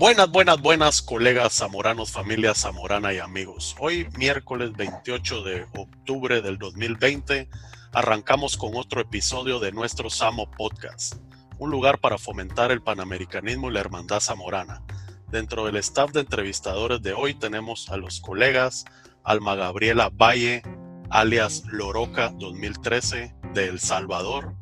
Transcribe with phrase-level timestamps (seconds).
[0.00, 3.76] Buenas, buenas, buenas colegas zamoranos, familia zamorana y amigos.
[3.78, 7.50] Hoy, miércoles 28 de octubre del 2020,
[7.92, 11.16] arrancamos con otro episodio de nuestro Samo Podcast,
[11.58, 14.82] un lugar para fomentar el panamericanismo y la hermandad zamorana.
[15.28, 18.86] Dentro del staff de entrevistadores de hoy tenemos a los colegas
[19.22, 20.62] Alma Gabriela Valle,
[21.10, 24.54] alias Loroca 2013 de El Salvador.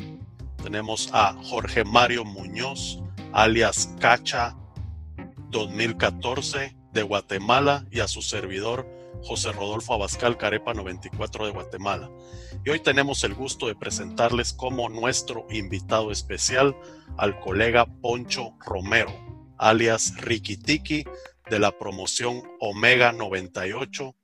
[0.64, 2.98] Tenemos a Jorge Mario Muñoz,
[3.32, 4.56] alias Cacha
[5.50, 8.86] 2014 de Guatemala y a su servidor
[9.22, 12.10] José Rodolfo Abascal Carepa 94 de Guatemala.
[12.64, 16.76] Y hoy tenemos el gusto de presentarles como nuestro invitado especial
[17.16, 19.12] al colega Poncho Romero,
[19.58, 21.04] alias Rikitiki
[21.50, 24.14] de la promoción Omega 98,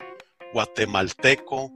[0.53, 1.73] guatemalteco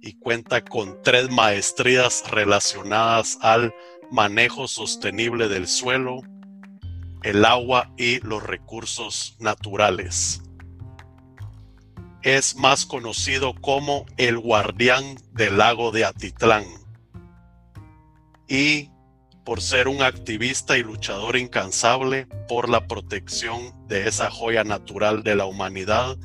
[0.00, 3.74] y cuenta con tres maestrías relacionadas al
[4.10, 6.20] manejo sostenible del suelo,
[7.22, 10.42] el agua y los recursos naturales.
[12.22, 16.64] Es más conocido como el guardián del lago de Atitlán.
[18.48, 18.90] Y
[19.44, 25.34] por ser un activista y luchador incansable por la protección de esa joya natural de
[25.34, 26.16] la humanidad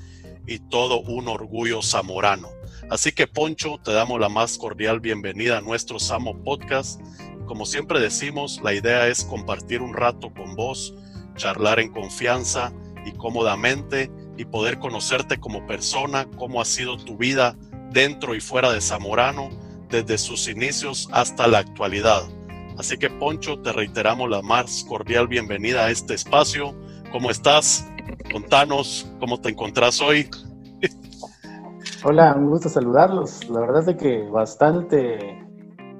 [0.45, 2.49] y todo un orgullo zamorano.
[2.89, 7.01] Así que Poncho, te damos la más cordial bienvenida a nuestro Samo Podcast
[7.47, 10.93] como siempre decimos, la idea es compartir un rato con vos,
[11.35, 12.71] charlar en confianza
[13.05, 17.55] y cómodamente y poder conocerte como persona, cómo ha sido tu vida
[17.91, 19.49] dentro y fuera de Zamorano,
[19.89, 22.23] desde sus inicios hasta la actualidad.
[22.77, 26.75] Así que Poncho, te reiteramos la más cordial bienvenida a este espacio.
[27.11, 27.89] ¿Cómo estás?
[28.31, 30.29] Contanos cómo te encontrás hoy.
[32.03, 33.49] Hola, un gusto saludarlos.
[33.49, 35.46] La verdad es que bastante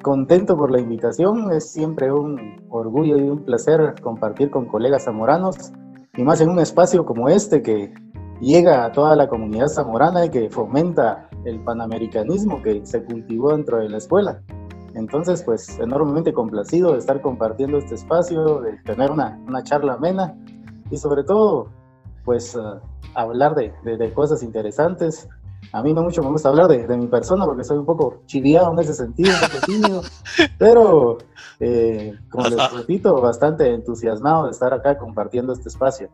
[0.08, 1.52] contento por la invitación.
[1.52, 5.74] Es siempre un orgullo y un placer compartir con colegas zamoranos
[6.16, 7.94] y más en un espacio como este que
[8.40, 13.80] llega a toda la comunidad zamorana y que fomenta el panamericanismo que se cultivó dentro
[13.80, 14.42] de la escuela.
[14.96, 20.38] Entonces, pues enormemente complacido de estar compartiendo este espacio, de tener una, una charla amena
[20.90, 21.68] y sobre todo,
[22.24, 22.80] pues uh,
[23.14, 25.28] hablar de, de, de, cosas interesantes
[25.72, 28.72] a mí no mucho me gusta hablar de, mi persona porque soy un poco chiviado
[28.74, 30.04] en ese sentido, un poco tímido,
[30.58, 31.18] pero
[31.60, 36.10] eh, como les repito, bastante entusiasmado de estar acá compartiendo este espacio.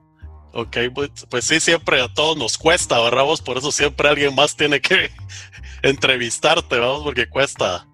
[0.55, 3.23] Ok, pues, pues, sí, siempre a todos nos cuesta, ¿verdad?
[3.23, 3.41] Vos?
[3.41, 5.09] Por eso siempre alguien más tiene que
[5.81, 7.87] entrevistarte, vamos, porque cuesta.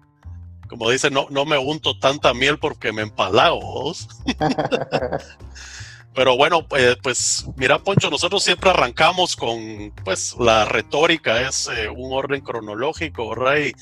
[0.68, 3.92] Como dice, no, no me unto tanta miel porque me empalago.
[6.14, 11.88] Pero bueno, pues, pues, mira, Poncho, nosotros siempre arrancamos con, pues, la retórica es eh,
[11.88, 13.56] un orden cronológico, ¿verdad?
[13.58, 13.74] Y,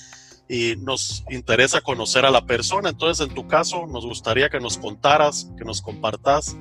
[0.79, 2.89] nos interesa conocer a la persona.
[2.89, 6.57] Entonces, en tu caso, nos gustaría que nos contaras, que nos compartas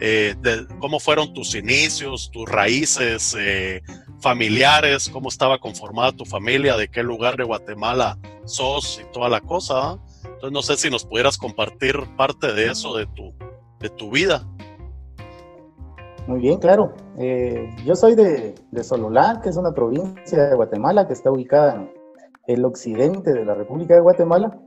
[0.00, 3.82] eh, de cómo fueron tus inicios, tus raíces eh,
[4.20, 9.40] familiares, cómo estaba conformada tu familia, de qué lugar de Guatemala sos y toda la
[9.40, 9.96] cosa.
[10.24, 13.32] Entonces, no sé si nos pudieras compartir parte de eso, de tu,
[13.78, 14.44] de tu vida.
[16.26, 16.92] Muy bien, claro.
[17.18, 21.74] Eh, yo soy de, de, Sololá, que es una provincia de Guatemala que está ubicada
[21.74, 21.90] en
[22.46, 24.58] el occidente de la República de Guatemala.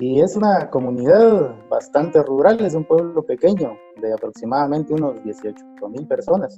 [0.00, 6.06] Y es una comunidad bastante rural, es un pueblo pequeño de aproximadamente unos 18 mil
[6.06, 6.54] personas.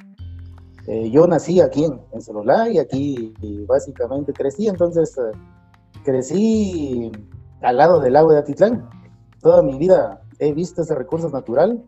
[0.86, 3.34] Eh, yo nací aquí en, en, Sololá y aquí
[3.66, 5.32] básicamente crecí, entonces eh,
[6.04, 7.12] crecí
[7.62, 8.88] al lado del lago de Atitlán.
[9.40, 11.82] Toda mi vida he visto ese recurso natural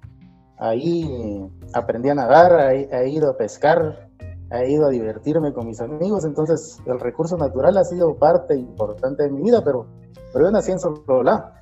[0.63, 4.09] ahí aprendí a nadar, he, ido a pescar,
[4.53, 9.25] he ido a divertirme con mis amigos, entonces el recurso natural ha sido parte importante
[9.25, 9.87] de mi vida, pero,
[10.33, 11.53] pero yo nací en Sololá.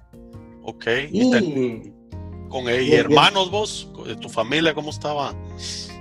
[0.65, 1.93] Ok, y,
[2.51, 3.91] con hermanos vos,
[4.21, 5.33] tu familia, ¿cómo estaba?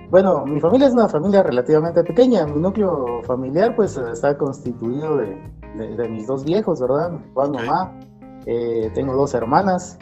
[0.10, 6.10] Bueno, mi familia es una familia relativamente pequeña, mi núcleo familiar pues está constituido de,
[6.10, 7.12] mis dos viejos, ¿verdad?
[7.12, 8.00] Mi papá, mamá,
[8.46, 9.98] eh, tengo dos hermanas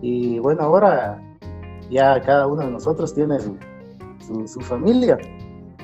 [0.00, 1.31] y bueno, ahora
[1.92, 5.18] ya cada uno de nosotros tiene su, familia.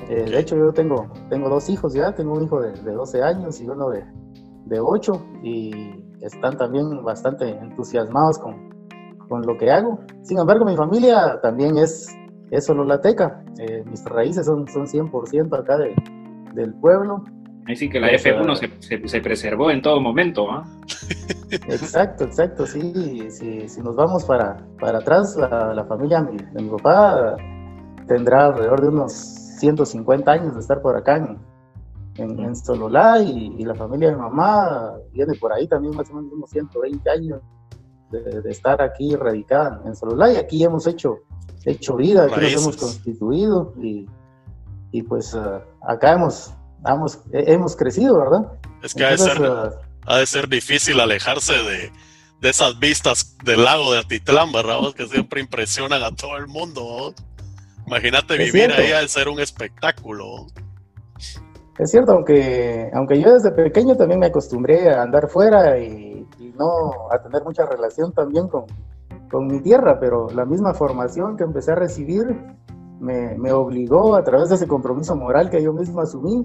[0.09, 3.61] Eh, de hecho, yo tengo, tengo dos hijos ya, tengo un hijo de, 12 años
[3.61, 4.03] y uno de,
[4.65, 5.71] de 8 y
[6.21, 8.69] están también bastante entusiasmados con,
[9.27, 9.99] con lo que hago.
[10.23, 12.09] Sin embargo, mi familia también es,
[12.51, 13.43] es sololateca.
[13.59, 15.95] Eh, mis raíces son, son 100% acá de,
[16.55, 17.23] del pueblo.
[17.67, 20.65] Así que la F1 se, se, preservó en todo momento, ¿ah?
[21.51, 23.29] Exacto, exacto, sí.
[23.31, 27.37] Si, nos vamos para, para atrás, la, familia de mi papá
[28.07, 33.75] tendrá alrededor de unos 150 años de estar por acá en, en, Sololá y, la
[33.75, 37.41] familia de mi mamá viene por ahí también más o menos unos 120 años
[38.11, 41.19] de, estar aquí radicada en Sololá y aquí hemos hecho
[41.65, 44.07] hecho vida, aquí nos hemos constituido y,
[44.91, 46.53] y pues uh, acá hemos,
[46.85, 48.51] hemos, hemos crecido, ¿verdad?
[48.81, 49.79] Es que Entonces,
[50.09, 51.91] ha, de ser, difícil alejarse de,
[52.41, 54.79] de esas vistas del lago de Atitlán, ¿verdad?
[54.95, 57.13] Que siempre impresionan a todo el mundo.
[57.87, 60.47] Imagínate vivir ahí al ser un espectáculo.
[61.79, 66.53] Es cierto, aunque, aunque yo desde pequeño también me acostumbré a andar fuera y, y
[66.57, 68.65] no a tener mucha relación también con,
[69.31, 72.27] con, mi tierra, pero la misma formación que empecé a recibir
[72.99, 76.43] me, me, obligó a través de ese compromiso moral que yo mismo asumí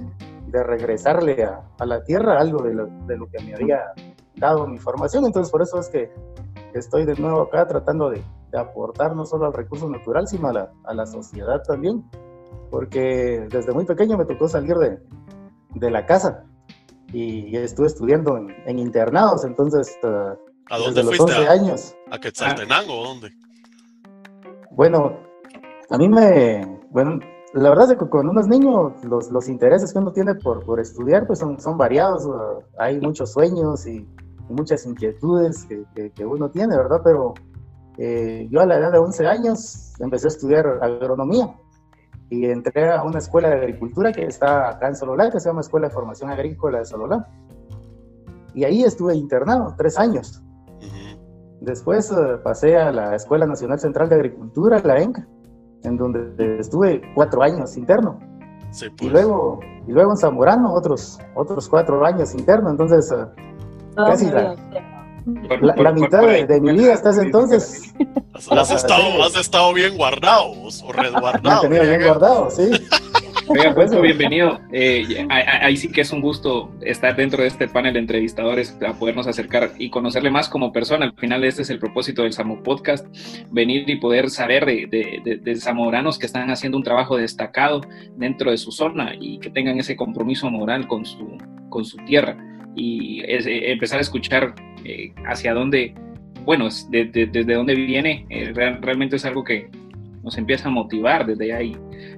[0.54, 3.92] de regresarle a, a la tierra algo de lo, de lo, que me había
[4.36, 5.26] dado mi formación.
[5.26, 6.12] Entonces por eso es que
[6.74, 8.22] estoy de nuevo acá tratando de,
[8.52, 12.04] de aportar no solo al recurso natural, sino a la, a la sociedad también,
[12.70, 15.00] porque desde muy pequeño me tocó salir de,
[15.74, 16.44] de la casa
[17.12, 20.36] y estuve estudiando en, en internados, entonces uh,
[20.70, 21.26] ¿A dónde desde fuiste?
[21.26, 21.96] los 11 ¿A, años.
[22.12, 23.30] ¿A Quetzaltenango o dónde?
[24.70, 25.18] Bueno,
[25.90, 27.18] a mí me, bueno,
[27.54, 30.80] la verdad es que con unos niños los, los intereses que uno tiene por, por
[30.80, 32.28] estudiar pues son, son variados,
[32.78, 34.06] hay muchos sueños y,
[34.46, 37.00] muchas inquietudes que, que, que, uno tiene, ¿verdad?
[37.02, 37.32] Pero
[37.96, 41.56] eh, yo a la edad de 11 años empecé a estudiar agronomía
[42.28, 45.62] y entré a una escuela de agricultura que está acá en Sololá, que se llama
[45.62, 47.26] Escuela de Formación Agrícola de Sololá.
[48.54, 50.42] Y ahí estuve internado tres años.
[51.62, 55.26] Después uh, pasé a la Escuela Nacional Central de Agricultura, la ENCA,
[55.84, 58.18] en donde estuve cuatro años interno.
[58.70, 59.02] Sí, pues.
[59.02, 62.70] y, luego, y luego en Zamorano otros, otros cuatro años interno.
[62.70, 63.26] Entonces, uh,
[63.96, 64.56] oh, casi la,
[65.48, 67.94] por, la, por, la, mitad por, de, de, mi vida hasta ese entonces.
[68.34, 71.62] Has, has, estado, has estado bien guardado o resguardado.
[71.62, 72.70] Me tenido bien guardado, sí.
[73.46, 74.58] Oiga, pues bienvenido.
[74.72, 78.98] Eh, ahí sí que es un gusto estar dentro de este panel de entrevistadores, a
[78.98, 81.04] podernos acercar y conocerle más como persona.
[81.04, 83.06] Al final, este es el propósito del Samo Podcast:
[83.50, 87.82] venir y poder saber de, de, de, de, zamoranos que están haciendo un trabajo destacado
[88.16, 91.36] dentro de su zona y que tengan ese compromiso moral con su,
[91.68, 92.36] con su tierra.
[92.74, 94.54] Y es, eh, empezar a escuchar
[94.84, 95.94] eh, hacia dónde,
[96.44, 99.68] bueno, desde de, dónde viene, eh, real, realmente es algo que
[100.24, 101.76] nos empieza a motivar desde ahí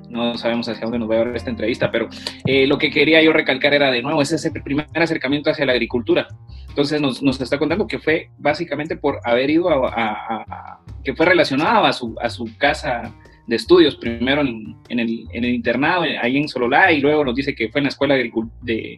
[0.09, 2.09] no sabemos hacia dónde nos va a llevar esta entrevista, pero
[2.45, 5.73] eh, lo que quería yo recalcar era de nuevo, es ese primer acercamiento hacia la
[5.73, 6.27] agricultura.
[6.69, 11.93] Entonces nos, está contando que fue básicamente por haber ido a, que fue relacionado a
[11.93, 13.15] su, a su casa
[13.47, 17.55] de estudios, primero en, el, en, el, internado, ahí en Sololá, y luego nos dice
[17.55, 18.17] que fue en la Escuela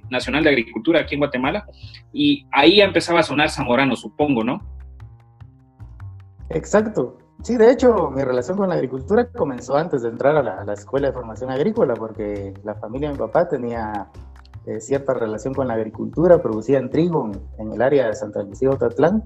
[0.09, 1.67] Nacional de Agricultura aquí en Guatemala,
[2.15, 4.63] y ahí empezaba a sonar zamorano, supongo, ¿no?
[6.49, 10.61] Exacto, Sí, de hecho, mi relación con la agricultura comenzó antes de entrar a la,
[10.61, 14.11] a la escuela de formación agrícola, porque la familia de mi papá tenía
[14.69, 19.25] eh, cierta relación con la agricultura, producían trigo en, el área de Santa Lucía Otatlán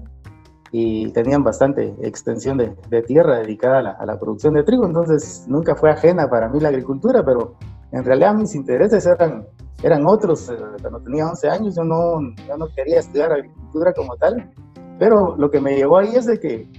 [0.71, 4.85] y tenían bastante extensión de, de tierra dedicada a la, a la, producción de trigo,
[4.85, 7.55] entonces nunca fue ajena para mí la agricultura, pero
[7.91, 9.45] en realidad mis intereses eran,
[9.81, 10.49] eran otros.
[10.49, 14.49] Eh, cuando tenía 11 años yo no, yo no quería estudiar agricultura como tal,
[14.97, 16.69] pero lo que me llevó ahí es de que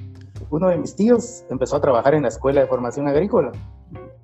[0.50, 3.52] uno de mis tíos empezó a trabajar en la escuela de formación agrícola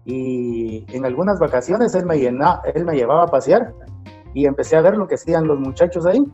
[0.05, 3.75] y en algunas vacaciones él me, llena, él me llevaba a pasear
[4.35, 6.25] y empecé a ver lo que hacían los muchachos ahí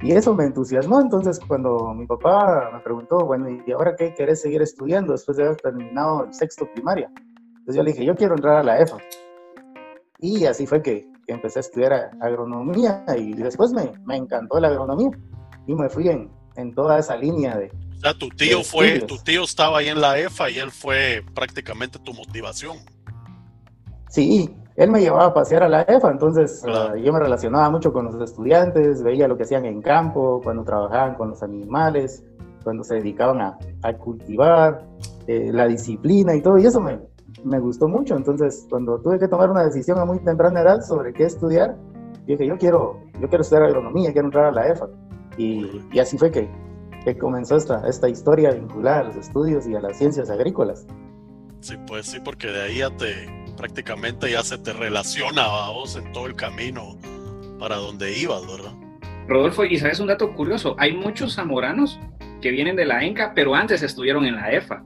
[0.00, 1.00] y eso me entusiasmó.
[1.00, 5.44] Entonces cuando mi papá me preguntó, bueno, ¿y ahora qué querés seguir estudiando después de
[5.44, 7.10] haber terminado el sexto primaria?
[7.58, 8.98] Entonces yo le dije, yo quiero entrar a la EFA.
[10.20, 15.10] Y así fue que, empecé a estudiar agronomía y después me, me encantó la agronomía
[15.66, 19.18] y me fui en, en toda esa línea de, o sea, tu tío fue, tu
[19.18, 22.76] tío estaba ahí en la EFA y él fue prácticamente tu motivación.
[24.08, 26.94] Sí, él me llevaba a pasear a la EFA, entonces claro.
[26.94, 30.62] uh, yo me relacionaba mucho con los estudiantes, veía lo que hacían en campo, cuando
[30.62, 32.22] trabajaban con los animales,
[32.62, 34.86] cuando se dedicaban a, a cultivar,
[35.26, 37.00] eh, la disciplina y todo, y eso me,
[37.42, 38.14] me, gustó mucho.
[38.14, 41.76] Entonces, cuando tuve que tomar una decisión a muy temprana edad sobre qué estudiar,
[42.28, 44.88] dije, yo quiero, yo quiero estudiar agronomía, quiero entrar a la EFA.
[45.36, 46.48] Y, y así fue que
[47.04, 50.86] que comenzó esta, esta historia vinculada a los estudios y a las ciencias agrícolas.
[51.60, 55.96] Sí, pues sí, porque de ahí ya te prácticamente ya se te relaciona a vos
[55.96, 56.96] en todo el camino
[57.58, 58.72] para donde ibas, ¿verdad?
[59.26, 61.98] Rodolfo, y sabes un dato curioso, hay muchos zamoranos
[62.40, 64.84] que vienen de la ENCA, pero antes estuvieron en la EFA.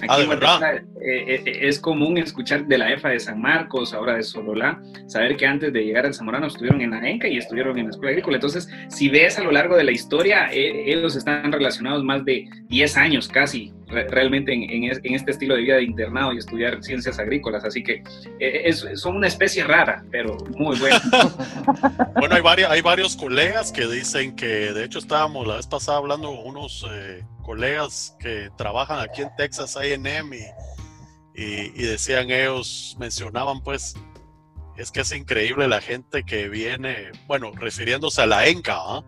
[0.00, 0.76] Aquí ah, de verdad.
[1.00, 5.36] Eh, eh, es común escuchar de la EFA de San Marcos, ahora de Sololá, saber
[5.36, 8.10] que antes de llegar al Zamorano estuvieron en la ENCA y estuvieron en la Escuela
[8.10, 8.36] Agrícola.
[8.36, 12.48] Entonces, si ves a lo largo de la historia, eh, ellos están relacionados más de
[12.68, 16.82] 10 años casi realmente en, en, en, este estilo de vida de internado y estudiar
[16.82, 17.64] ciencias agrícolas.
[17.64, 18.02] Así que
[18.38, 21.00] eh, es, son una especie rara, pero muy buena.
[22.14, 25.98] bueno, hay, varios, hay varios colegas que dicen que, de hecho, estábamos la vez pasada
[25.98, 26.86] hablando con unos...
[26.90, 30.36] Eh, colegas que trabajan aquí en Texas A&M
[31.34, 33.94] y, y, decían ellos, mencionaban pues,
[34.76, 39.04] es que es increíble la gente que viene, bueno, refiriéndose a la ENCA, ¿ah?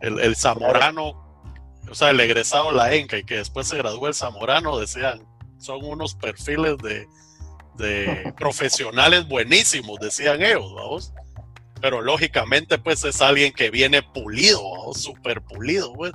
[0.00, 1.29] el, zamorano,
[1.90, 5.26] o sea, el egresado la ENCA y que después se graduó el zamorano, decían,
[5.58, 7.08] son unos perfiles de,
[7.76, 11.12] de profesionales buenísimos, decían ellos, vamos.
[11.80, 14.60] Pero lógicamente, pues es alguien que viene pulido,
[14.94, 16.12] súper pulido, pues.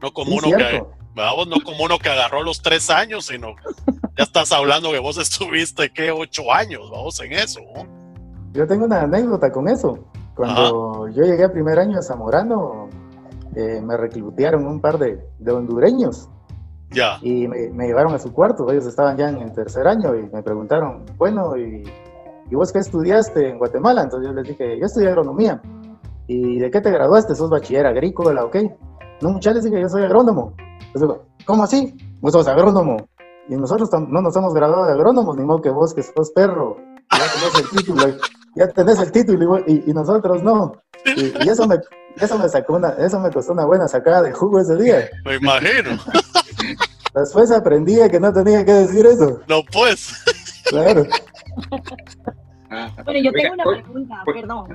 [0.00, 0.84] No como uno que,
[1.14, 3.56] vamos, no como uno que agarró los tres años, sino
[4.16, 6.12] ya estás hablando que vos estuviste, ¿qué?
[6.12, 7.60] Ocho años, vamos en eso.
[8.52, 9.98] Yo tengo una anécdota con eso.
[10.34, 12.88] Cuando yo llegué a primer año a Zamorano,
[13.58, 16.28] eh, me reclutearon un par de, de hondureños.
[16.90, 17.18] Ya.
[17.22, 20.44] Y me, llevaron a su cuarto, ellos estaban ya en el tercer año y me
[20.44, 21.82] preguntaron, bueno, ¿y,
[22.48, 24.02] ¿y vos qué estudiaste en Guatemala?
[24.02, 25.60] Entonces yo les dije, yo estudié agronomía.
[26.28, 27.34] ¿Y de qué te graduaste?
[27.34, 28.76] ¿Sos bachiller agrícola o qué?
[29.20, 30.54] No, muchachos, dije, yo soy agrónomo.
[30.94, 31.96] Entonces, ¿cómo así?
[32.20, 33.08] Vos sos agrónomo.
[33.48, 36.76] Y nosotros no nos hemos graduado de agrónomos, ni modo que vos que sos perro.
[37.10, 38.18] Ya tenés el título,
[38.54, 40.74] ya tenés el título y, nosotros no.
[41.16, 41.76] Y, eso me,
[42.20, 45.08] eso me sacó una, eso me costó una buena sacada de jugo ese día.
[45.24, 45.98] Me imagino.
[47.14, 49.40] Después aprendí que no tenía que decir eso.
[49.48, 50.14] No, pues.
[50.64, 51.04] Claro.
[53.04, 54.68] Bueno, yo tengo una pregunta, perdón.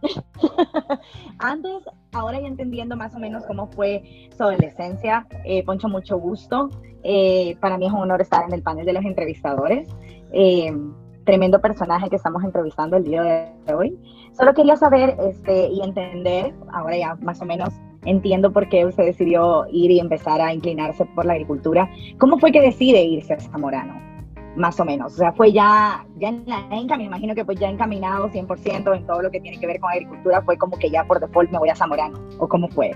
[1.38, 6.70] Antes, ahora ya entendiendo más o menos cómo fue su adolescencia, eh, Poncho, mucho gusto.
[7.02, 9.88] Eh, para mí es un honor estar en el panel de los entrevistadores.
[10.32, 10.72] Eh,
[11.24, 13.98] tremendo personaje que estamos entrevistando el día de hoy.
[14.38, 17.70] Solo quería saber este, y entender, ahora ya más o menos
[18.04, 21.90] entiendo por qué usted decidió ir y empezar a inclinarse por la agricultura.
[22.18, 24.00] ¿Cómo fue que decide irse a Zamorano?
[24.54, 25.14] Más o menos.
[25.14, 28.96] O sea, fue ya, ya en la ENCA, me imagino que pues ya encaminado 100%
[28.96, 31.50] en todo lo que tiene que ver con agricultura, fue como que ya por default
[31.50, 32.20] me voy a Zamorano.
[32.38, 32.92] ¿O cómo fue?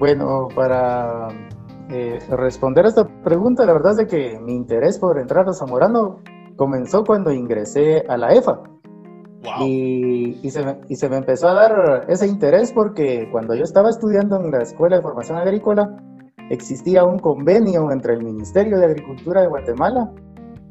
[0.00, 1.28] Bueno, para
[1.90, 5.52] eh, responder a esta pregunta, la verdad es de que mi interés por entrar a
[5.52, 6.18] Zamorano
[6.56, 8.60] comenzó cuando ingresé a la EFA.
[9.60, 13.88] Y, se me, y, se me, empezó a dar ese interés porque cuando yo estaba
[13.88, 15.96] estudiando en la Escuela de Formación Agrícola,
[16.50, 20.10] existía un convenio entre el Ministerio de Agricultura de Guatemala,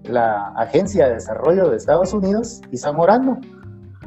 [0.04, 3.40] la Agencia de Desarrollo de Estados Unidos y Zamorano.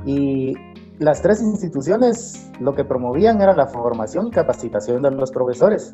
[0.05, 0.55] Y
[0.99, 5.91] las tres instituciones lo que promovían era la formación y capacitación de los profesores.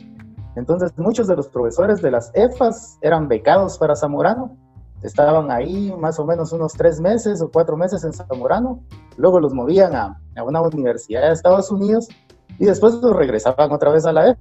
[0.56, 4.56] Entonces muchos de los profesores de las EFAS eran becados para Zamorano
[5.06, 8.80] estaban ahí más o menos unos tres meses o cuatro meses en Zamorano,
[9.16, 12.08] luego los movían a, a una universidad de Estados Unidos
[12.58, 14.36] y después los regresaban otra vez a la E.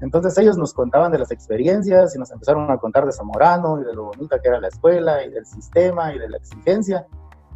[0.00, 3.84] Entonces ellos nos contaban de las experiencias y nos empezaron a contar de Zamorano y
[3.84, 7.06] de lo bonita que era la escuela y del sistema y de la exigencia.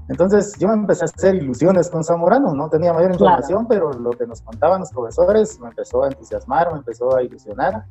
[0.09, 4.11] Entonces yo me empecé a hacer ilusiones con Zamorano, no tenía mayor información, pero lo
[4.11, 7.85] que nos contaban los profesores me empezó a entusiasmar, me empezó a ilusionar.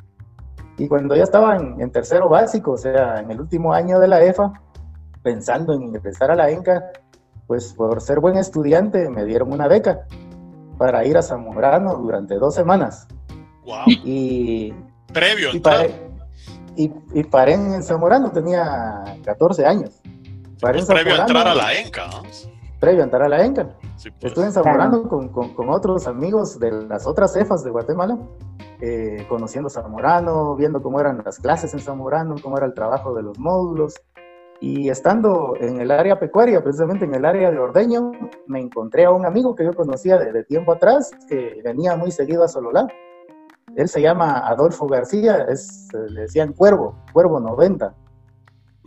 [0.77, 4.23] Y cuando ya estaba en, tercero básico, o sea, en el último año de la
[4.23, 4.53] EFA,
[5.23, 6.91] pensando en ingresar a la ENCA,
[7.47, 10.05] pues por ser buen estudiante me dieron una beca
[10.77, 13.07] para ir a Zamorano durante dos semanas.
[13.65, 13.85] Wow.
[13.87, 14.73] Y,
[15.11, 15.95] previo y paré,
[16.75, 19.99] y, y, paré en Zamorano, tenía 14 años.
[20.61, 22.07] Paré pues previo a entrar a la ENCA.
[22.07, 22.56] ¿no?
[22.79, 23.75] Previo a entrar a la ENCA.
[23.79, 24.13] Pues.
[24.21, 28.17] Estuve en Zamorano con, con, con, otros amigos de las otras EFAs de Guatemala
[28.79, 33.23] eh, conociendo Zamorano, viendo cómo eran las clases en Zamorano, cómo era el trabajo de
[33.23, 33.95] los módulos.
[34.59, 38.11] Y estando en el área pecuaria, precisamente en el área de Ordeño,
[38.45, 42.43] me encontré a un amigo que yo conocía de, tiempo atrás, que venía muy seguido
[42.43, 42.87] a Sololá.
[43.75, 47.93] Él se llama Adolfo García, es, le decían Cuervo, Cuervo 90.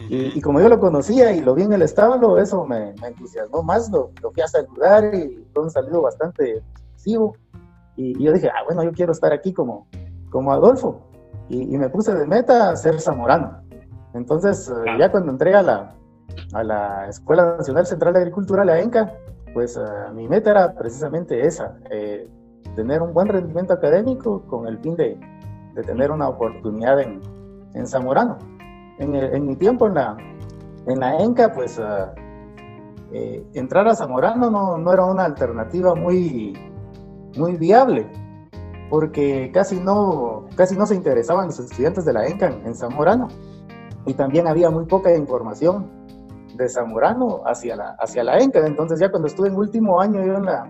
[0.09, 3.90] Y, como yo lo conocía y lo vi en el establo, eso me, entusiasmó más,
[3.90, 7.37] lo, lo, fui a saludar y fue un saludo bastante expresivo.
[7.97, 9.87] Y, yo dije, ah, bueno, yo quiero estar aquí como,
[10.30, 11.00] como Adolfo.
[11.49, 13.62] Y, me puse de meta a ser zamorano.
[14.14, 15.95] Entonces, eh, ya cuando entré a la,
[16.52, 19.12] a la Escuela Nacional Central de Agricultura, la ENCA,
[19.52, 19.80] pues eh,
[20.14, 22.28] mi meta era precisamente esa, eh,
[22.75, 25.19] tener un buen rendimiento académico con el fin de,
[25.75, 27.21] de tener una oportunidad en,
[27.75, 28.38] en Zamorano.
[29.00, 30.16] En, en, mi tiempo en la,
[30.87, 31.80] en la ENCA, pues
[33.54, 36.57] entrar a Zamorano no, no, era una alternativa muy,
[37.37, 38.07] muy viable,
[38.88, 43.28] porque casi no, casi no se interesaban los estudiantes de la ENCA en Zamorano,
[44.07, 45.90] y también había muy poca información
[46.57, 48.66] de Zamorano hacia la, hacia la ENCA.
[48.66, 50.64] Entonces ya cuando estuve en último año yo en la,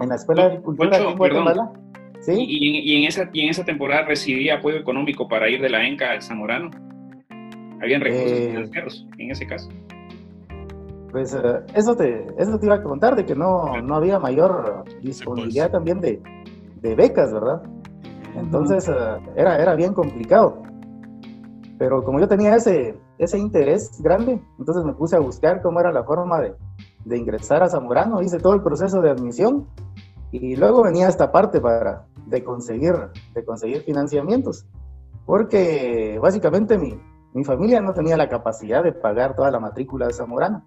[0.00, 1.72] en la Escuela de Agricultura Guatemala,
[2.20, 2.34] ¿sí?
[2.36, 6.10] ¿Y, en, esa, ¿Y en esa temporada recibía apoyo económico para ir de la ENCA
[6.10, 6.70] al Zamorano?
[7.82, 9.68] ¿Habían recursos eh, financieros en ese caso?
[11.10, 14.84] Pues eh, eso, te, eso te iba a contar, de que no, no había mayor
[15.02, 15.72] disponibilidad pues.
[15.72, 16.22] también de,
[16.80, 17.62] de, becas, ¿verdad?
[18.36, 18.92] Entonces eh,
[19.36, 20.62] era, era bien complicado.
[21.76, 25.90] Pero como yo tenía ese, ese interés grande, entonces me puse a buscar cómo era
[25.90, 26.54] la forma de,
[27.04, 29.66] de ingresar a Zamorano, hice todo el proceso de admisión
[30.30, 32.94] y luego venía esta parte para de conseguir,
[33.34, 34.64] de conseguir financiamientos,
[35.26, 36.98] porque básicamente mi,
[37.34, 40.64] mi familia no tenía la capacidad de pagar toda la matrícula de Zamorano.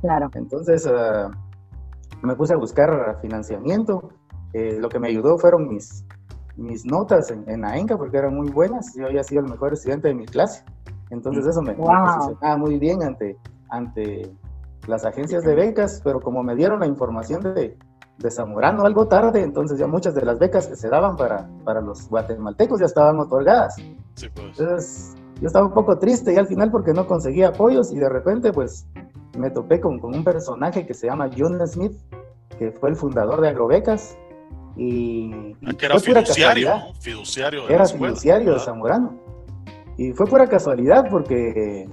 [0.00, 0.30] Claro.
[0.34, 1.30] Entonces uh,
[2.26, 4.10] me puse a buscar financiamiento.
[4.52, 6.04] Eh, lo que me ayudó fueron mis,
[6.56, 8.94] mis notas en, en AENCA porque eran muy buenas.
[8.94, 10.64] Yo había sido el mejor estudiante de mi clase.
[11.10, 11.88] Entonces eso me, Wow.
[11.88, 13.36] me posicionaba muy bien ante,
[13.68, 14.32] ante
[14.86, 17.76] las agencias de becas, pero como me dieron la información de,
[18.18, 21.80] de Zamorano algo tarde, entonces ya muchas de las becas que se daban para, para
[21.80, 23.76] los guatemaltecos ya estaban otorgadas.
[24.14, 24.58] Sí, pues.
[24.58, 28.08] Entonces yo estaba un poco triste y al final porque no conseguía apoyos y de
[28.08, 28.86] repente pues
[29.36, 31.92] me topé con, con un personaje que se llama John Smith,
[32.58, 34.16] que fue el fundador de Agrobecas
[34.76, 36.72] y, y Ah, que era fiduciario.
[37.00, 38.64] Fiduciario de la Era escuela, fiduciario de ¿verdad?
[38.64, 39.20] Zamorano.
[39.98, 41.88] Y fue pura casualidad porque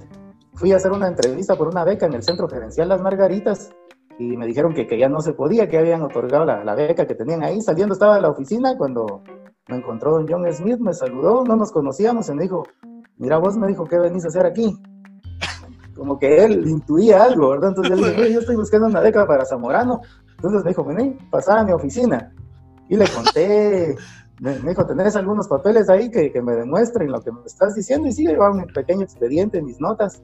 [0.54, 3.72] fui a hacer una entrevista por una beca en el Centro Gerencial Las Margaritas
[4.18, 7.06] y me dijeron que, que ya no se podía, que habían otorgado la, la beca
[7.06, 7.60] que tenían ahí.
[7.60, 9.22] Saliendo estaba de la oficina cuando
[9.68, 12.64] me encontró don John Smith, me saludó, no nos conocíamos y me dijo,
[13.18, 14.76] mira vos me dijo, ¿qué venís a hacer aquí?
[15.94, 17.68] Como que él intuía algo, ¿verdad?
[17.70, 20.00] Entonces dije, "Oye, yo estoy buscando una beca para Zamorano.
[20.36, 22.32] Entonces me dijo, vení, pasá a mi oficina.
[22.88, 23.96] Y le conté,
[24.40, 27.74] me, me dijo, ¿tenés algunos papeles ahí que, que me demuestren lo que me estás
[27.74, 28.08] diciendo?
[28.08, 30.20] Y sí, llevaba un pequeño expediente, mis notas.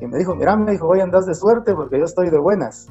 [0.00, 2.86] Y me dijo, mira, me dijo, hoy andas de suerte porque yo estoy de buenas.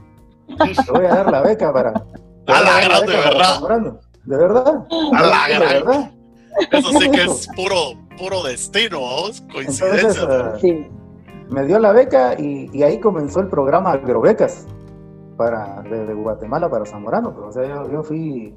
[0.47, 1.91] Te voy a dar la beca para...
[1.91, 3.53] A la gran, de beca verdad.
[3.55, 3.99] Zamorano".
[4.25, 4.85] ¿De verdad?
[5.13, 5.85] A la de gran.
[5.85, 6.11] verdad.
[6.71, 7.75] Eso sí que es puro,
[8.19, 9.41] puro destino, ¿vos?
[9.51, 10.09] coincidencia.
[10.09, 10.85] Entonces, ah, Sí.
[11.49, 14.67] me dio la beca y, y ahí comenzó el programa Agrobecas
[15.37, 17.33] para, de, de Guatemala para Zamorano.
[17.33, 18.53] Pero, o sea, yo, yo fui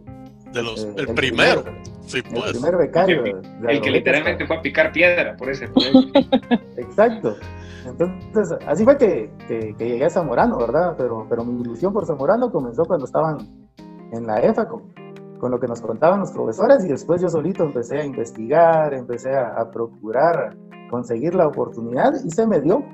[0.53, 1.63] de los, eh, el, primero.
[1.63, 2.53] primer- sí, el pues.
[2.53, 3.23] primer becario.
[3.23, 6.19] de- de El que literalmente fue a picar piedra por ese proyecto.
[6.77, 7.37] Exacto.
[7.85, 10.95] Entonces, así fue que, que- que llegué a Zamorano, ¿verdad?
[10.99, 13.39] Pero, pero mi ilusión por Zamorano comenzó cuando estaban
[14.13, 14.93] en la EFA con,
[15.43, 19.35] con lo que nos contaban los profesores y después yo solito empecé a investigar, empecé
[19.35, 20.55] a, a procurar
[20.89, 22.85] conseguir la oportunidad y se me dio.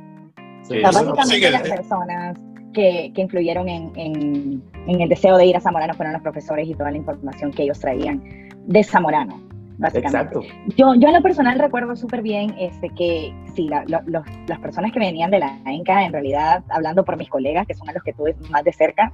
[0.63, 0.73] Se Sí.
[0.77, 2.39] me dio básicamente las personas
[2.73, 6.67] que, que influyeron en, en- en el deseo de ir a Zamorano fueron los profesores
[6.67, 8.23] y toda la información que ellos traían
[8.67, 9.43] de Zamorano,
[9.77, 10.39] básicamente.
[10.39, 10.41] Exacto.
[10.75, 14.59] Yo, yo en lo personal recuerdo súper bien este, que sí, la- lo- los- las
[14.61, 17.93] personas que venían de la ENCA, en realidad, hablando por mis colegas, que son a
[17.93, 19.13] los que tuve más de cerca,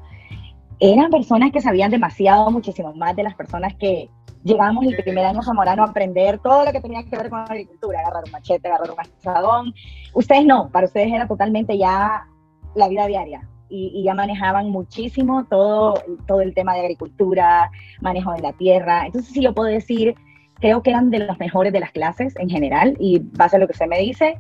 [0.93, 4.09] eran personas que sabían demasiado, muchísimo más de las personas que
[4.43, 8.01] llegábamos el primer año Zamorano a aprender todo lo que tenía que ver con agricultura,
[8.01, 9.75] agarrar un machete, agarrar un asadón.
[10.13, 12.27] Ustedes no, para ustedes era totalmente ya
[12.75, 13.49] la vida diaria.
[13.71, 15.95] Y, y ya manejaban muchísimo todo,
[16.27, 17.71] todo el tema de agricultura,
[18.01, 19.07] manejo de la tierra.
[19.07, 20.15] Entonces, sí, yo puedo decir
[20.61, 23.67] creo que eran de los mejores de las clases en general y base a lo
[23.67, 24.39] que usted me dice,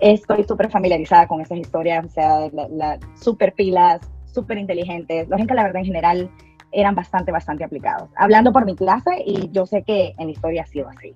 [0.00, 4.00] estoy súper familiarizada con esas historias, o sea, la, la, súper pilas,
[4.34, 5.28] súper inteligentes.
[5.28, 6.30] Los Enca, la verdad, en general,
[6.72, 8.10] eran bastante, bastante aplicados.
[8.16, 11.12] Hablando por mi clase y yo sé que en la historia ha sido así.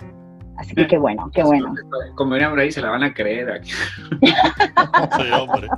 [0.57, 1.73] Así que qué bueno, qué bueno.
[2.17, 3.51] Como dirían por ahí, se la van a creer.
[3.51, 3.71] aquí.
[5.17, 5.69] Sí, hombre.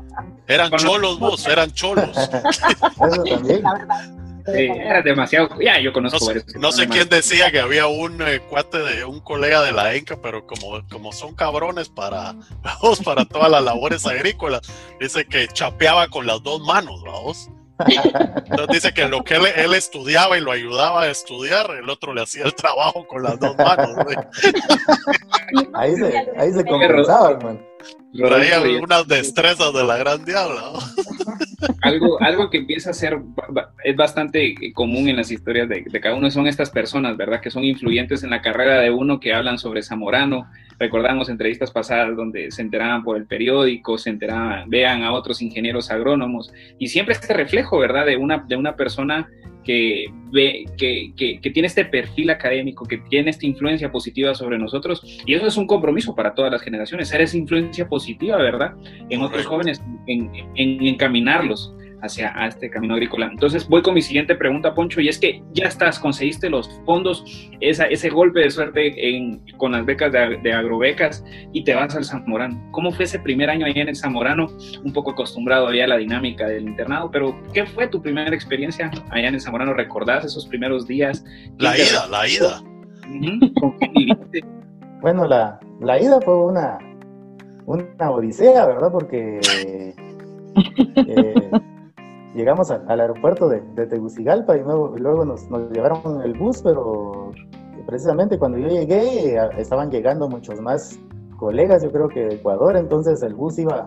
[0.46, 2.16] Eran cholos vos, eran cholos.
[2.16, 3.62] Eso también.
[3.62, 4.29] La verdad.
[4.54, 5.48] Sí, era demasiado.
[5.60, 6.44] Ya, yo conozco No sé, varios.
[6.44, 9.72] que no sé son quién decía que había un eh, cuate de un colega de
[9.72, 14.62] la ENCA, pero como, como son cabrones para, vamos, para todas las labores agrícolas,
[14.98, 17.48] dice que chapeaba con las dos manos, vamos.
[17.88, 22.12] Entonces dice que lo que él, él estudiaba y lo ayudaba a estudiar, el otro
[22.12, 23.94] le hacía el trabajo con las dos manos.
[24.04, 24.16] güey.
[25.74, 27.60] Ahí se, ahí se compensaba, hermano.
[28.14, 30.60] Traía algunas destrezas de la gran diabla.
[30.60, 30.78] ¿no?
[31.82, 33.18] Algo, algo que empieza a ser,
[33.84, 37.40] es bastante común en las historias de, de cada uno, son estas personas, ¿verdad?
[37.40, 40.46] Que son influyentes en la carrera de uno, que hablan sobre Zamorano.
[40.78, 45.90] Recordamos entrevistas pasadas donde se enteraban por el periódico, se enteraban, vean a otros ingenieros
[45.90, 48.06] agrónomos, y siempre este reflejo, ¿verdad?
[48.06, 49.28] De una, de una persona
[49.62, 54.56] que, ve, que, que, que tiene este perfil académico, que tiene esta influencia positiva sobre
[54.56, 58.74] nosotros, y eso es un compromiso para todas las generaciones, ser esa influencia positiva, ¿verdad?
[59.10, 61.49] En otros jóvenes, en, en encaminarlos
[62.02, 63.28] hacia a este camino agrícola.
[63.30, 67.24] Entonces voy con mi siguiente pregunta, Poncho, y es que ya estás, conseguiste los fondos,
[67.60, 71.94] esa, ese golpe de suerte en, con las becas de, de agrobecas y te vas
[71.94, 72.58] al Zamorano.
[72.72, 74.48] ¿Cómo fue ese primer año allá en el Zamorano?
[74.84, 78.90] Un poco acostumbrado ya a la dinámica del internado, pero ¿qué fue tu primera experiencia
[79.10, 79.74] allá en el Zamorano?
[79.74, 81.24] ¿Recordás esos primeros días?
[81.58, 82.62] La ¿Quién te ida, la ida.
[83.60, 84.44] ¿Con quién viviste?
[85.00, 86.78] Bueno, la, la ida fue una,
[87.66, 88.92] una odisea, ¿verdad?
[88.92, 89.40] Porque
[90.96, 91.50] eh,
[92.34, 96.22] llegamos a- al aeropuerto de, de Tegucigalpa y luego, y luego nos, nos llevaron en
[96.22, 97.30] el bus, pero
[97.86, 100.98] precisamente cuando yo llegué eh, estaban llegando muchos más
[101.38, 103.86] colegas, yo creo que de Ecuador, entonces el bus iba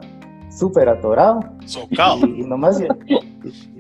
[0.50, 1.40] súper atorado.
[2.28, 2.82] Y, y, nomás,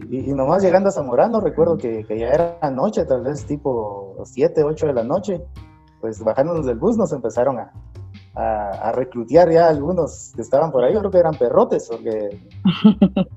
[0.09, 4.63] y, nomás llegando a Zamorano, recuerdo que, que, ya era noche, tal vez tipo 7,
[4.63, 5.41] 8 de la noche,
[6.01, 7.71] pues bajándonos del bus nos empezaron a,
[8.35, 12.39] a, reclutear ya algunos que estaban por ahí, creo que eran perrotes, porque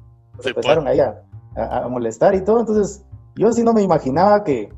[0.44, 1.22] empezaron ahí a,
[1.54, 3.04] a, molestar y todo, entonces
[3.34, 4.72] yo sí no me imaginaba que,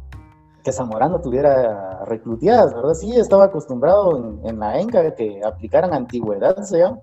[0.65, 2.95] que Zamorano tuviera reclutiadas, ¿verdad?
[2.95, 6.99] Sí, estaba acostumbrado en, la ENCA que aplicaran antigüedad, se llama,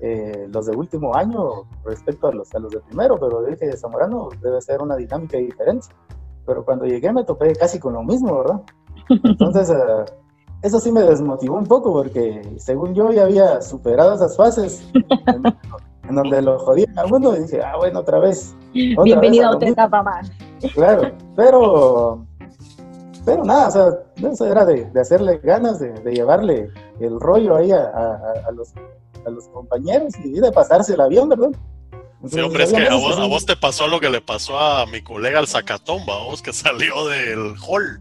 [0.00, 4.28] eh, los de último año respecto a los, a los de primero, pero dije, Zamorano
[4.42, 5.86] debe ser una dinámica diferente.
[6.46, 8.60] Pero cuando llegué me topé casi con lo mismo, ¿verdad?
[9.24, 10.04] Entonces, eh,
[10.64, 16.14] eso sí me desmotivó un poco porque según yo ya había superado esas fases en,
[16.14, 18.56] donde lo jodían a uno y dije, ah, bueno, otra vez.
[18.72, 20.32] Bienvenido a, otra etapa más.
[20.72, 22.24] Claro, pero,
[23.26, 28.50] pero nada, o sea, eso era de, hacerle ganas, de, llevarle el rollo ahí a,
[28.54, 28.72] los,
[29.26, 31.50] a los compañeros y de pasarse el avión, ¿verdad?
[32.26, 34.86] sí, hombre, es que a vos, a vos, te pasó lo que le pasó a
[34.86, 38.00] mi colega el Zacatomba, vos que salió del hall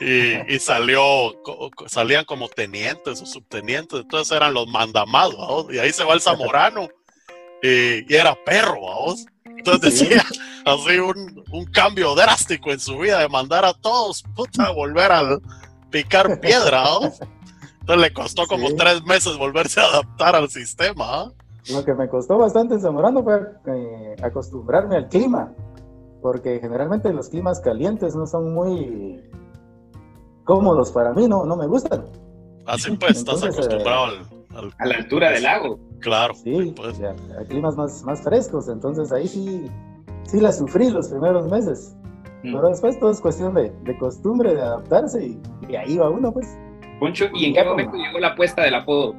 [0.00, 1.02] y, salió,
[1.86, 6.88] salían como tenientes o subtenientes, entonces eran los mandamados, y ahí se va el zamorano,
[7.62, 9.26] y, era perro, ¿vos?
[9.44, 10.24] Entonces decía
[10.64, 15.12] así un, un, cambio drástico en su vida de mandar a todos puta, a volver
[15.12, 15.38] a
[15.90, 16.84] picar piedra,
[17.80, 21.30] Entonces le costó como tres meses volverse a adaptar al sistema.
[21.70, 25.52] Lo que me costó bastante en Zamorano fue eh, acostumbrarme al clima,
[26.22, 29.22] porque generalmente los climas calientes no son muy
[30.44, 32.04] cómodos para mí, no, no me gustan.
[32.66, 35.78] Así pues, estás acostumbrado al, a la altura del lago.
[36.00, 36.34] Claro.
[36.34, 37.00] Sí, pues.
[37.00, 39.70] a, climas más, más frescos, entonces ahí sí,
[40.24, 41.96] sí la sufrí los primeros meses.
[42.42, 42.54] Mm.
[42.54, 46.58] Pero después todo es cuestión de, de costumbre, de adaptarse y, ahí va uno, pues.
[46.98, 49.14] Poncho, ¿y en qué momento llegó la apuesta del apodo?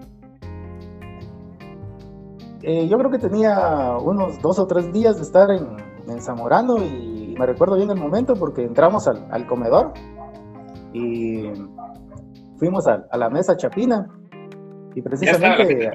[2.64, 6.78] Eh, yo creo que tenía unos dos o tres días de estar en, en Zamorano
[6.78, 9.94] y me recuerdo bien el momento porque entramos al, al comedor
[10.94, 11.52] y
[12.58, 14.08] fuimos a, la mesa Chapina
[14.96, 15.92] y precisamente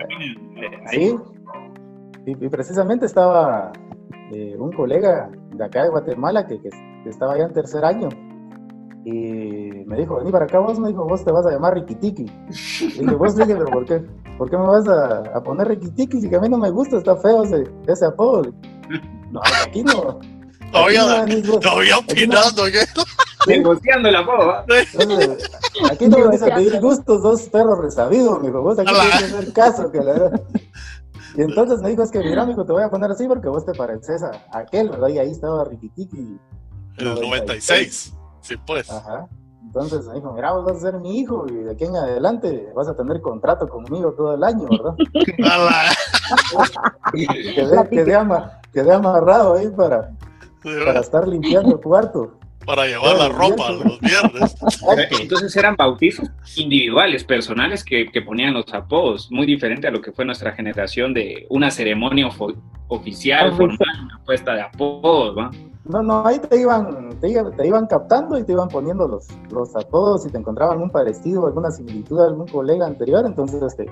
[0.90, 1.16] sí
[2.26, 3.72] y, precisamente estaba
[4.32, 6.70] eh, un colega de acá de Guatemala que, que,
[7.09, 8.09] estaba ya en tercer año
[9.06, 12.26] y me dijo, vení para acá vos, me dijo, vos te vas a llamar Rikitiki.
[12.80, 14.04] Y dije, vos dije, pero ¿por qué?
[14.37, 17.14] ¿Por qué me vas a, poner Rikitiki si que a mí no me gusta, está
[17.14, 18.52] feo ese, ese apodo?
[19.30, 20.18] No, aquí no.
[20.72, 21.24] Todavía,
[21.61, 22.80] todavía opinando, ¿qué?
[23.46, 24.64] Negociando la boba.
[25.90, 28.62] Aquí no vas a pedir gustos dos perros resabidos, mijo.
[28.62, 30.42] Vos aquí tienes que hacer caso, que la verdad.
[31.37, 33.64] Y entonces me dijo, es que mira, amigo, te voy a poner así porque vos
[33.64, 35.09] te pareces a aquel, ¿verdad?
[35.09, 36.38] Y ahí estaba Rikitiki.
[36.98, 38.90] En el 96, sí, pues.
[38.90, 39.28] Ajá.
[39.62, 42.72] Entonces me dijo, mira, vos vas a ser mi hijo y de aquí en adelante
[42.74, 44.94] vas a tener contrato conmigo todo el año, ¿verdad?
[47.12, 48.18] quedé, quedé,
[48.72, 50.12] quedé amarrado ahí para,
[50.62, 54.57] para estar limpiando el cuarto para llevar la ropa los viernes.
[55.20, 60.24] Entonces eran bautizos individuales, personales, que, ponían los apodos, muy diferente a lo que fue
[60.24, 62.29] nuestra generación de una ceremonia
[62.88, 65.50] oficial, formal, una puesta de apodos, ¿va?
[65.85, 67.29] No, no, ahí te iban, te,
[67.64, 71.70] iban captando y te iban poniendo los, los apodos y te encontraban un parecido, alguna
[71.70, 73.87] similitud a algún colega anterior, entonces te,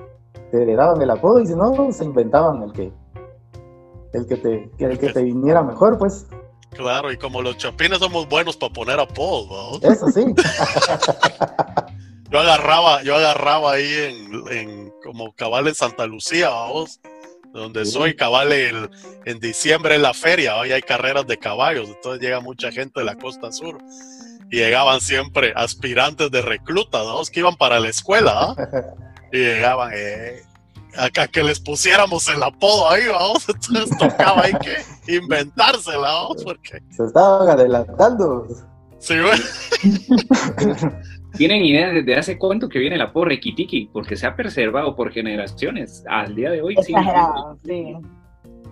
[0.51, 2.91] te daban el apodo y si no, se inventaban el que,
[4.11, 6.27] el que te, el que te viniera mejor, pues.
[6.75, 10.21] Claro, y como los chapines somos buenos para poner apodos, Eso sí.
[12.31, 16.99] yo agarraba, yo agarraba ahí en, en como cabal en Santa Lucía, vamos,
[17.53, 22.41] donde soy, cabal en diciembre en la feria, hoy hay carreras de caballos, entonces llega
[22.41, 23.77] mucha gente de la costa sur.
[24.51, 27.21] Y llegaban siempre aspirantes de recluta, ¿no?
[27.31, 28.55] que iban para la escuela,
[29.31, 30.43] y llegaban, eh,
[30.97, 36.81] acá que les pusiéramos el apodo ahí, vamos, entonces tocaba ahí que inventársela, vamos, porque...
[36.91, 38.47] Se estaban adelantando.
[38.99, 39.39] Sí, güey.
[41.37, 43.89] ¿Tienen idea desde hace cuánto que viene el apodo Requitiki?
[43.91, 46.03] Porque se ha preservado por generaciones.
[46.07, 47.93] Al día de hoy Exagerado, sí.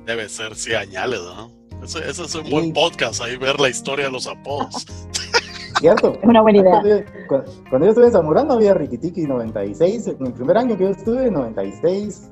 [0.06, 1.52] Debe ser, sí, añales, ¿no?
[1.84, 4.86] Eso, es un buen podcast, ahí ver la historia de los apodos.
[5.80, 6.14] ¿Cierto?
[6.14, 7.06] Es una buena idea.
[7.28, 11.32] Cuando, yo estuve en Zamorano había Rikitiki 96, en el primer año que yo estuve,
[11.32, 12.32] 96.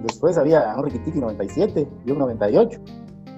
[0.00, 2.80] Después había un Rikitiki 97 y un 98,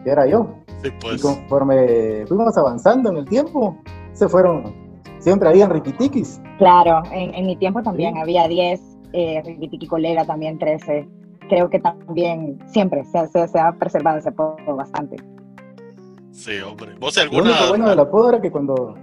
[0.05, 0.55] que era yo.
[0.83, 1.18] Sí, pues.
[1.18, 3.77] Y conforme fuimos avanzando en el tiempo,
[4.12, 4.75] se fueron,
[5.18, 6.40] siempre habían Rikitikis.
[6.59, 8.81] Claro, en, mi tiempo también había 10,
[9.12, 11.09] eh, Rikitiki colega también 13.
[11.49, 15.16] Creo que también siempre se, se, se ha preservado ese poco bastante.
[16.33, 16.95] Sí, hombre.
[16.99, 17.61] ¿Vos alguna...?
[17.61, 18.97] Lo bueno del apodo era que cuando,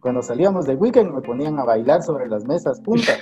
[0.00, 3.12] cuando salíamos de weekend me ponían a bailar sobre las mesas punta.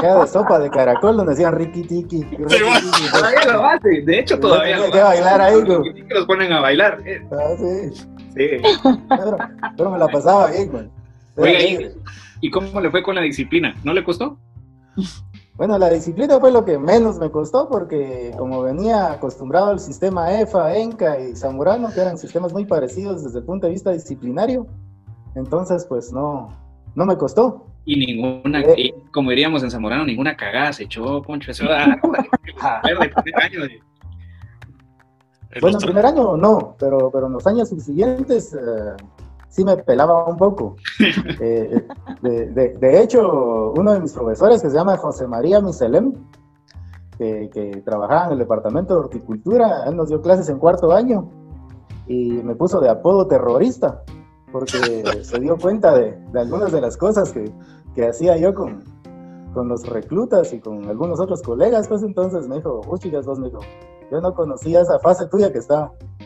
[0.00, 2.24] Cada de sopa de caracol donde decían Ricky Tiki.
[2.24, 5.64] Todavía lo hace, de hecho todavía lo que bailar ahí.
[5.64, 7.02] Que los ponen a bailar.
[7.32, 8.06] Ah, sí.
[8.34, 8.48] Sí.
[9.76, 10.90] Pero, me la pasaba bien, güey.
[11.36, 11.90] Oiga, ¿y,
[12.42, 13.74] ¿y cómo le fue con la disciplina?
[13.82, 14.38] ¿No le costó?
[15.56, 20.40] Bueno, la disciplina fue lo que menos me costó porque como venía acostumbrado al sistema
[20.40, 24.66] EFA, ENCA y Zamorano, que eran sistemas muy parecidos desde el punto de vista disciplinario,
[25.36, 26.48] entonces pues no,
[26.96, 27.66] no me costó.
[27.84, 32.00] Y ninguna, eh, como diríamos en Zamorano, ninguna cagada se echó, Poncho, eso da,
[35.60, 38.96] Bueno, el primer año no, pero, pero en los años subsiguientes eh,
[39.54, 40.76] sí me pelaba un poco.
[41.40, 41.86] Eh,
[42.22, 46.14] de, hecho, uno de mis profesores, que se llama José María Miselem,
[47.18, 51.28] que, trabajaba en el departamento de horticultura, él nos dio clases en cuarto año
[52.06, 54.02] y me puso de apodo terrorista,
[54.52, 58.82] porque se dio cuenta de, algunas de las cosas que, hacía yo con,
[59.52, 63.38] con los reclutas y con algunos otros colegas, pues entonces me dijo, uy, chicas, vos
[63.38, 63.60] me dijo,
[64.10, 65.58] yo no conocía esa fase tuya que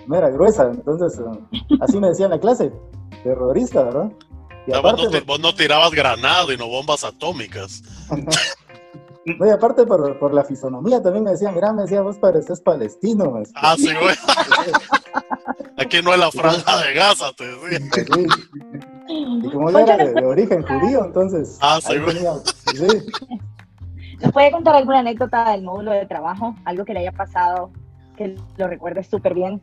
[0.08, 2.72] está mera gruesa, entonces eh, así me decía en la clase,
[3.22, 4.10] terrorista, ¿verdad?
[4.66, 7.82] Y aparte, vos, no, tirabas granado y no bombas atómicas.
[9.38, 12.60] no, y aparte por, por, la fisonomía también me decían, mira, me decía, vos pareces
[12.60, 13.42] palestino.
[13.54, 14.14] Ah, sí, güey.
[15.78, 17.78] Aquí no es la franja de Gaza, te decía.
[18.06, 18.26] Sí.
[19.08, 21.56] Y como yo era de, origen judío, entonces...
[21.62, 22.18] Ah, sí, güey.
[22.74, 22.86] sí.
[24.20, 26.54] ¿Nos puede contar alguna anécdota del módulo de trabajo?
[26.64, 27.70] Algo que le haya pasado,
[28.16, 29.62] que lo recuerde súper bien.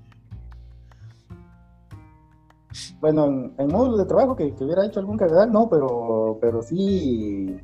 [3.00, 7.58] Bueno, en, en de trabajo que, hubiera hecho algún cagadal, no, pero, pero sí,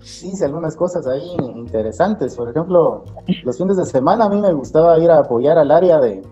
[0.00, 2.36] sí hice algunas cosas ahí interesantes.
[2.36, 3.04] Por ejemplo,
[3.44, 6.22] los fines de semana a mí me gustaba ir a apoyar al área de,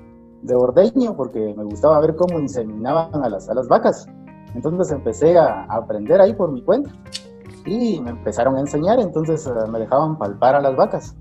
[0.42, 4.06] de ordeño porque me gustaba ver cómo inseminaban a las, a las vacas.
[4.54, 6.90] Entonces empecé a, aprender ahí por mi cuenta
[7.66, 11.16] y me empezaron a enseñar, entonces eh, me dejaban palpar a las vacas.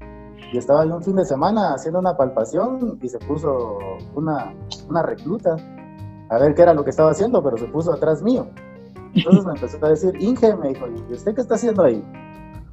[0.52, 3.80] Y estaba yo un fin de semana haciendo una palpación y se puso
[4.14, 4.54] una,
[4.88, 5.56] una recluta
[6.30, 8.48] a ver qué era lo que estaba haciendo, pero se puso atrás mío.
[9.14, 12.04] Entonces me empezó a decir, Inge, me dijo, ¿y usted qué está haciendo ahí?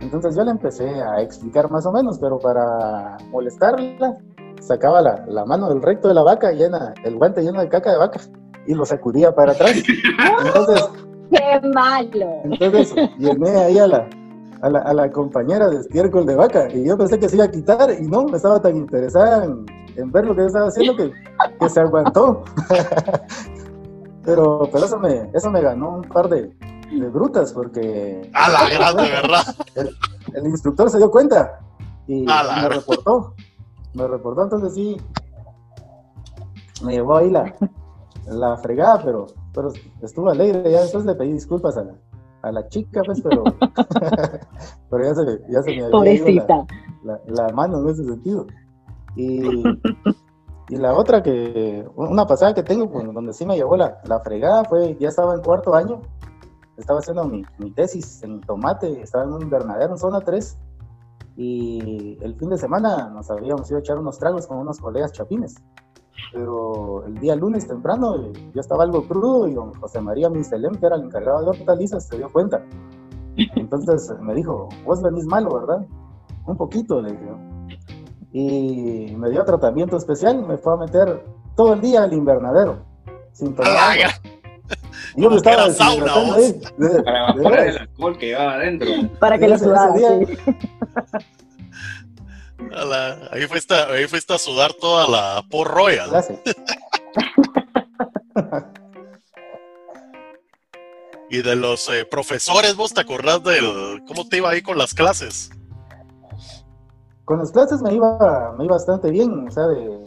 [0.01, 4.17] Entonces yo le empecé a explicar más o menos, pero para molestarla,
[4.61, 7.93] sacaba la, la mano del recto de la vaca llena, el guante lleno de caca
[7.93, 8.21] de vaca,
[8.67, 9.83] y lo sacudía para atrás.
[10.47, 10.89] Entonces...
[11.31, 12.43] ¡Qué malo!
[12.45, 14.09] Entonces llené ahí a la,
[14.62, 17.44] a la, a la, compañera de estiércol de vaca y yo pensé que se iba
[17.46, 20.96] a quitar y no, me estaba tan interesada en, en ver lo que estaba haciendo
[20.96, 21.12] que,
[21.59, 22.44] que se aguantó.
[24.25, 26.55] pero, pero eso me, eso me ganó un par de,
[26.90, 28.31] de brutas porque...
[28.35, 29.57] A la grande, ¿verdad?
[30.35, 31.61] El, instructor se dio cuenta
[32.07, 33.35] y me reportó.
[33.94, 34.96] Me reportó, entonces sí,
[36.83, 37.55] me llevó ahí la,
[38.27, 40.70] la fregada, pero, pero estuvo alegre.
[40.70, 41.94] Ya después le pedí disculpas a la,
[42.42, 43.44] a la chica, pues, pero,
[44.90, 46.46] pero ya, se, ya se me había ido
[47.05, 48.46] la, la, la, mano en ese sentido.
[49.16, 49.42] Y,
[50.68, 54.20] y la otra que, una pasada que tengo, pues, donde sí me llevó la, la
[54.20, 56.00] fregada, fue, ya estaba en cuarto año,
[56.76, 60.59] estaba haciendo mi, mi tesis en tomate, estaba en un invernadero en zona 3,
[61.37, 65.12] y el fin de semana nos habíamos ido a echar unos tragos con unos colegas
[65.12, 65.57] chapines.
[66.33, 70.87] Pero el día lunes temprano yo estaba algo crudo y don José María Mincelem, que
[70.87, 72.62] era el encargado de hortalizas, se dio cuenta.
[73.37, 75.87] Entonces me dijo, vos venís malo, ¿verdad?
[76.46, 77.31] Un poquito, le dije
[78.33, 81.25] y me dio tratamiento especial, me fue a meter
[81.57, 82.79] todo el día al invernadero,
[83.33, 83.99] sin tomar
[85.16, 86.61] Y yo me estaba deshidratando ahí.
[87.05, 88.88] para evaporar el alcohol que llevaba adentro.
[89.18, 89.94] Para que lo sudara.
[93.31, 96.11] ahí, fuiste, ahí fuiste a sudar toda la por royal.
[101.31, 104.94] y de los eh, profesores, ¿vos te acordás de cómo te iba ahí con las
[104.94, 105.51] clases?
[107.31, 110.03] con las clases me iba, me iba bastante bien, o sea, de,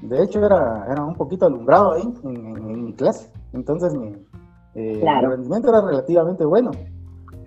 [0.00, 4.16] de hecho era, era un poquito alumbrado ahí en, mi clase, entonces mi,
[4.74, 6.70] eh, rendimiento era relativamente bueno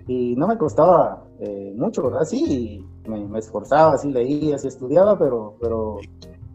[0.06, 2.24] y no me costaba eh, mucho, ¿verdad?
[2.24, 5.56] Sí, me, esforzaba, sí leía, sí estudiaba, pero...
[5.60, 5.98] pero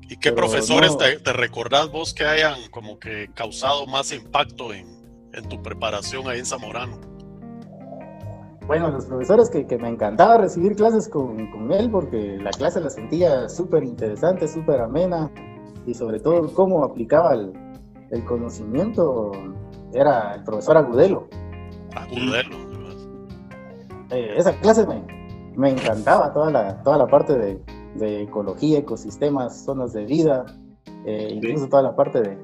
[0.10, 4.88] ¿Y qué profesores te, te, recordás vos que hayan como que causado más impacto en,
[5.34, 7.00] en tu preparación ahí en Zamorano?
[8.66, 12.80] Bueno, los profesores que, que me encantaba recibir clases con, con, él porque la clase
[12.80, 15.32] la sentía súper interesante, súper amena
[15.88, 17.52] y sobre todo cómo aplicaba el,
[18.12, 19.32] el conocimiento
[19.94, 21.28] era el profesor Agudelo.
[21.96, 22.58] Agudelo.
[24.12, 25.04] Eh, esa clase me,
[25.60, 27.60] me, encantaba, toda la, toda la parte de,
[27.96, 30.46] de ecología, ecosistemas, zonas de vida,
[31.06, 32.38] eh, incluso toda la parte de,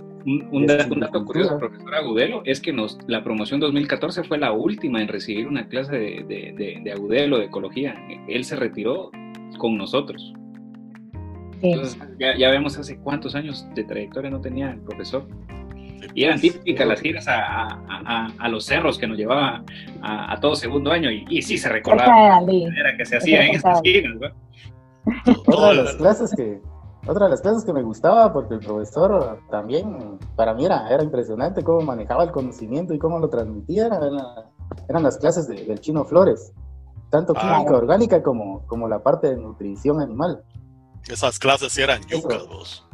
[0.52, 5.08] Un, dato curioso, profesor Agudelo, es que nos, la promoción 2014 fue la última en
[5.08, 7.96] recibir una clase de, de, Agudelo, de ecología.
[8.28, 9.12] Él se retiró
[9.58, 10.34] con nosotros.
[11.62, 15.28] Entonces, ya, vemos hace cuántos años de trayectoria no tenía el profesor.
[16.14, 19.64] Y eran típicas las giras a, los cerros que nos llevaba
[20.02, 23.82] a, todo segundo año y, y sí se recordaba era que se hacía en esas
[23.82, 24.34] giras.
[25.48, 26.62] Otra de las clases que,
[27.08, 31.04] otra de las clases que me gustaba, porque el profesor también, para mí era, era
[31.04, 36.52] impresionante cómo manejaba el conocimiento y cómo lo transmitía, eran, las clases del Chino Flores,
[37.12, 37.42] tanto ah.
[37.42, 40.44] química orgánica como, como la parte de nutrición animal.
[41.08, 42.88] Esas clases eran yucas, vos.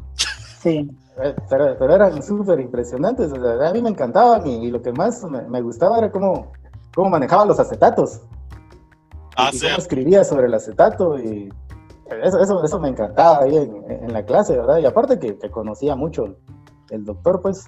[0.62, 0.90] Sí.
[1.22, 5.98] Eh, pero, eran súper impresionantes, a mí me encantaban y, lo que más me, gustaba
[5.98, 6.52] era cómo,
[6.94, 8.22] cómo manejaba los acetatos.
[9.36, 11.52] Ah, y, cómo escribía sobre el acetato y
[12.24, 14.80] eso, eso, me encantaba ahí en, la clase, ¿verdad?
[14.80, 16.36] Y aparte que, conocía mucho
[16.90, 17.68] el doctor, pues.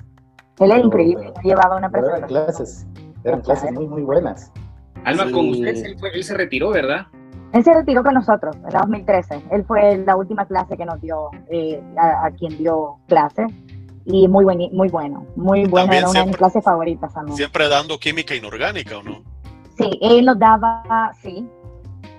[0.59, 2.29] Él era increíble, llevaba una presentación.
[2.29, 2.87] Eran clases,
[3.23, 4.51] eran clases muy, muy buenas.
[5.03, 5.75] Alma, con usted
[6.13, 7.07] él, se retiró, ¿verdad?
[7.53, 9.43] Él se retiró con nosotros en 2013.
[9.51, 13.45] Él fue la última clase que nos dio, eh, a, quien dio clase.
[14.05, 17.37] Y muy, buen, muy bueno, muy bueno, era una de mis clases favoritas también.
[17.37, 19.23] Siempre dando química inorgánica, ¿o no?
[19.77, 21.47] Sí, él nos daba, sí,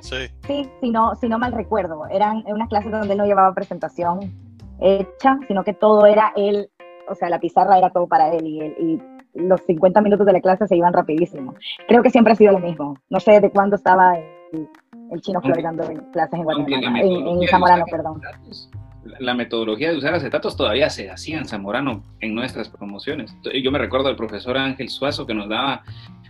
[0.05, 0.16] Sí.
[0.47, 2.07] Sí, si no, si no mal recuerdo.
[2.11, 4.35] Eran unas clases donde él no llevaba presentación
[4.79, 6.70] hecha, sino que todo era él,
[7.09, 9.03] o sea, la pizarra era todo para él y, y
[9.35, 11.55] los 50 minutos de la clase se iban rapidísimo.
[11.88, 12.99] Creo que siempre ha sido lo mismo.
[13.09, 14.68] No sé de cuándo estaba el,
[15.21, 18.21] chino Flores dando clases en Guatemala, en, Zamorano, perdón.
[19.19, 23.37] La metodología de usar acetatos todavía se hacía en Zamorano en nuestras promociones.
[23.62, 25.83] Yo me recuerdo del profesor Ángel Suazo que nos daba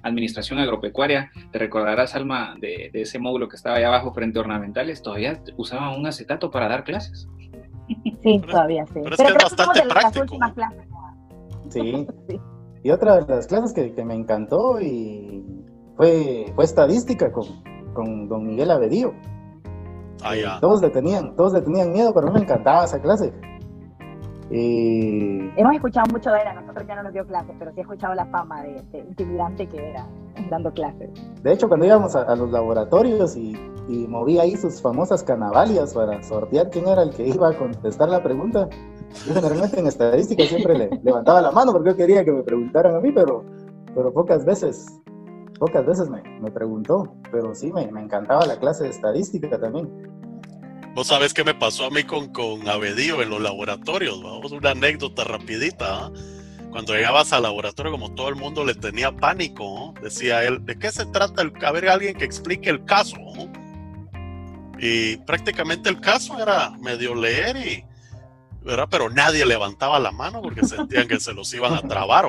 [0.02, 5.02] Administración Agropecuaria, te recordarás, Alma, de, ese módulo que estaba ahí abajo frente a ornamentales,
[5.02, 7.26] todavía usaban un acetato para dar clases.
[8.22, 9.00] Sí, todavía sí.
[9.02, 10.38] Pero, es que es bastante práctico.
[11.70, 12.06] Sí.
[12.84, 15.42] Y otra de las clases que, me encantó y
[15.96, 17.46] fue, fue estadística con,
[17.94, 19.14] con don Miguel Abedío.
[20.22, 20.60] Ah, ya.
[20.60, 23.32] Todos le tenían, todos le tenían miedo, pero a mí me encantaba esa clase.
[24.50, 27.80] Hemos escuchado mucho de él, a nosotros ya no nos dio clases, pero sí he
[27.80, 30.06] escuchado la fama de, intimidante que era
[30.50, 31.10] dando clases.
[31.42, 33.56] De hecho, cuando íbamos a, los laboratorios y,
[34.08, 38.22] movía ahí sus famosas canavalias para sortear quién era el que iba a contestar la
[38.22, 38.68] pregunta,
[39.26, 42.94] yo generalmente en estadística siempre le levantaba la mano porque yo quería que me preguntaran
[42.94, 43.44] a mí, pero,
[43.94, 44.86] pero pocas veces,
[45.58, 49.88] pocas veces me, me preguntó, pero sí me, me encantaba la clase de estadística también.
[50.94, 54.70] Vos sabés qué me pasó a mí con, con Abedío en los laboratorios, vamos, una
[54.70, 56.06] anécdota rapidita.
[56.06, 56.12] ¿ah?
[56.70, 60.90] Cuando llegabas al laboratorio, como todo el mundo le tenía pánico, decía él, ¿de qué
[60.90, 61.42] se trata?
[61.42, 63.16] El, a alguien que explique el caso.
[64.78, 67.84] Y prácticamente el caso era medio leer y,
[68.64, 68.88] ¿verdad?
[68.90, 72.26] Pero nadie levantaba la mano porque sentían que se los iban a trabar,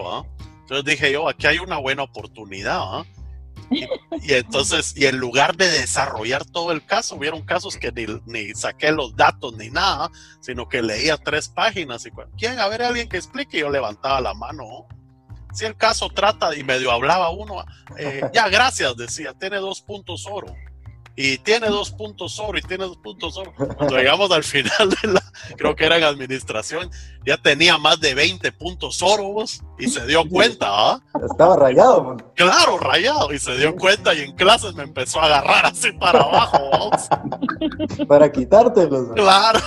[0.65, 3.06] Entonces dije yo, aquí hay una buena oportunidad, ¿ah?
[3.69, 7.91] Y, entonces, y en lugar de desarrollar todo el caso, hubieron casos que
[8.25, 12.60] ni, saqué los datos ni nada, sino que leía tres páginas y ¿quién?
[12.60, 14.88] A ver, alguien que explique, yo levantaba la mano.
[15.54, 17.63] Si el caso trata y medio hablaba uno,
[17.97, 20.56] eh, ya gracias, decía, tiene dos puntos oro
[21.15, 23.54] y tiene dos puntos oro y tiene dos puntos oro.
[23.56, 25.21] Cuando llegamos al final de la,
[25.56, 26.89] creo que era en administración,
[27.25, 29.43] ya tenía más de 20 puntos oro
[29.80, 31.01] y se dio cuenta, ¿ah?
[31.30, 32.23] Estaba rayado, man.
[32.36, 36.19] Claro, rayado, y se dio cuenta y en clases me empezó a agarrar así para
[36.19, 36.91] abajo,
[38.08, 39.13] Para quitártelos.
[39.15, 39.60] Claro.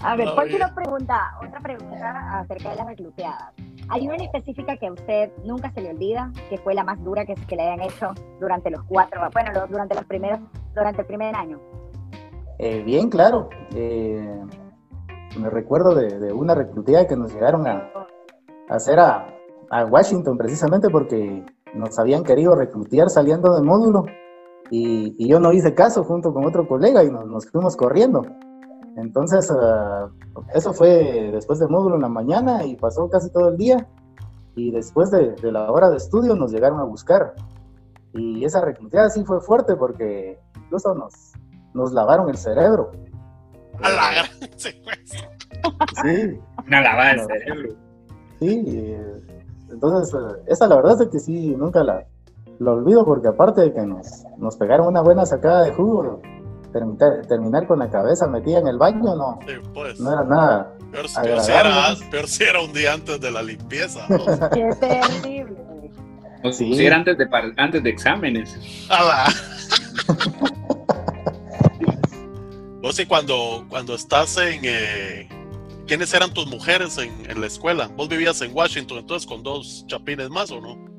[0.00, 1.34] A ver, ¿cuál otra pregunta?
[1.46, 3.52] Otra pregunta acerca de las recluteadas.
[3.88, 7.24] ¿Hay una específica que a usted nunca se le olvida, que fue la más dura
[7.24, 10.40] que, que le hayan hecho durante los cuatro, bueno, durante los primeros,
[10.74, 11.60] durante el primer año?
[12.58, 13.48] Eh, bien, claro.
[13.74, 14.40] Eh,
[15.38, 17.90] me recuerdo de, una recluteada que nos llegaron a,
[18.68, 19.30] hacer a,
[19.90, 21.44] Washington precisamente porque
[21.74, 24.04] nos habían querido reclutear saliendo del módulo
[24.70, 28.22] y, yo no hice caso junto con otro colega y nos, fuimos corriendo.
[28.96, 30.08] Entonces, ah,
[30.54, 33.86] eso fue después del módulo en la mañana y pasó casi todo el día.
[34.56, 37.34] Y después de, la hora de estudio nos llegaron a buscar.
[38.12, 41.32] Y esa recluteada sí fue fuerte porque incluso nos,
[41.72, 42.92] nos lavaron el cerebro.
[43.82, 44.26] A la gran
[46.02, 46.40] Sí.
[46.66, 47.74] Una lavada de cerebro.
[48.38, 48.96] Sí,
[49.70, 52.04] entonces, eh, esa la verdad es que sí, nunca la,
[52.58, 56.20] la olvido porque aparte de que nos, nos pegaron una buena sacada de jugo,
[57.28, 59.38] terminar, con la cabeza metida en el baño no,
[59.72, 60.00] pues.
[60.00, 60.76] no era nada.
[60.90, 61.08] Peor,
[62.28, 64.06] si era, un día antes de la limpieza.
[64.52, 65.56] Qué terrible.
[66.42, 68.56] O si era antes de, antes de exámenes.
[72.80, 75.28] Vos sí, cuando, cuando estás en, eh,
[75.86, 77.88] ¿quiénes eran tus mujeres en, en, la escuela?
[77.96, 80.93] Vos vivías en Washington, entonces con dos chapines más o no?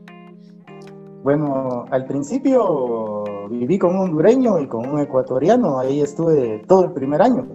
[1.25, 6.91] Bueno, al principio viví con un hondureño y con un ecuatoriano, ahí estuve todo el
[6.91, 7.47] primer año.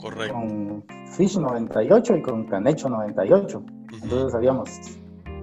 [0.00, 0.32] Correcto.
[0.32, 3.62] Con Fish 98 y con Canecho 98.
[4.02, 4.70] Entonces habíamos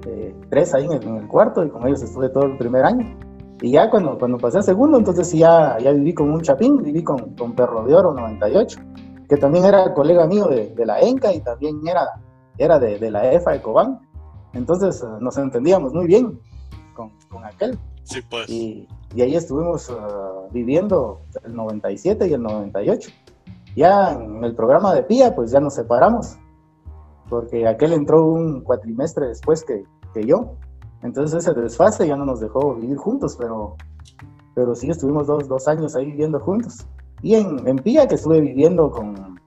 [0.07, 3.15] eh, tres ahí en el, cuarto y con ellos estuve todo el primer año.
[3.61, 7.03] Y ya cuando, cuando pasé a segundo, entonces ya, ya viví con un chapín, viví
[7.03, 8.79] con, con Perro de Oro 98,
[9.29, 12.19] que también era colega mío de, de la ENCA y también era,
[12.57, 13.99] era de, de la EFA de Cobán.
[14.53, 16.39] Entonces nos entendíamos muy bien
[17.29, 17.77] con, aquel.
[18.03, 18.49] Sí, pues.
[18.49, 23.11] Y, y ahí estuvimos uh, viviendo el 97 y el 98.
[23.75, 26.37] Ya en el programa de PIA, pues ya nos separamos,
[27.29, 30.55] porque aquel entró un cuatrimestre después que, que yo.
[31.03, 33.77] Entonces ese desfase ya no nos dejó vivir juntos, pero,
[34.53, 36.85] pero sí estuvimos dos, dos años ahí viviendo juntos.
[37.21, 39.39] Y en, en Pía, que estuve viviendo con,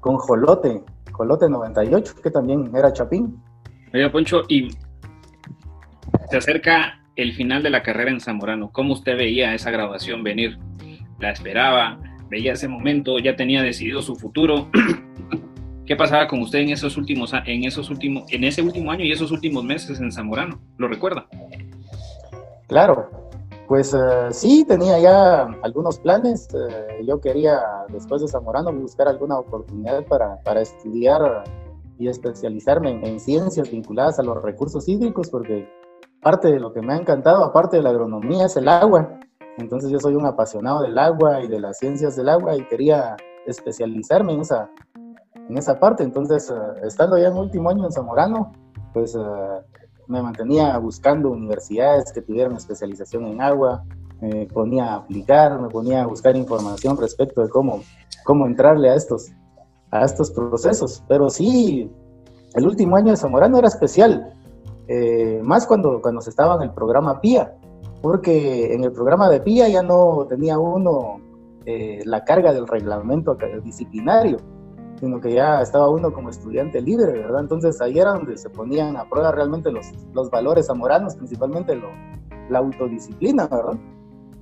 [0.00, 0.82] con Jolote,
[1.12, 3.40] Jolote 98, que también era Chapín.
[3.92, 4.70] Oiga, Poncho, y
[6.30, 8.70] se acerca el final de la carrera en Zamorano.
[8.70, 10.58] ¿Cómo usted veía esa graduación venir?
[11.18, 11.98] ¿La esperaba?
[12.30, 13.18] ¿Veía ese momento?
[13.18, 14.70] ¿Ya tenía decidido su futuro?
[15.86, 19.10] ¿Qué pasaba con usted en esos últimos, en esos últimos, en ese último año y
[19.10, 20.60] esos últimos meses en Zamorano?
[20.78, 21.26] ¿Lo recuerda?
[22.68, 23.10] Claro,
[23.66, 26.48] pues uh, sí, tenía ya algunos planes.
[26.54, 27.58] Uh, yo quería,
[27.88, 31.42] después de Zamorano, buscar alguna oportunidad para, para estudiar
[31.98, 35.68] y especializarme en, en, ciencias vinculadas a los recursos hídricos, porque
[36.20, 39.18] parte de lo que me ha encantado, aparte de la agronomía, es el agua.
[39.58, 43.16] Entonces yo soy un apasionado del agua y de las ciencias del agua y quería
[43.46, 44.70] especializarme en esa,
[45.48, 46.02] en esa parte.
[46.02, 48.52] Entonces, uh, estando ya en último año en Zamorano,
[48.92, 49.62] pues uh,
[50.06, 53.84] me mantenía buscando universidades que tuvieran especialización en agua,
[54.20, 57.80] me ponía a aplicar, me ponía a buscar información respecto de cómo,
[58.24, 59.30] cómo entrarle a estos,
[59.90, 61.02] a estos procesos.
[61.08, 61.90] Pero sí,
[62.54, 64.34] el último año de Zamorano era especial,
[64.92, 67.54] eh, más cuando, cuando se estaba en el programa PIA,
[68.02, 71.20] porque en el programa de PIA ya no tenía uno
[71.64, 74.38] eh, la carga del reglamento disciplinario
[74.98, 77.40] sino que ya estaba uno como estudiante libre, ¿verdad?
[77.40, 81.88] Entonces ahí era donde se ponían a prueba realmente los, los valores zamoranos, principalmente lo,
[82.50, 83.78] la autodisciplina, ¿verdad?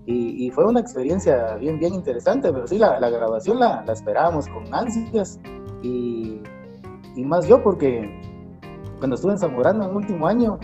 [0.06, 3.92] Y, y, fue una experiencia bien, bien interesante, pero sí, la, la graduación la, la,
[3.92, 5.38] esperábamos con ansias
[5.82, 6.40] y,
[7.14, 8.10] y, más yo porque
[8.98, 10.58] cuando estuve en Zamorano en el último año,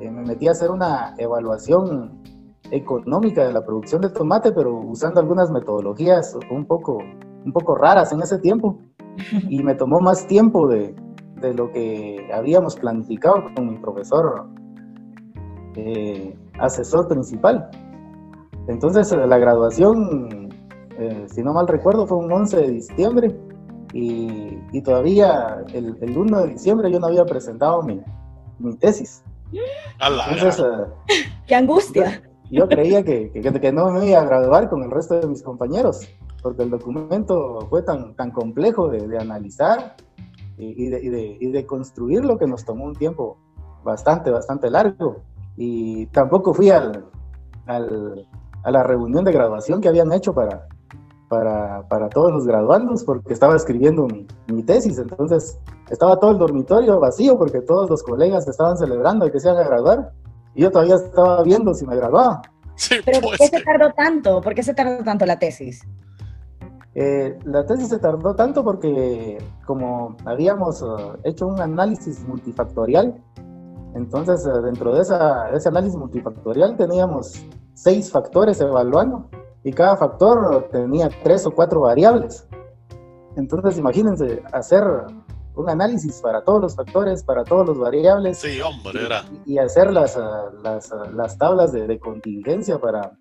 [0.00, 2.22] eh, me metí a hacer una evaluación
[2.70, 6.98] económica de la producción de tomate, pero usando algunas metodologías un poco,
[7.44, 8.78] un poco raras en ese tiempo
[9.48, 10.94] y me tomó más tiempo de,
[11.40, 14.46] de lo que habíamos planificado con mi profesor
[15.76, 17.68] eh, asesor principal.
[18.68, 20.48] Entonces la graduación,
[20.98, 23.30] eh, si no mal recuerdo, fue un 11 de diciembre
[23.92, 28.00] y, y todavía el, el, 1 de diciembre yo no había presentado mi,
[28.58, 29.22] mi tesis.
[30.00, 30.86] Entonces, uh,
[31.46, 32.22] ¡Qué angustia!
[32.50, 35.26] Yo, yo creía que, que, que, no me iba a graduar con el resto de
[35.26, 36.08] mis compañeros
[36.42, 39.94] porque el documento fue tan, tan complejo de, de analizar
[40.58, 43.38] y, y, de, y, de, y, de, construir lo que nos tomó un tiempo
[43.84, 45.22] bastante, bastante largo.
[45.56, 47.06] Y tampoco fui al,
[47.66, 48.28] al,
[48.64, 50.66] a la reunión de graduación que habían hecho para,
[51.32, 54.98] para, para todos los graduandos porque estaba escribiendo mi, mi, tesis.
[54.98, 55.58] Entonces
[55.88, 59.62] estaba todo el dormitorio vacío porque todos los colegas estaban celebrando y que se iban
[59.62, 60.12] a graduar.
[60.54, 62.42] Y yo todavía estaba viendo si me graduaba.
[62.74, 64.42] Sí, Pero ¿por qué se tardó tanto?
[64.42, 65.80] ¿Por qué se tardó tanto la tesis?
[66.94, 73.14] Eh, la tesis se tardó tanto porque como habíamos uh, hecho un análisis multifactorial,
[73.94, 79.30] entonces uh, dentro de esa, ese análisis multifactorial teníamos seis factores evaluando
[79.64, 82.46] y cada factor tenía tres o cuatro variables.
[83.36, 84.84] Entonces imagínense hacer
[85.54, 88.38] un análisis para todos los factores, para todos los variables.
[88.38, 89.22] Sí, hombre, era.
[89.46, 90.18] Y, y hacer las,
[90.62, 93.12] las, las tablas de, de, contingencia para,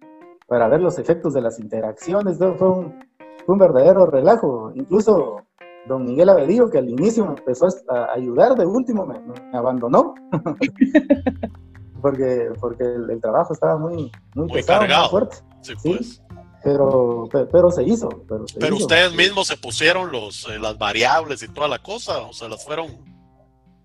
[0.47, 2.37] para ver los efectos de las interacciones.
[2.37, 2.99] Fue un,
[3.45, 4.71] fue un verdadero relajo.
[4.75, 5.41] Incluso
[5.87, 10.13] don Miguel Avedillo, que al inicio me empezó a ayudar, de último me, me abandonó.
[12.01, 15.03] porque porque el, el, trabajo estaba muy, muy, muy pesado, cargado.
[15.03, 15.37] muy fuerte.
[15.61, 16.05] Sí, pues.
[16.07, 16.21] ¿sí?
[16.63, 18.09] Pero, pero se hizo.
[18.27, 18.85] Pero, se pero hizo.
[18.85, 22.63] ustedes mismos se pusieron los, eh, las variables y toda la cosa, o sea, las
[22.63, 22.87] fueron...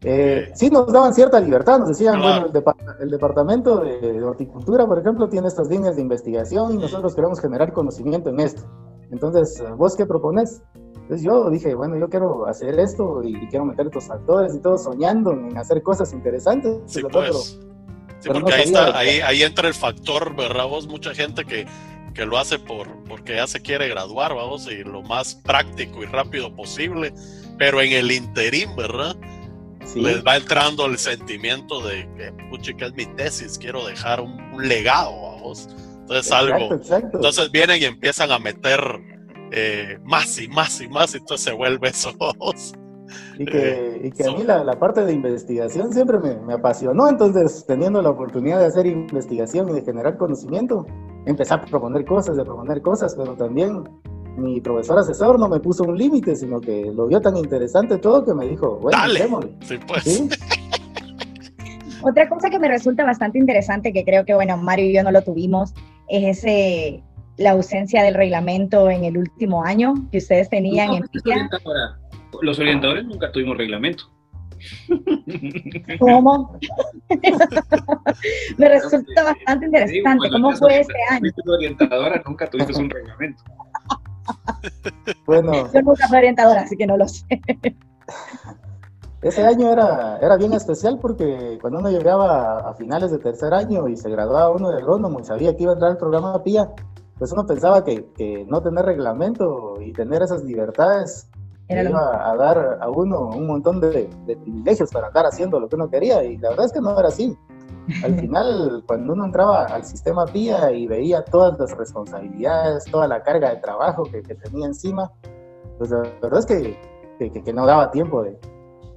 [0.03, 2.51] Eh, sí nos daban cierta libertad, nos decían, claro.
[2.51, 7.15] bueno, el, el, departamento de, horticultura, por ejemplo, tiene estas líneas de investigación y nosotros
[7.15, 8.63] queremos generar conocimiento en esto.
[9.11, 10.63] Entonces, ¿vos qué propones?
[11.07, 14.77] Entonces yo dije, bueno, yo quiero hacer esto y quiero meter estos factores y todo
[14.77, 16.79] soñando en hacer cosas interesantes.
[16.87, 17.15] Sí, pues.
[17.15, 17.33] Pero,
[18.19, 20.67] sí, porque no ahí, está, ahí, ahí, entra el factor, ¿verdad?
[20.69, 21.65] Vos, mucha gente que,
[22.17, 26.07] porque lo hace por, porque ya se quiere graduar, vamos, y lo más práctico y
[26.07, 27.13] rápido posible,
[27.59, 29.15] pero en el interín, ¿verdad?
[29.95, 35.11] Les va entrando el sentimiento de que, pucha, es mi tesis, quiero dejar un, legado,
[35.11, 35.69] vamos.
[36.01, 38.81] Entonces algo, entonces vienen y empiezan a meter
[39.53, 42.15] eh, más y más y más, y entonces se vuelve eso.
[43.39, 47.11] Y que, y que a mí la, la, parte de investigación siempre me, me, apasionó,
[47.11, 50.87] entonces teniendo la oportunidad de hacer investigación y de generar conocimiento,
[51.27, 53.85] empecé a proponer cosas, de proponer cosas, pero también
[54.37, 58.25] mi profesor asesor no me puso un límite, sino que lo vio tan interesante todo
[58.25, 59.29] que me dijo, bueno, Dale.
[59.61, 60.25] Sí, pues.
[62.03, 65.11] Otra cosa que me resulta bastante interesante, que creo que, bueno, Mario y yo no
[65.11, 65.75] lo tuvimos,
[66.09, 67.03] es ese
[67.39, 71.05] la ausencia del reglamento en el último año que ustedes tenían en
[72.43, 74.05] los orientadores nunca tuvimos reglamento.
[75.99, 76.59] ¿Cómo?
[78.59, 80.31] Me resulta bastante interesante.
[80.31, 81.31] ¿Cómo fue ese año?
[81.47, 83.43] orientadora, nunca tuviste un reglamento.
[85.25, 85.73] Bueno.
[85.73, 87.25] Yo nunca fui orientadora, así que no lo sé.
[89.23, 93.87] Ese año era, era bien especial porque cuando uno llegaba a finales de tercer año
[93.89, 96.71] y se graduaba uno de agrónomo y sabía que iba a entrar al programa PIA,
[97.19, 101.29] pues uno pensaba que, que no tener reglamento y tener esas libertades
[101.69, 105.89] iba a dar a uno un montón de, privilegios para andar haciendo lo que uno
[105.89, 107.37] quería y la verdad es que no era así.
[108.03, 113.23] Al final, cuando uno entraba al sistema PIA y veía todas las responsabilidades, toda la
[113.23, 115.11] carga de trabajo que, tenía encima,
[115.79, 118.39] pues la verdad es que, que, no daba tiempo de,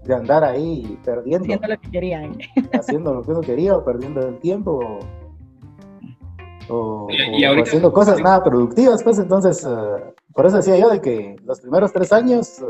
[0.03, 1.45] de, andar ahí perdiendo.
[1.45, 2.23] Haciendo lo que quería.
[2.23, 2.31] ¿eh?
[2.73, 4.99] Haciendo lo que uno quería o perdiendo el tiempo
[6.69, 7.07] o,
[7.61, 11.91] haciendo cosas nada productivas, pues entonces, eh, por eso decía yo de que los primeros
[11.93, 12.65] tres años eh,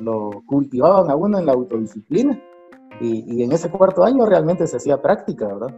[0.00, 2.40] lo cultivaban a uno en la autodisciplina
[3.00, 5.74] y, en ese cuarto año realmente se hacía práctica, ¿verdad?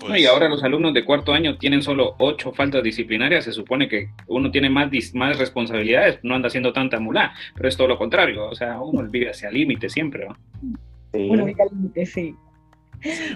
[0.00, 0.20] Pues.
[0.20, 4.10] Y ahora los alumnos de cuarto año tienen solo ocho faltas disciplinarias, se supone que
[4.26, 8.48] uno tiene más, más responsabilidades, no anda haciendo tanta mulá, pero es todo lo contrario,
[8.48, 10.36] o sea, uno vive hacia límite siempre, ¿no?
[11.12, 11.28] Sí.
[11.30, 12.34] Uno vive al límite, sí.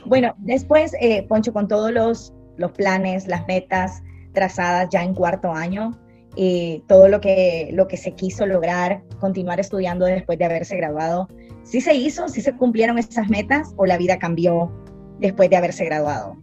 [0.07, 4.03] Bueno, después, eh, Poncho, con todos los los planes, las metas
[4.33, 5.99] trazadas ya en cuarto año,
[6.35, 11.29] y todo lo que, lo que se quiso lograr, continuar estudiando después de haberse graduado.
[11.65, 12.29] ¿Sí se hizo?
[12.29, 14.71] ¿Sí se cumplieron esas metas o la vida cambió
[15.19, 16.37] después de haberse graduado?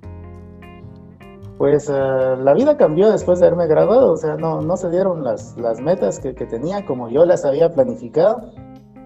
[1.57, 5.23] Pues eh, la vida cambió después de haberme graduado, o sea, no, no se dieron
[5.25, 8.53] las, las metas que, que tenía como yo las había planificado,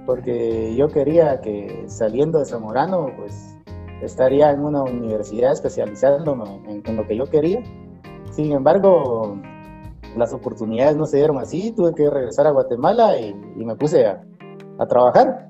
[0.05, 3.53] porque yo quería que saliendo de Zamorano, pues
[4.03, 7.61] estaría en una universidad especializándome en, lo que yo quería.
[8.31, 9.37] Sin embargo,
[10.15, 13.33] las oportunidades no se dieron así, tuve que regresar a Guatemala y,
[13.63, 14.21] me puse a,
[14.87, 15.49] trabajar.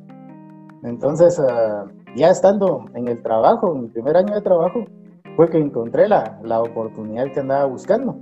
[0.83, 1.85] Entonces, ah,
[2.15, 4.85] ya estando en el trabajo, en mi primer año de trabajo,
[5.35, 8.19] fue que encontré la, la oportunidad que andaba buscando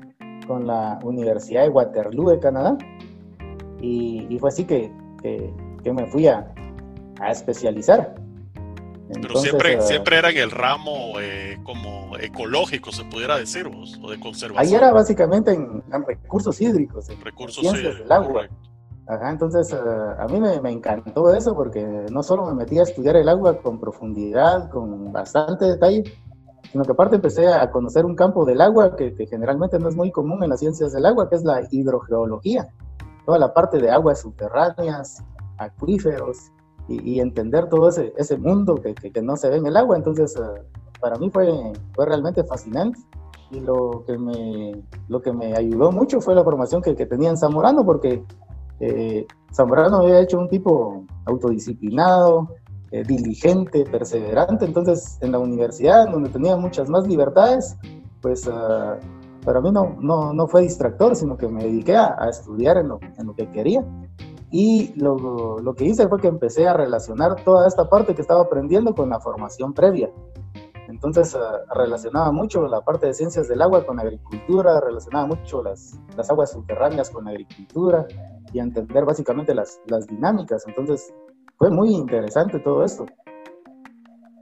[0.47, 2.77] con la Universidad de Waterloo de Canadá.
[3.81, 6.53] Y, fue así que, que, me fui a,
[7.19, 8.15] a especializar.
[9.13, 14.09] Pero siempre, uh, siempre era en el ramo eh, como ecológico, se pudiera decir, o
[14.09, 14.57] de conservación.
[14.57, 18.47] Ahí era básicamente en, recursos hídricos, en recursos ciencias del agua.
[19.07, 22.83] Ajá, entonces uh, a mí me, me, encantó eso porque no solo me metí a
[22.83, 26.03] estudiar el agua con profundidad, con bastante detalle,
[26.71, 29.95] sino que aparte empecé a conocer un campo del agua que, que generalmente no es
[29.95, 32.69] muy común en las ciencias del agua, que es la hidrogeología.
[33.25, 35.23] Toda la parte de aguas subterráneas,
[35.57, 36.51] acuíferos,
[36.87, 39.95] y, entender todo ese, ese mundo que, que, no se ve en el agua.
[39.95, 40.61] Entonces, eh,
[40.99, 42.99] para mí fue, fue realmente fascinante
[43.51, 47.29] y lo que, me, lo que me ayudó mucho fue la formación que, que tenía
[47.29, 48.23] en Zamorano, porque
[48.79, 52.49] eh, Zamorano había hecho un tipo autodisciplinado,
[52.91, 57.77] eh, diligente, perseverante, entonces en la universidad, donde tenía muchas más libertades,
[58.21, 58.49] pues
[59.43, 62.89] para mí no, no, no, fue distractor, sino que me dediqué a, a estudiar en
[62.89, 63.83] lo, en lo, que quería.
[64.51, 68.41] Y lo, lo, que hice fue que empecé a relacionar toda esta parte que estaba
[68.41, 70.11] aprendiendo con la formación previa.
[70.89, 75.97] Entonces uh, relacionaba mucho la parte de ciencias del agua con agricultura, relacionaba mucho las,
[76.17, 78.05] las aguas subterráneas con agricultura
[78.51, 80.67] y entender básicamente las, las dinámicas.
[80.67, 81.13] Entonces
[81.57, 83.05] fue muy interesante todo esto.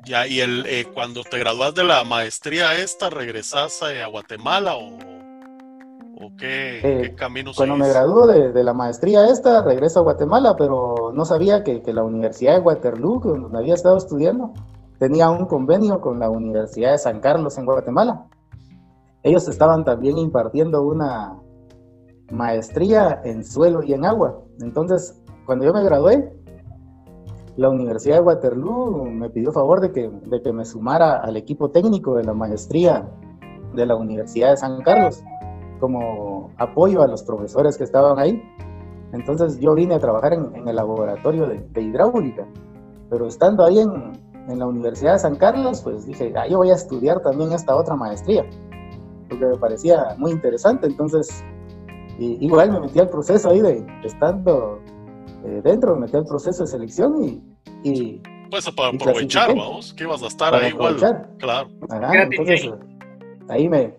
[0.05, 5.08] Ya, y el, eh, cuando te gradúas de la maestría esta, ¿regresas a Guatemala o
[6.21, 11.13] ¿O qué, eh, camino Cuando me graduó de, la maestría esta, regreso a Guatemala, pero
[11.13, 14.51] no sabía que, la Universidad de Waterloo, donde había estado estudiando,
[14.97, 18.25] tenía un convenio con la Universidad de San Carlos en Guatemala.
[19.23, 21.37] Ellos estaban también impartiendo una
[22.31, 24.41] maestría en suelo y en agua.
[24.59, 26.33] Entonces, cuando yo me gradué,
[27.55, 31.71] la Universidad de Waterloo me pidió favor de que, de que me sumara al equipo
[31.71, 33.09] técnico de la maestría
[33.73, 35.23] de la Universidad de San Carlos.
[35.79, 38.41] Como apoyo a los profesores que estaban ahí.
[39.13, 42.45] Entonces yo vine a trabajar en, el laboratorio de, hidráulica,
[43.09, 44.11] pero estando ahí en,
[44.47, 47.75] en, la Universidad de San Carlos, pues dije, ah, yo voy a estudiar también esta
[47.75, 48.45] otra maestría,
[49.27, 50.85] porque me parecía muy interesante.
[50.85, 51.43] Entonces,
[52.19, 54.79] igual me metí al proceso ahí de, estando
[55.45, 57.41] eh, dentro, me metí al proceso de selección y...
[57.83, 60.97] y pues para aprovechar, vamos, que ibas a estar ahí igual.
[61.37, 61.69] Claro.
[62.31, 62.71] entonces
[63.47, 63.95] ahí me,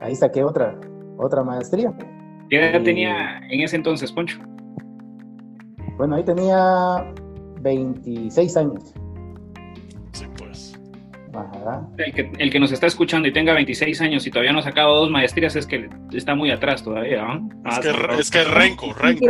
[0.00, 0.78] ahí saqué otra,
[1.20, 1.92] otra maestría.
[2.48, 4.38] ¿Qué edad tenía en ese entonces, Poncho?
[5.96, 7.12] Bueno, ahí tenía
[7.60, 8.94] 26 años.
[10.12, 10.78] Sí, pues.
[11.98, 15.10] El que, nos está escuchando y tenga 26 años y todavía no ha sacado dos
[15.10, 17.22] maestrías es que está muy atrás todavía.
[17.22, 17.40] ¿ah?
[17.70, 19.26] Es, que, es que renco, renco.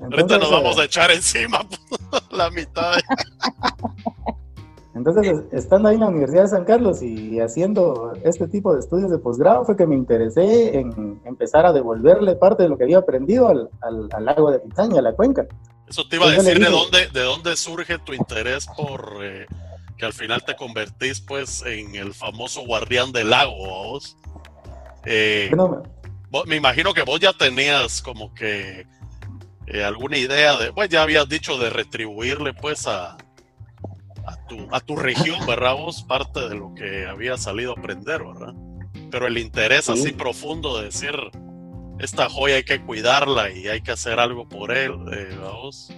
[0.00, 1.64] Ahorita nos vamos a echar encima
[2.30, 2.96] la mitad.
[4.94, 9.10] Entonces, estando ahí en la Universidad de San Carlos y haciendo este tipo de estudios
[9.10, 12.98] de posgrado, fue que me interesé en empezar a devolverle parte de lo que había
[12.98, 15.46] aprendido al, al, lago de Pitaña, a la cuenca.
[15.88, 19.46] Eso te iba a decir de dónde, de dónde surge tu interés por eh,
[19.98, 23.98] que al final te convertís pues en el famoso guardián del lago,
[25.06, 25.50] eh,
[26.46, 28.86] me imagino que vos ya tenías como que
[29.66, 33.16] eh, alguna idea de, pues ya habías dicho de retribuirle pues a,
[34.26, 35.74] a tu, región, ¿verdad?
[35.74, 38.54] Vos parte de lo que había salido a aprender, ¿verdad?
[39.10, 41.14] Pero el interés así profundo de decir,
[41.98, 45.92] esta joya hay que cuidarla y hay que hacer algo por él, eh, vos,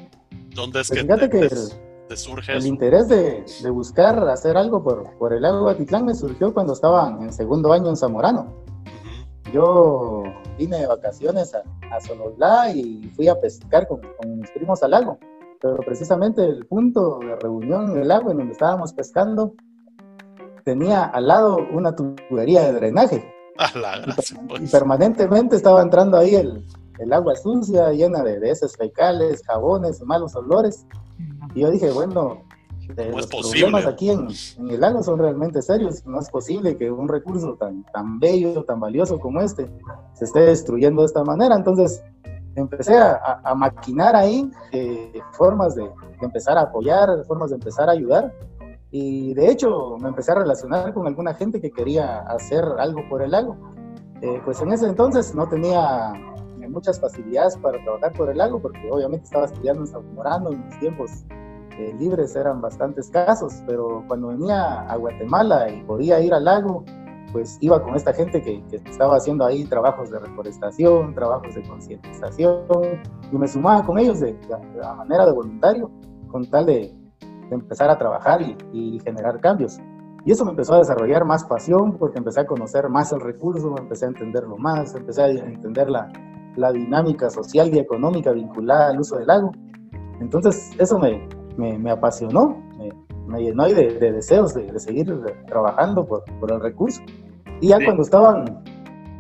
[0.55, 1.77] ¿dónde es pues que,
[2.09, 6.53] te, surge el interés de, buscar hacer algo por, por el lago Atitlán me surgió
[6.55, 8.65] cuando estaba en segundo año en Zamorano.
[9.53, 10.23] Yo
[10.59, 11.63] vine de vacaciones a,
[11.95, 15.19] a Sololá y fui a pescar con, con mis primos al lago
[15.61, 19.55] pero precisamente el punto de reunión el lago en donde estábamos pescando
[20.65, 23.33] tenía al lado una tubería de drenaje.
[23.57, 24.71] y, pues.
[24.71, 26.65] permanentemente estaba entrando ahí el,
[26.99, 30.85] el agua sucia, llena de, heces fecales, jabones, malos olores.
[31.55, 32.43] Y yo dije, bueno,
[32.97, 34.29] los problemas aquí en,
[34.59, 36.05] en, el lago son realmente serios.
[36.05, 39.71] No es posible que un recurso tan, tan bello, tan valioso como este,
[40.15, 41.55] se esté destruyendo de esta manera.
[41.55, 42.03] Entonces,
[42.57, 45.89] empecé a, maquinar ahí eh, formas de,
[46.21, 48.33] empezar a apoyar, formas de empezar a ayudar.
[48.91, 53.23] Y de hecho me empecé a relacionar con alguna gente que quería hacer algo por
[53.23, 53.57] el lago.
[54.23, 56.15] Eh, pues en ese entonces no tenía
[56.69, 60.57] muchas facilidades para trabajar por el lago, porque obviamente estaba estudiando en San Morano y
[60.57, 61.11] mis tiempos
[61.79, 66.85] eh, libres eran bastante escasos, pero cuando venía a Guatemala y podía ir al lago,
[67.37, 72.65] pues iba con esta gente que, estaba haciendo ahí trabajos de reforestación, trabajos de concientización,
[73.31, 75.91] y me sumaba con ellos de, de, manera de voluntario,
[76.29, 76.95] con tal de,
[77.51, 78.41] empezar a trabajar
[78.73, 79.79] y, generar cambios.
[80.25, 83.75] Y eso me empezó a desarrollar más pasión porque empecé a conocer más el recurso,
[83.77, 86.11] empecé a entenderlo más, empecé a entender la,
[86.57, 89.53] la dinámica social y económica vinculada al uso del lago.
[90.21, 91.29] Entonces eso me,
[91.59, 92.89] me, me apasionó, me,
[93.27, 95.13] me llenó de, de deseos de, seguir
[95.47, 97.03] trabajando por, por, el recurso.
[97.61, 98.45] Y ya cuando estaba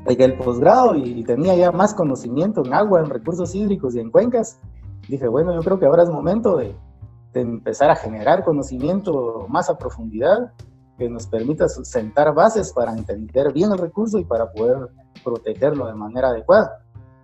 [0.06, 4.10] en el posgrado y tenía ya más conocimiento en agua, en recursos hídricos y en
[4.10, 4.58] cuencas,
[5.08, 6.76] dije, bueno, yo creo que ahora es momento de,
[7.32, 10.52] de empezar a generar conocimiento más a profundidad
[10.98, 14.88] que nos permita sentar bases para entender bien el recurso y para poder
[15.22, 16.78] protegerlo de manera adecuada.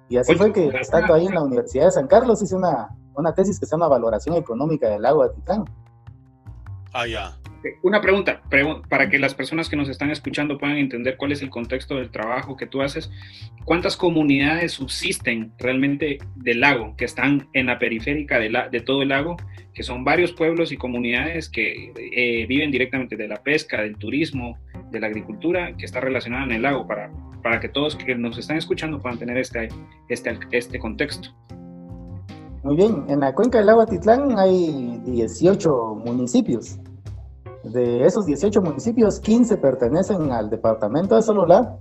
[0.09, 3.35] Y así fue que, estando ahí en la Universidad de San Carlos, hice una, una
[3.35, 5.65] tesis que se llama Valoración Económica del Agua de Titán.
[6.93, 7.35] Ah, ya.
[7.83, 8.43] Una pregunta,
[8.89, 12.11] para que las personas que nos están escuchando puedan entender cuál es el contexto del
[12.11, 13.11] trabajo que tú haces.
[13.65, 19.37] ¿Cuántas comunidades subsisten realmente del lago, que están en la periférica de todo el lago,
[19.75, 24.59] que son varios pueblos y comunidades que eh, viven directamente de la pesca, del turismo,
[24.91, 27.11] de la agricultura, que está relacionada en el lago, para,
[27.43, 29.69] para que todos que nos están escuchando puedan tener este,
[30.09, 31.29] este, este contexto?
[32.63, 36.79] Muy bien, en la cuenca del lago Atitlán hay 18 municipios.
[37.65, 41.79] De esos 18 municipios, 15 pertenecen al departamento de Sololá,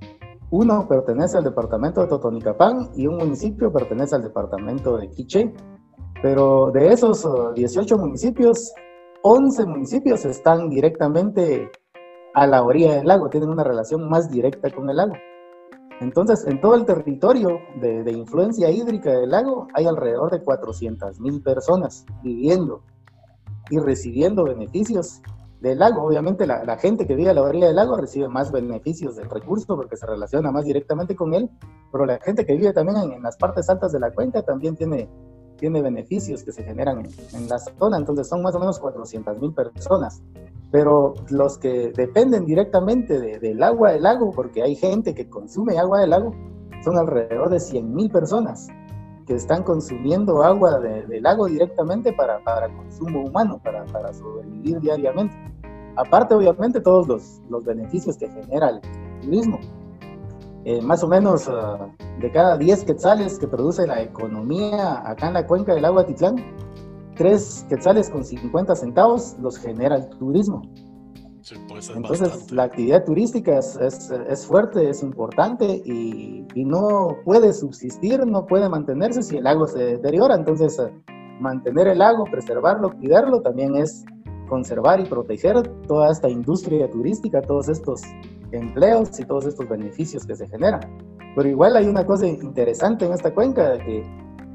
[0.52, 5.54] uno pertenece al departamento de Totonicapán y un municipio pertenece al departamento de Quiché.
[6.22, 7.26] Pero de esos
[7.56, 8.74] 18 municipios,
[9.24, 11.72] 11 municipios están directamente
[12.34, 15.14] a la orilla del lago, tienen una relación más directa con el lago.
[16.00, 21.42] Entonces, en todo el territorio de, influencia hídrica del lago hay alrededor de 400 mil
[21.42, 22.84] personas viviendo
[23.70, 25.22] y recibiendo beneficios
[25.62, 26.04] del lago.
[26.04, 29.76] Obviamente la, gente que vive a la orilla del lago recibe más beneficios del recurso
[29.76, 31.50] porque se relaciona más directamente con él,
[31.92, 35.08] pero la gente que vive también en, las partes altas de la cuenca también tiene,
[35.58, 37.98] tiene beneficios que se generan en, la zona.
[37.98, 40.22] Entonces son más o menos 400 mil personas.
[40.72, 46.00] pero los que dependen directamente del agua del lago, porque hay gente que consume agua
[46.00, 46.34] del lago,
[46.84, 48.68] son alrededor de 100.000 personas
[49.26, 55.36] que están consumiendo agua del lago directamente para, para consumo humano, para, para, sobrevivir diariamente.
[55.96, 58.82] Aparte, obviamente, todos los, los beneficios que genera el
[59.22, 59.60] turismo.
[60.64, 65.34] Eh, más o menos ah, de cada 10 quetzales que produce la economía acá en
[65.34, 66.36] la cuenca del agua Titlán,
[67.16, 70.62] 3 quetzales con 50 centavos los genera el turismo.
[71.68, 78.28] Pues, Entonces, la actividad turística es, es, fuerte, es importante y, y, no puede subsistir,
[78.28, 80.36] no puede mantenerse si el lago se deteriora.
[80.36, 80.92] Entonces, eh,
[81.40, 84.06] mantener el lago, preservarlo, cuidarlo, también es
[84.48, 88.02] conservar y proteger toda esta industria turística, todos estos
[88.52, 90.82] empleos y todos estos beneficios que se generan.
[91.36, 94.06] Pero igual hay una cosa interesante en esta cuenca, que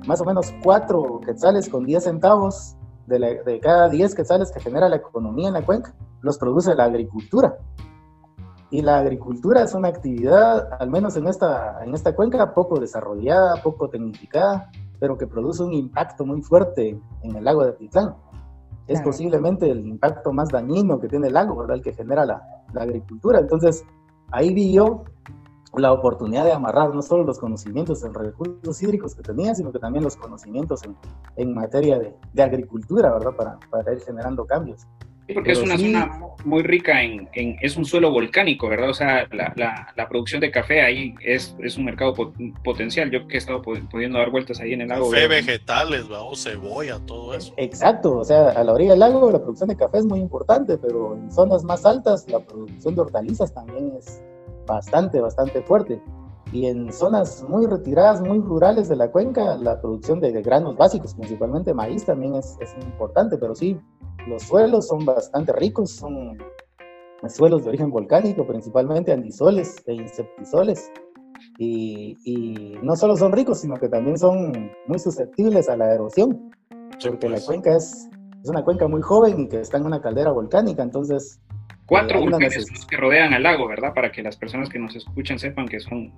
[0.07, 2.76] más o menos 4 quetzales con 10 centavos
[3.07, 6.85] de, de cada 10 quetzales que genera la economía en la cuenca, los produce la
[6.85, 7.57] agricultura.
[8.71, 13.63] Y la agricultura es una actividad, al menos en esta, en esta cuenca, poco desarrollada,
[13.63, 18.17] poco tecnificada, pero que produce un impacto muy fuerte en el lago de Titlán.
[18.89, 21.77] Es posiblemente el impacto más dañino que tiene el lago, ¿verdad?
[21.77, 22.43] El que genera la,
[22.73, 23.41] la agricultura.
[23.41, 23.85] Entonces,
[24.31, 25.05] ahí vi yo
[25.79, 29.79] la oportunidad de amarrar no solo los conocimientos en recursos hídricos que tenía, sino que
[29.79, 30.97] también los conocimientos en,
[31.37, 33.33] en materia de, de, agricultura, ¿verdad?
[33.37, 34.87] Para, para ir generando cambios.
[35.27, 38.91] Sí, porque es una zona muy rica en, en, es un suelo volcánico, ¿verdad?
[38.91, 42.15] O sea, la, la, la producción de café ahí es, es un mercado
[42.63, 43.11] potencial.
[43.11, 45.11] Yo que he estado pudiendo dar vueltas ahí en el lago.
[45.11, 46.27] Café, vegetales, ¿verdad?
[46.37, 47.53] cebolla, todo eso.
[47.57, 50.79] Exacto, o sea, a la orilla del lago la producción de café es muy importante,
[50.79, 54.23] pero en zonas más altas la producción de hortalizas también es
[54.67, 56.03] bastante, bastante fuerte.
[56.53, 61.15] Y en zonas muy retiradas, muy rurales de la cuenca, la producción de, granos básicos,
[61.15, 63.79] principalmente maíz, también es, es importante, pero sí,
[64.29, 66.39] los suelos son bastante ricos, son
[67.29, 70.91] suelos de origen volcánico, principalmente andisoles e insectisoles.
[71.59, 76.51] Y, y, no solo son ricos, sino que también son muy susceptibles a la erosión,
[77.03, 77.47] porque la pues.
[77.47, 78.09] cuenca es,
[78.43, 81.41] es, una cuenca muy joven y que está en una caldera volcánica, entonces...
[81.87, 83.95] Cuatro eh, volcanes los que rodean al lago, ¿verdad?
[83.95, 86.13] Para que las personas que nos escuchan sepan que son,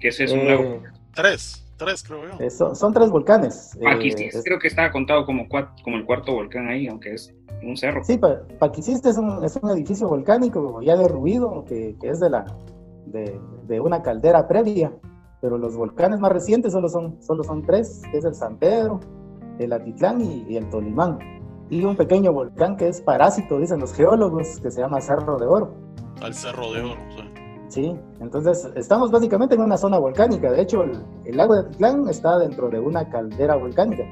[0.00, 0.62] que ese es un lago.
[0.62, 0.82] Eh,
[1.14, 1.60] Tres.
[1.76, 2.44] Tres, creo yo.
[2.44, 3.76] Eh, son, tres volcanes.
[3.82, 8.04] Paquistis, creo que estaba contado como, como el cuarto volcán ahí, aunque es un cerro.
[8.04, 8.20] Sí,
[8.58, 12.46] Paquistis es un, es un edificio volcánico ya derruido, que, que es de, la,
[13.06, 14.92] de, de, una caldera previa,
[15.40, 19.00] pero los volcanes más recientes solo son, solo son tres, que es el San Pedro,
[19.58, 21.18] el Atitlán y, el Tolimán.
[21.70, 25.46] Y un pequeño volcán que es parásito, dicen los geólogos, que se llama Cerro de
[25.46, 25.74] Oro.
[26.20, 27.44] Al Cerro de Oro, sí.
[27.68, 30.52] Sí, entonces estamos básicamente en una zona volcánica.
[30.52, 34.04] De hecho, el, lago de Atitlán está dentro de una caldera volcánica.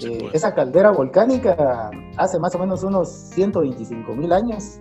[0.00, 0.34] Eh, pues.
[0.34, 4.80] Esa caldera volcánica hace más o menos unos 125 mil años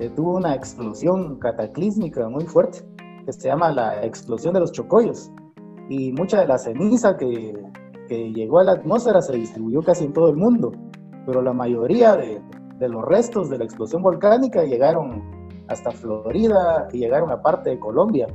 [0.00, 2.78] eh, tuvo una explosión cataclísmica muy fuerte
[3.26, 5.30] que se llama la explosión de los chocollos.
[5.90, 7.62] Y mucha de la ceniza que,
[8.08, 10.72] que llegó a la atmósfera se distribuyó casi en todo el mundo,
[11.28, 12.40] pero la mayoría de,
[12.78, 15.22] de los restos de la explosión volcánica llegaron
[15.68, 18.26] hasta Florida y llegaron a parte de Colombia.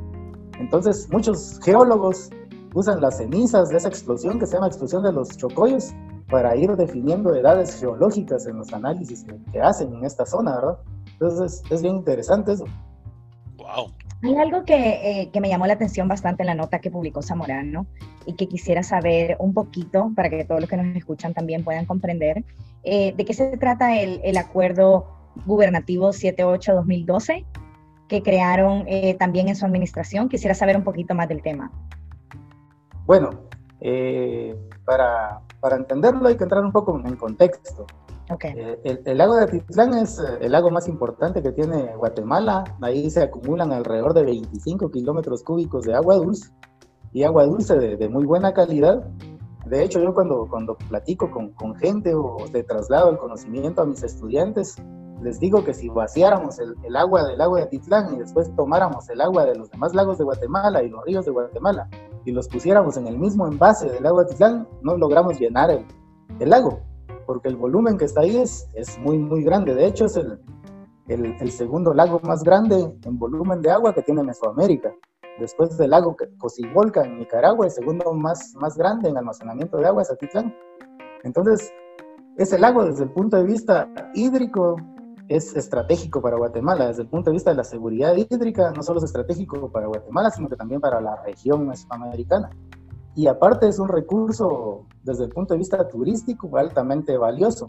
[0.59, 2.29] Entonces, muchos geólogos
[2.75, 5.91] usan las cenizas de esa explosión que se llama explosión de los chocollos
[6.29, 10.77] para ir definiendo edades geológicas en los análisis que, hacen en esta zona, ¿verdad?
[11.13, 12.65] Entonces, es bien interesante eso.
[13.57, 13.87] Wow.
[14.23, 17.21] Hay algo que, eh, que, me llamó la atención bastante en la nota que publicó
[17.21, 17.85] Zamorano
[18.25, 21.85] y que quisiera saber un poquito para que todos los que nos escuchan también puedan
[21.85, 22.43] comprender
[22.83, 25.07] eh, de qué se trata el, el acuerdo
[25.45, 27.45] gubernativo 78-2012
[28.07, 30.29] que crearon eh, también en su administración.
[30.29, 31.71] Quisiera saber un poquito más del tema.
[33.05, 33.31] Bueno,
[33.81, 34.55] eh,
[34.85, 37.85] para, para, entenderlo hay que entrar un poco en contexto.
[38.29, 38.53] Okay.
[38.55, 42.63] Eh, el, lago de Atitlán es el lago más importante que tiene Guatemala.
[42.81, 46.51] Ahí se acumulan alrededor de 25 kilómetros cúbicos de agua dulce
[47.11, 49.03] y agua dulce de, de, muy buena calidad.
[49.65, 53.85] De hecho, yo cuando, cuando platico con, con gente o le traslado el conocimiento a
[53.85, 54.77] mis estudiantes,
[55.23, 59.21] les digo que si vaciáramos el, agua del lago de Atitlán y después tomáramos el
[59.21, 61.89] agua de los demás lagos de Guatemala y los ríos de Guatemala
[62.25, 65.85] y los pusiéramos en el mismo envase del lago de Atitlán, no logramos llenar el,
[66.39, 66.81] el lago,
[67.25, 69.73] porque el volumen que está ahí es, es muy, muy grande.
[69.73, 70.39] De hecho, es el,
[71.07, 74.93] el, el, segundo lago más grande en volumen de agua que tiene Mesoamérica.
[75.39, 80.03] Después del lago Cocibolca en Nicaragua, el segundo más, más grande en almacenamiento de agua
[80.03, 80.53] es Atitlán.
[81.23, 81.71] Entonces,
[82.37, 84.75] ese lago desde el punto de vista hídrico
[85.27, 86.87] es estratégico para Guatemala.
[86.87, 90.29] Desde el punto de vista de la seguridad hídrica, no solo es estratégico para Guatemala,
[90.29, 92.49] sino que también para la región mesoamericana.
[93.15, 97.67] Y aparte es un recurso desde el punto de vista turístico altamente valioso.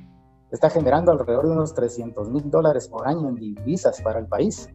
[0.51, 4.69] está generando alrededor de unos 300 mil dólares por año en divisas para el país,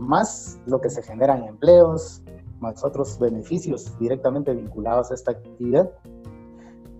[0.00, 2.22] más lo que se genera en empleos,
[2.58, 5.90] más otros beneficios directamente vinculados a esta actividad.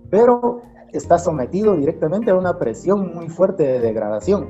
[0.08, 4.48] Pero está sometido directamente a una presión muy fuerte de degradación.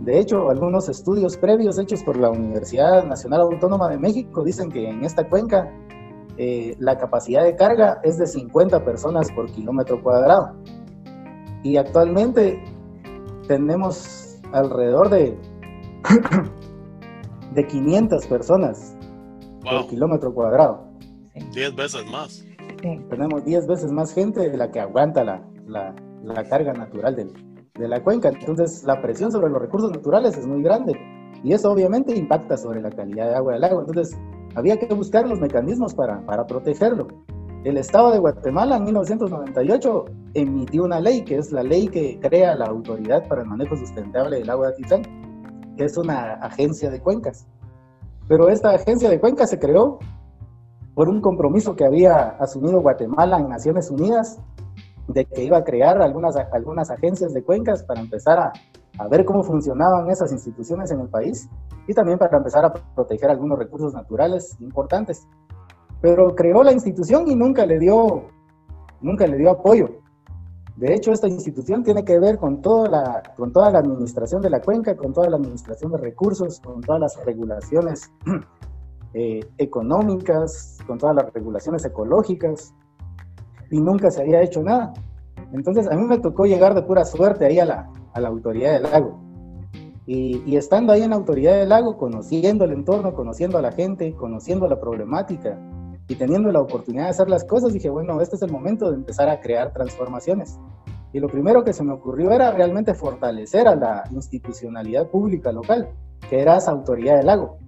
[0.00, 4.88] De hecho, algunos estudios previos hechos por la Universidad Nacional Autónoma de México dicen que
[4.88, 5.70] en esta cuenca
[6.42, 10.56] eh, la capacidad de carga es de 50 personas por kilómetro cuadrado.
[11.62, 12.64] Y actualmente
[13.46, 15.38] tenemos alrededor de,
[17.54, 18.96] de 500 personas
[19.62, 20.82] por kilómetro cuadrado.
[21.52, 22.42] 10 veces más.
[23.10, 27.26] Tenemos 10 veces más gente de la que aguanta la, la, la carga natural de,
[27.74, 28.30] de la cuenca.
[28.30, 30.98] Entonces, la presión sobre los recursos naturales es muy grande
[31.44, 33.84] y eso obviamente impacta sobre la calidad de agua del agua.
[33.86, 34.18] Entonces,
[34.54, 37.08] había que buscar los mecanismos para, para protegerlo.
[37.64, 42.54] El Estado de Guatemala en 1998 emitió una ley, que es la ley que crea
[42.54, 45.02] la Autoridad para el Manejo Sustentable del Agua de Titán,
[45.76, 47.46] que es una agencia de cuencas.
[48.28, 49.98] Pero esta agencia de cuencas se creó
[50.94, 54.38] por un compromiso que había asumido Guatemala en Naciones Unidas
[55.08, 58.52] de que iba a crear algunas, algunas agencias de cuencas para empezar a,
[58.98, 61.48] a ver cómo funcionaban esas instituciones en el país
[61.86, 65.26] y también para empezar a proteger algunos recursos naturales importantes.
[66.00, 68.28] Pero creó la institución y nunca le dio,
[69.00, 70.00] nunca le dio apoyo.
[70.76, 74.48] De hecho, esta institución tiene que ver con toda, la, con toda la administración de
[74.48, 78.10] la cuenca, con toda la administración de recursos, con todas las regulaciones
[79.14, 82.72] eh, económicas, con todas las regulaciones ecológicas,
[83.70, 84.94] y nunca se había hecho nada.
[85.52, 88.72] Entonces a mí me tocó llegar de pura suerte ahí a la, a la autoridad
[88.72, 89.29] del lago.
[90.06, 93.70] Y, y, estando ahí en la autoridad del lago, conociendo el entorno, conociendo a la
[93.70, 95.58] gente, conociendo la problemática
[96.08, 98.96] y teniendo la oportunidad de hacer las cosas, dije, bueno, este es el momento de
[98.96, 100.58] empezar a crear transformaciones.
[101.12, 105.88] Y lo primero que se me ocurrió era realmente fortalecer a la institucionalidad pública local,
[106.28, 107.58] que era esa autoridad del lago.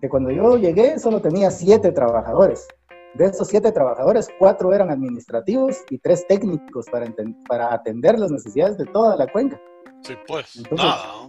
[0.00, 2.66] Que cuando yo llegué solo tenía siete trabajadores
[3.14, 7.12] de esos siete trabajadores, cuatro eran administrativos y tres técnicos para,
[7.48, 9.60] para atender las necesidades de toda la cuenca.
[10.02, 11.28] Sí, pues, nada.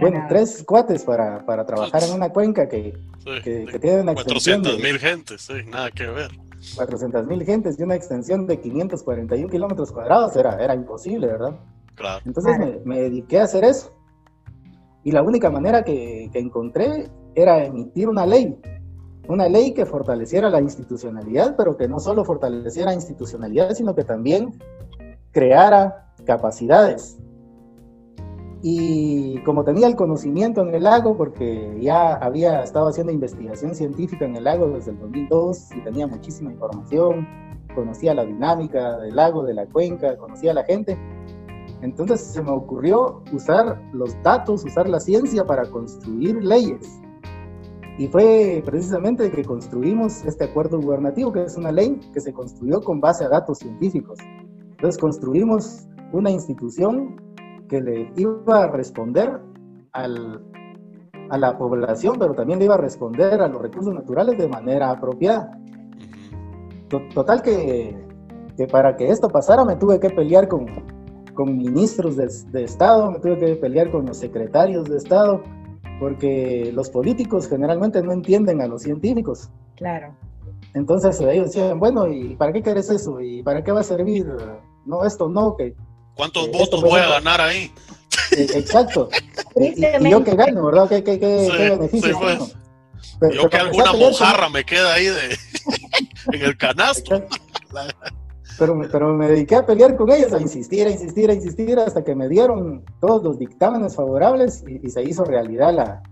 [0.00, 2.94] bueno, tres cuates para, para trabajar en una cuenca que,
[3.42, 6.30] que, tiene una 400 mil gentes, sí, nada que ver.
[6.76, 11.58] 400 mil gentes y una extensión de 541 kilómetros cuadrados era, era imposible, ¿verdad?
[11.94, 12.22] Claro.
[12.24, 13.92] Entonces me, me, dediqué a hacer eso.
[15.04, 18.56] Y la única manera que, que encontré era emitir una ley
[19.28, 24.04] una ley que fortaleciera la institucionalidad, pero que no solo fortaleciera la institucionalidad, sino que
[24.04, 24.58] también
[25.30, 27.18] creara capacidades.
[28.62, 34.24] Y como tenía el conocimiento en el lago, porque ya había estado haciendo investigación científica
[34.24, 37.26] en el lago desde el 2002 y tenía muchísima información,
[37.74, 40.96] conocía la dinámica del lago, de la cuenca, conocía a la gente,
[41.80, 47.02] entonces se me ocurrió usar los datos, usar la ciencia para construir leyes
[47.98, 52.80] y fue precisamente que construimos este acuerdo gubernativo, que es una ley que se construyó
[52.80, 54.18] con base a datos científicos.
[54.70, 57.31] Entonces construimos una institución
[57.72, 59.40] que le iba a responder
[59.92, 60.42] al,
[61.30, 64.90] a la población, pero también le iba a responder a los recursos naturales de manera
[64.90, 65.58] apropiada.
[67.14, 67.96] Total que,
[68.58, 70.66] que para que esto pasara me tuve que pelear con,
[71.32, 75.40] con ministros de, de Estado, me tuve que pelear con los secretarios de Estado,
[75.98, 79.50] porque los políticos generalmente no entienden a los científicos.
[79.76, 80.14] Claro.
[80.74, 83.18] Entonces ellos decían, bueno, ¿y para qué quieres eso?
[83.22, 84.26] ¿Y para qué va a servir?
[84.84, 85.74] No, esto no, que...
[86.14, 87.72] ¿Cuántos votos voy a ganar ahí?
[88.36, 89.08] Eh, exacto.
[89.56, 90.88] y, yo que gano, ¿verdad?
[90.88, 91.76] ¿Qué, qué, qué?
[93.20, 93.34] Pues.
[93.34, 95.38] yo que alguna mojarra me queda ahí de,
[96.32, 97.24] en el canasto.
[98.58, 102.04] Pero, pero me dediqué a pelear con ellos, a insistir, a insistir, a insistir, hasta
[102.04, 106.02] que me dieron todos los dictámenes favorables y, se hizo realidad la,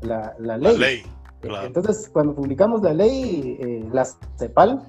[0.00, 1.02] la, la ley.
[1.42, 4.06] Entonces, cuando publicamos la ley, eh, la
[4.38, 4.82] CEPAL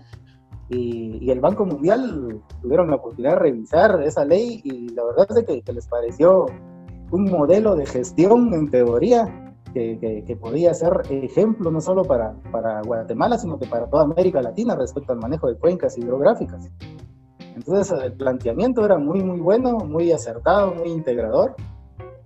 [0.70, 5.28] y, y, el Banco Mundial tuvieron la oportunidad de revisar esa ley y la verdad
[5.38, 6.45] es que, que les pareció
[7.11, 12.82] un modelo de gestión en teoría que, que, podía ser ejemplo no solo para, para
[12.82, 16.70] Guatemala, sino que para toda América Latina respecto al manejo de cuencas hidrográficas.
[17.55, 21.55] Entonces el planteamiento era muy, muy bueno, muy acertado, muy integrador,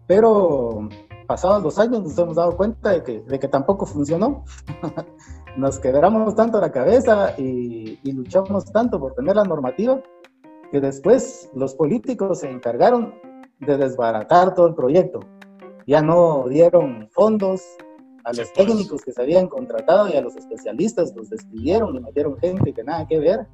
[0.05, 0.89] pero
[1.25, 4.43] pasados los años nos hemos dado cuenta de que, de que tampoco funcionó.
[5.57, 10.01] nos quebramos tanto la cabeza y, y, luchamos tanto por tener la normativa
[10.71, 13.15] que después los políticos se encargaron
[13.59, 15.19] de desbaratar todo el proyecto.
[15.87, 17.61] Ya no dieron fondos
[18.23, 22.37] a los técnicos que se habían contratado y a los especialistas los despidieron y metieron
[22.37, 23.47] gente que nada que ver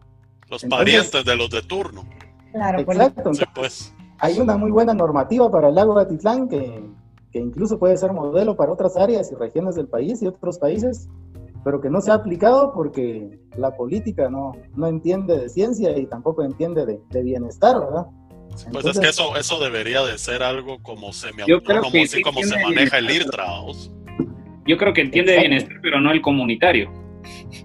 [0.49, 2.03] los parientes de los de turno.
[2.51, 3.31] Claro, Exacto.
[3.55, 3.93] pues.
[4.19, 6.83] hay una muy buena normativa para el lago de Atitlán que,
[7.31, 11.07] que incluso puede ser modelo para otras áreas y regiones del país y otros países,
[11.63, 16.05] pero que no se ha aplicado porque la política no, no entiende de ciencia y
[16.07, 18.05] tampoco entiende de, de bienestar, ¿verdad?
[18.71, 22.99] Pues es que eso, eso debería de ser algo como semiautónomo, así como se maneja
[22.99, 23.47] el IRTRA.
[24.65, 26.91] Yo creo que entiende de bienestar, pero no el comunitario.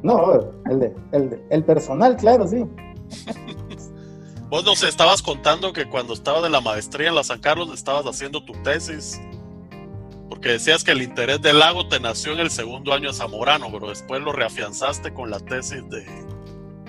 [0.03, 2.65] No, el, de, el, el personal, claro, sí.
[4.49, 8.07] Vos nos estabas contando que cuando estabas de la maestría en la San Carlos estabas
[8.07, 9.21] haciendo tu tesis,
[10.39, 13.67] porque decías que el interés del lago te nació en el segundo año de Zamorano,
[13.73, 16.07] pero después lo reafianzaste con la tesis de,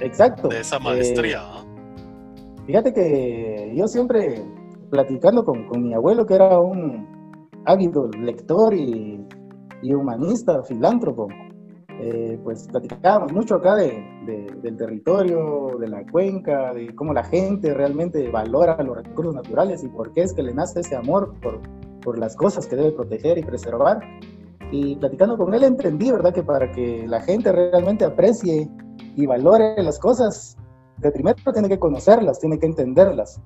[0.06, 0.50] Exacto.
[0.50, 1.39] de esa maestría.
[1.39, 4.43] Eh, Fíjate que yo siempre
[4.91, 7.08] platicando con, con, mi abuelo, que era un
[7.66, 9.20] ávido lector y,
[9.82, 11.28] y humanista, filántropo,
[12.02, 17.24] eh, pues platicábamos mucho acá de, de, del territorio, de la cuenca, de cómo la
[17.24, 21.34] gente realmente valora los recursos naturales y por qué es que le nace ese amor
[21.41, 21.60] por,
[22.10, 23.99] por las cosas que debe proteger y preservar.
[24.72, 26.34] Y platicando con él entendí, ¿verdad?
[26.34, 28.68] Que para que la gente realmente aprecie
[29.16, 30.57] y valore las cosas,
[30.97, 33.39] de primero tiene que conocerlas, tiene que entenderlas.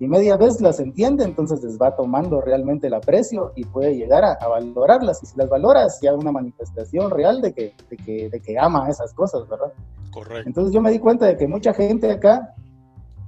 [0.00, 4.24] Y media vez las entiende, entonces les va tomando realmente el aprecio y puede llegar
[4.24, 5.22] a, a valorarlas.
[5.22, 8.88] Y si las valoras, ya una manifestación real de que, de, que, de que ama
[8.88, 9.72] esas cosas, ¿verdad?
[10.10, 10.48] Correcto.
[10.48, 12.52] Entonces yo me di cuenta de que mucha gente acá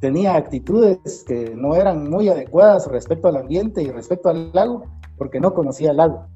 [0.01, 4.85] tenía actitudes que no eran muy adecuadas respecto al ambiente y respecto al lago,
[5.17, 6.27] porque no conocía el lago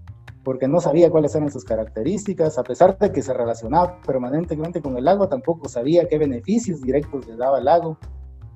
[0.45, 4.97] porque no sabía cuáles eran sus características, a pesar de que se relacionaba permanentemente con
[4.97, 7.99] el lago, tampoco sabía qué beneficios directos le daba el lago,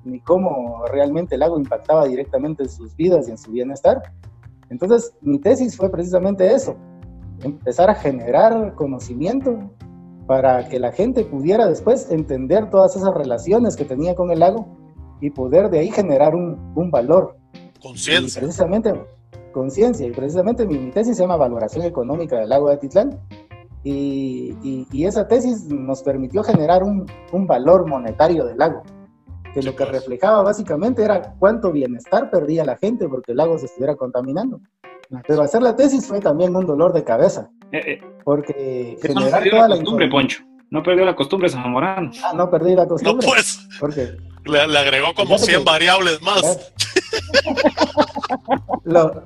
[0.05, 4.01] ni cómo realmente el lago impactaba directamente en sus vidas y en su bienestar.
[4.69, 6.75] Entonces, mi tesis fue precisamente eso,
[7.43, 9.57] empezar a generar conocimiento
[10.27, 14.77] para que la gente pudiera después entender todas esas relaciones que tenía con el lago
[15.21, 17.37] y poder de ahí generar un, un valor.
[17.81, 18.41] Conciencia.
[18.41, 18.93] Precisamente
[19.51, 20.07] conciencia.
[20.07, 23.19] Y precisamente mi, mi, tesis se llama Valoración Económica del Lago de Atitlán.
[23.83, 28.83] Y, y, y esa tesis nos permitió generar un, un, valor monetario del lago,
[29.53, 33.67] que lo que reflejaba básicamente era cuánto bienestar perdía la gente porque el lago se
[33.67, 34.59] estuviera contaminando.
[35.25, 39.49] Pero hacer la tesis fue también un dolor de cabeza, Eh, porque eh, no generar
[39.49, 40.09] toda la costumbre.
[40.09, 40.43] Poncho.
[40.71, 42.11] No perdió la costumbre Zamorano.
[42.23, 43.27] Ah, no perdí la No, costumbre.
[43.27, 46.71] pues, Porque le, le agregó como Fíjate 100 que- variables más.
[48.83, 49.23] lo,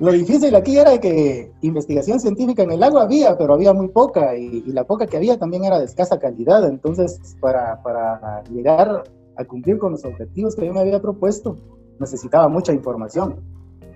[0.00, 4.36] lo difícil aquí era que investigación científica en el lago había, pero había muy poca
[4.36, 6.66] y, y la poca que había también era de escasa calidad.
[6.68, 9.04] Entonces, para, para llegar
[9.36, 11.56] a cumplir con los objetivos que yo me había propuesto,
[11.98, 13.40] necesitaba mucha información.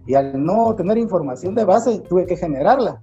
[0.06, 3.00] Y al no tener información de base, tuve que generarla.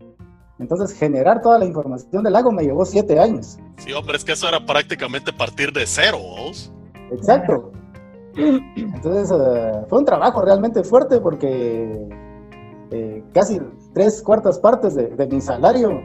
[0.59, 3.57] Entonces, generar toda la información del lago me llevó siete años.
[3.77, 6.71] Sí, hombre, es que eso era prácticamente partir de cero, ¿vos?
[7.11, 7.71] Exacto.
[8.35, 12.07] Entonces, uh, fue un trabajo realmente fuerte porque
[12.91, 13.59] eh, casi
[13.93, 16.01] tres cuartas partes de, de mi salario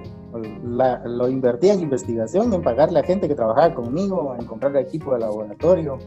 [0.65, 5.13] la, lo invertía en investigación, en pagarle a gente que trabajaba conmigo, en comprar equipo
[5.13, 5.99] de laboratorio,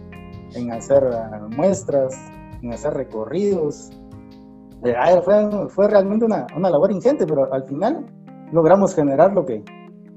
[0.54, 2.16] en hacer uh, muestras,
[2.62, 3.92] en hacer recorridos.
[4.84, 8.06] Eh, fue, fue, realmente una, una, labor ingente, pero al final
[8.56, 9.64] logramos generar lo que,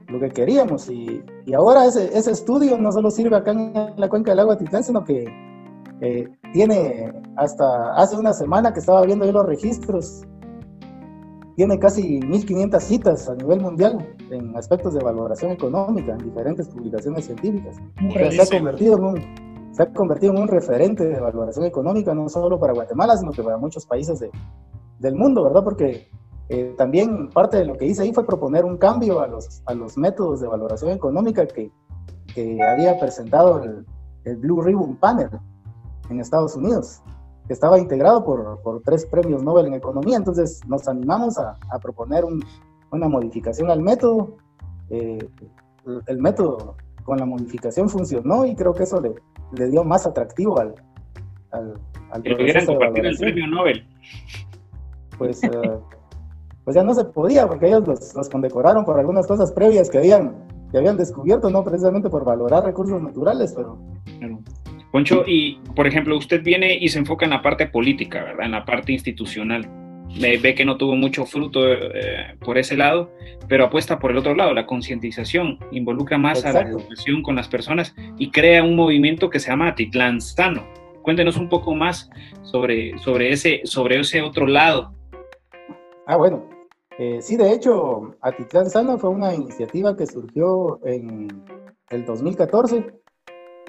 [0.07, 0.89] lo que queríamos.
[0.89, 4.57] Y, y ahora ese, ese, estudio no solo sirve acá en la cuenca del agua
[4.57, 5.27] Titlán, sino que
[6.01, 10.23] eh, tiene hasta hace una semana que estaba viendo yo los registros,
[11.57, 17.25] tiene casi 1.500 citas a nivel mundial en aspectos de valoración económica en diferentes publicaciones
[17.25, 17.77] científicas.
[18.13, 22.29] Se, ha convertido en un, se ha convertido en un referente de valoración económica, no
[22.29, 24.31] solo para Guatemala, sino que para muchos países de,
[25.01, 25.65] del mundo, ¿verdad?
[25.65, 26.09] Porque
[26.49, 29.75] eh, también parte de lo que hice ahí fue proponer un cambio a los, a
[29.75, 31.71] los métodos de valoración económica que,
[32.35, 33.85] que había presentado el,
[34.25, 35.29] el Blue Ribbon Panel
[36.09, 37.03] en Estados Unidos,
[37.47, 40.17] que estaba integrado por, por, tres premios Nobel en economía.
[40.17, 42.43] Entonces nos animamos a, a proponer un,
[42.93, 44.37] una modificación al método.
[44.89, 45.19] Eh,
[45.87, 49.15] el, el, método con la modificación funcionó y creo que eso le,
[49.53, 50.75] le dio más atractivo al,
[51.51, 51.79] al,
[52.11, 53.87] al proceso de el premio Nobel.
[55.19, 55.83] Pues, uh,
[56.69, 59.97] pues ya no se podía porque ellos los, los, condecoraron por algunas cosas previas que
[59.97, 60.35] habían,
[60.71, 63.79] que habían descubierto, no precisamente por valorar recursos naturales, pero...
[64.19, 64.41] Claro.
[64.93, 68.45] Poncho, y por ejemplo, usted viene y se enfoca en la parte política, ¿verdad?
[68.45, 69.67] En la parte institucional.
[70.21, 73.11] Ve, ve que no tuvo mucho fruto eh, por ese lado,
[73.49, 76.59] pero apuesta por el otro lado, la concientización, involucra más Exacto.
[76.59, 80.67] a la educación con las personas y crea un movimiento que se llama Atitlán Sano.
[81.01, 82.11] Cuéntenos un poco más
[82.43, 84.93] sobre, sobre, ese, sobre ese otro lado.
[86.07, 86.58] Ah, bueno.
[86.99, 91.45] Eh, sí, de hecho, Atitlán Sano fue una iniciativa que surgió en
[91.91, 92.99] el 2014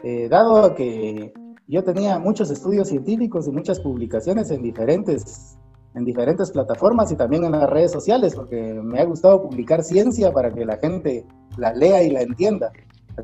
[0.04, 1.34] eh, dado que
[1.68, 5.58] yo tenía muchos estudios científicos y muchas publicaciones en diferentes,
[5.94, 10.32] en diferentes plataformas y también en las redes sociales, porque me ha gustado publicar ciencia
[10.32, 11.26] para que la gente
[11.58, 12.72] la lea y la entienda,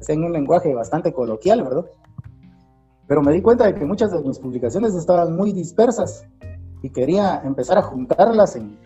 [0.07, 1.85] en un lenguaje bastante coloquial, ¿verdad?
[3.07, 6.27] Pero me di cuenta de que muchas de mis publicaciones estaban muy dispersas
[6.81, 8.77] y quería empezar a juntarlas en,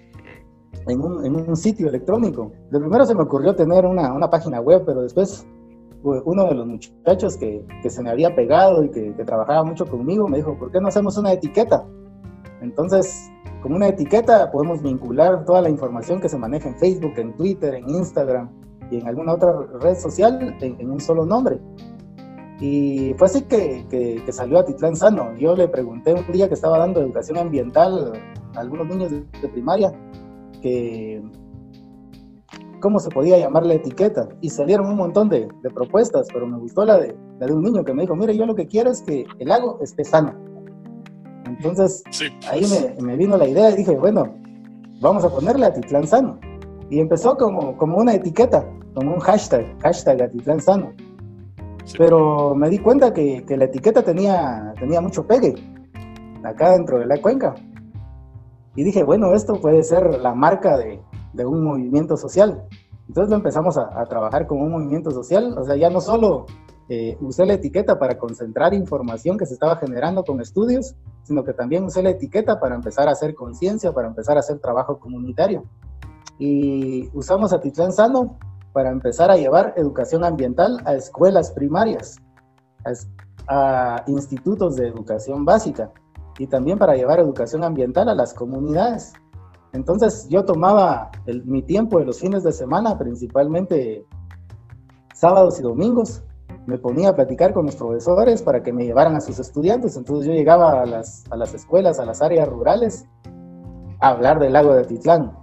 [0.87, 2.51] en, un, en un, sitio electrónico.
[2.71, 5.45] De primero se me ocurrió tener una, una página web, pero después
[6.03, 9.85] uno de los muchachos que, que se me había pegado y que, que, trabajaba mucho
[9.85, 11.85] conmigo me dijo, ¿por qué no hacemos una etiqueta?
[12.61, 13.29] Entonces,
[13.61, 17.75] con una etiqueta podemos vincular toda la información que se maneja en Facebook, en Twitter,
[17.75, 18.49] en Instagram
[18.91, 21.59] y en alguna otra red social en, en un solo nombre.
[22.61, 25.33] Y fue así que, que, que, salió a Titlán Sano.
[25.37, 28.11] Yo le pregunté un día que estaba dando educación ambiental
[28.53, 29.93] a algunos niños de, de primaria
[30.61, 31.21] que
[32.79, 34.27] cómo se podía llamar la etiqueta.
[34.41, 37.63] Y salieron un montón de, de, propuestas, pero me gustó la de, la de un
[37.63, 40.33] niño que me dijo, mire, yo lo que quiero es que el lago esté sano.
[41.45, 42.25] Entonces, sí.
[42.49, 44.33] ahí me, me, vino la idea y dije, bueno,
[45.01, 46.39] vamos a ponerle a Titlán Sano.
[46.89, 50.93] Y empezó como, como una etiqueta, como un hashtag, hashtag Atitlán Sano.
[51.85, 51.95] Sí.
[51.97, 55.55] Pero me di cuenta que, que, la etiqueta tenía, tenía mucho pegue
[56.43, 57.55] acá dentro de la cuenca.
[58.75, 61.01] Y dije, bueno, esto puede ser la marca de,
[61.33, 62.63] de un movimiento social.
[63.07, 66.45] Entonces lo empezamos a, a, trabajar como un movimiento social, o sea, ya no solo
[66.91, 71.53] eh, usé la etiqueta para concentrar información que se estaba generando con estudios, sino que
[71.53, 75.65] también usé la etiqueta para empezar a hacer conciencia, para empezar a hacer trabajo comunitario.
[76.39, 78.39] Y usamos a Titlán Sano
[78.73, 82.17] para empezar a llevar educación ambiental a escuelas primarias,
[83.47, 85.91] a, a institutos de educación básica
[86.39, 89.13] y también para llevar educación ambiental a las comunidades.
[89.73, 91.11] Entonces yo tomaba
[91.45, 94.05] mi tiempo de los fines de semana, principalmente
[95.13, 96.23] sábados y domingos,
[96.65, 99.97] me ponía a platicar con los profesores para que me llevaran a sus estudiantes.
[99.97, 103.05] Entonces yo llegaba a las, a las escuelas, a las áreas rurales,
[103.99, 105.33] a hablar del lago de Atitlán.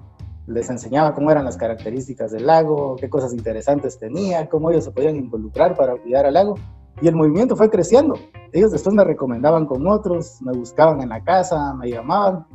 [0.47, 4.93] Les enseñaba cómo eran las características del lago, qué cosas interesantes tenía, cómo ellos se
[4.93, 6.55] podían involucrar para cuidar al lago.
[7.01, 8.15] Y el movimiento fue creciendo.
[8.53, 12.47] Ellos después me recomendaban con otros, me buscaban en la casa, me llamaban.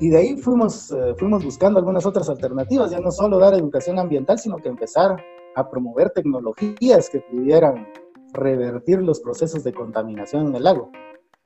[0.00, 3.98] Y de ahí fuimos, eh, fuimos buscando algunas otras alternativas, ya no solo dar educación
[3.98, 5.16] ambiental, sino que empezar
[5.54, 7.86] a promover tecnologías que pudieran
[8.32, 10.90] revertir los procesos de contaminación en el lago.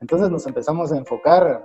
[0.01, 1.63] Entonces nos empezamos a enfocar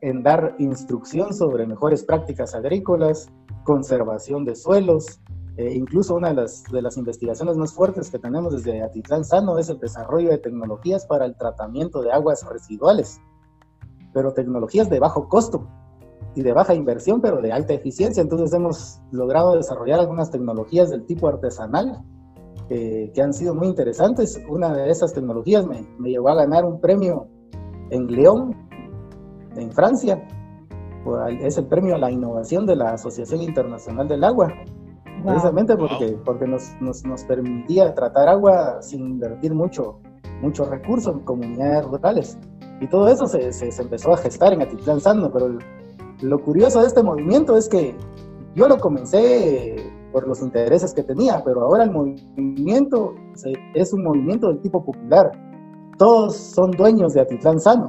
[0.00, 3.30] en dar instrucción sobre mejores prácticas agrícolas,
[3.64, 5.20] conservación de suelos,
[5.56, 9.58] eh, incluso una de las, de las investigaciones más fuertes que tenemos desde Atitlán Sano
[9.58, 13.20] es el desarrollo de tecnologías para el tratamiento de aguas residuales,
[14.12, 15.68] pero tecnologías de bajo costo,
[16.34, 18.20] y de baja inversión, pero de alta eficiencia.
[18.20, 22.02] Entonces hemos logrado desarrollar algunas tecnologías del tipo artesanal
[22.70, 24.40] eh, que han sido muy interesantes.
[24.48, 27.28] Una de esas tecnologías me, me, llevó a ganar un premio
[27.90, 28.56] en León,
[29.56, 30.26] en Francia.
[31.40, 34.52] Es el premio a la innovación de la Asociación Internacional del Agua.
[35.24, 35.32] Wow.
[35.32, 39.98] Precisamente porque, porque nos, nos, nos, permitía tratar agua sin invertir mucho,
[40.42, 42.38] mucho recurso en comunidades rurales.
[42.80, 45.58] Y todo eso se, se, se empezó a gestar en Atitlán Sando, pero el,
[46.20, 47.96] lo curioso de este movimiento es que
[48.54, 49.76] yo lo comencé
[50.12, 53.14] por los intereses que tenía, pero ahora el movimiento
[53.74, 55.32] es un movimiento del tipo popular.
[55.98, 57.88] Todos son dueños de Atitlán Sano.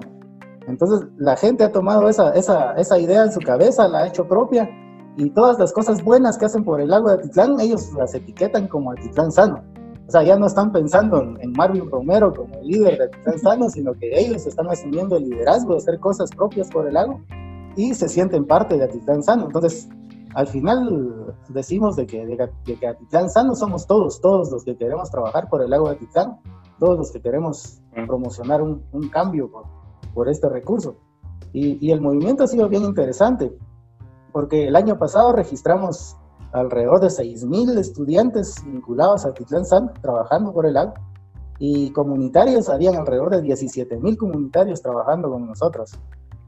[0.68, 4.28] Entonces la gente ha tomado esa, esa, esa idea en su cabeza, la ha hecho
[4.28, 4.70] propia
[5.18, 8.68] y todas las cosas buenas que hacen por el lago de Atitlán, ellos las etiquetan
[8.68, 9.64] como Atitlán Sano.
[10.08, 13.70] O sea, ya no están pensando en, Marvin Romero como el líder de Atitlán Sano,
[13.70, 17.22] sino que ellos están asumiendo el liderazgo de hacer cosas propias por el lago
[17.76, 19.46] y se sienten parte de Atitlán Sano.
[19.46, 19.88] Entonces,
[20.36, 24.78] al final decimos de que, de, de que Atitlán Sano somos todos, todos los que
[24.78, 26.40] queremos trabajar por el lago de Atitlán,
[26.78, 29.64] todos los que queremos promocionar un, un cambio por,
[30.14, 30.98] por, este recurso.
[31.54, 33.58] Y, y, el movimiento ha sido bien interesante,
[34.36, 36.18] porque el año pasado registramos
[36.52, 40.94] alrededor de 6.000 estudiantes vinculados a Atitlán Sano, trabajando por el lago,
[41.58, 45.98] y comunitarios, habían alrededor de 17.000 comunitarios trabajando con nosotros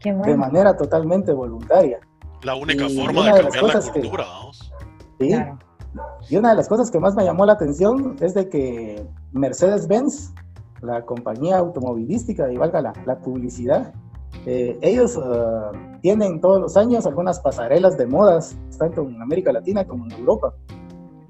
[0.03, 0.21] bueno.
[0.21, 2.01] de manera totalmente voluntaria.
[2.43, 4.73] La única y forma de cambiar de la cultura, que, vamos.
[5.21, 5.27] Sí.
[5.29, 5.59] Claro.
[6.29, 10.33] Y una de las cosas que más me llamó la atención es de que Mercedes-Benz,
[10.81, 13.93] la compañía automovilística, y valga la, la publicidad,
[14.45, 19.85] eh, ellos uh, tienen todos los años algunas pasarelas de modas, tanto en América Latina
[19.85, 20.53] como en Europa.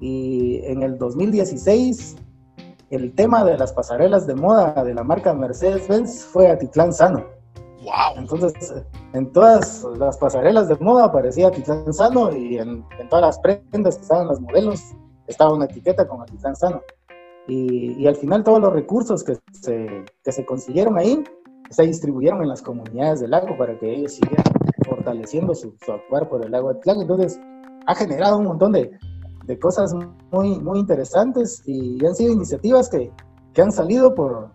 [0.00, 2.16] Y en el 2016,
[2.90, 7.24] el tema de las pasarelas de moda de la marca Mercedes-Benz fue Atitlán Sano.
[7.82, 8.18] Wow.
[8.18, 13.38] Entonces, en todas las pasarelas de moda aparecía Atitlán Sano y en, en, todas las
[13.40, 14.80] prendas que estaban los modelos
[15.26, 16.82] estaba una etiqueta con Atitlán Sano.
[17.48, 21.24] Y, y, al final todos los recursos que se, que se consiguieron ahí
[21.70, 24.44] se distribuyeron en las comunidades del lago para que ellos siguieran
[24.86, 26.70] fortaleciendo su, actuar por el lago.
[26.70, 27.40] Entonces,
[27.86, 28.90] ha generado un montón de,
[29.44, 29.94] de, cosas
[30.30, 33.12] muy, muy interesantes y han sido iniciativas que,
[33.52, 34.50] que han salido por,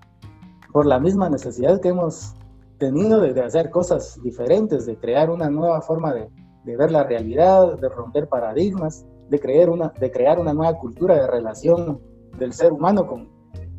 [0.72, 2.36] por la misma necesidad que hemos
[2.78, 6.30] tenido de, hacer cosas diferentes, de crear una nueva forma de,
[6.66, 11.16] de, ver la realidad, de romper paradigmas, de, crear una, de crear una nueva cultura
[11.16, 12.02] de relación
[12.38, 13.30] del ser humano con,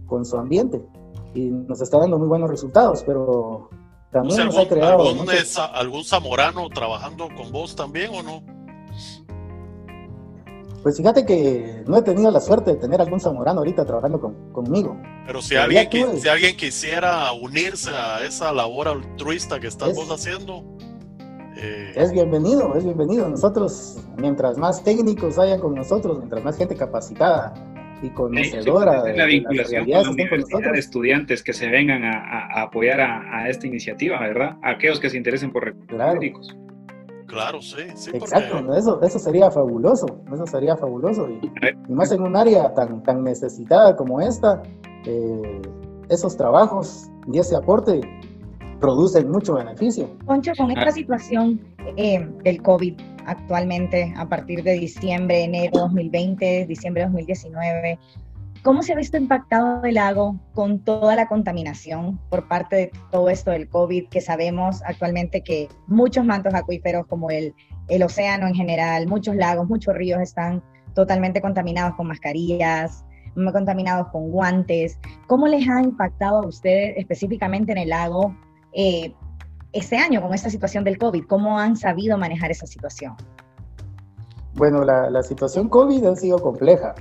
[0.07, 0.85] con su ambiente.
[1.35, 3.69] Y nos está dando muy buenos resultados, pero
[4.11, 5.09] también nos ha creado...
[5.09, 5.29] Algún,
[5.75, 8.43] ¿Algún zamorano trabajando con vos también o no?
[10.85, 14.21] Pues fíjate que no he tenido la suerte de tener algún zamorano ahorita trabajando
[14.53, 14.97] conmigo.
[15.27, 20.63] Pero si alguien, si alguien quisiera unirse a esa labor altruista que estás vos haciendo,
[21.57, 23.29] eh, es bienvenido, es bienvenido.
[23.31, 27.55] Nosotros, mientras más técnicos hayan con nosotros, mientras más gente capacitada
[28.05, 33.01] y conocedora de, la vinculación con la universidad de estudiantes que se vengan a, apoyar
[33.01, 34.57] a, esta iniciativa, ¿verdad?
[34.63, 36.21] aquellos que se interesen por recursos claro.
[37.27, 38.11] Claro, sí, sí.
[38.15, 41.29] Exacto, eso, eso sería fabuloso, eso sería fabuloso.
[41.29, 41.51] Y,
[41.93, 44.63] más en un área tan, tan necesitada como esta,
[45.07, 45.63] eh,
[46.11, 48.01] esos trabajos y ese aporte
[48.81, 50.09] producen mucho beneficio.
[50.27, 50.93] Poncho, con esta ah.
[50.93, 51.61] situación
[51.97, 52.95] eh, del COVID
[53.27, 57.99] actualmente, a partir de diciembre, enero 2020, diciembre 2019,
[58.65, 63.29] ¿Cómo se ha visto impactado el lago con toda la contaminación por parte de todo
[63.29, 67.55] esto del COVID, que sabemos actualmente que muchos mantos acuíferos como el,
[67.89, 70.63] el océano en general, muchos lagos, muchos ríos están
[70.95, 73.05] totalmente contaminados con mascarillas,
[73.53, 74.99] contaminados con guantes.
[75.27, 78.35] ¿Cómo les ha impactado a ustedes específicamente en el lago
[78.75, 79.15] eh,
[79.73, 81.25] este año con esta situación del COVID?
[81.27, 83.15] ¿Cómo han sabido manejar esa situación?
[84.55, 86.95] Bueno, la, la situación COVID ha sido compleja.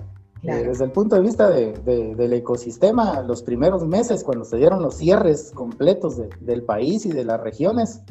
[0.43, 4.95] Eh, desde el punto de vista del ecosistema, los primeros meses, cuando se dieron los
[4.95, 8.01] cierres completos del país y de las regiones,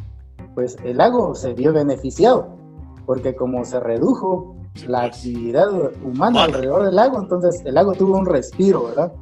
[0.55, 2.57] pues el lago se vio beneficiado,
[3.05, 4.57] porque como se redujo
[4.87, 5.69] la actividad
[6.03, 9.13] humana alrededor del lago, entonces el lago tuvo un respiro, ¿verdad?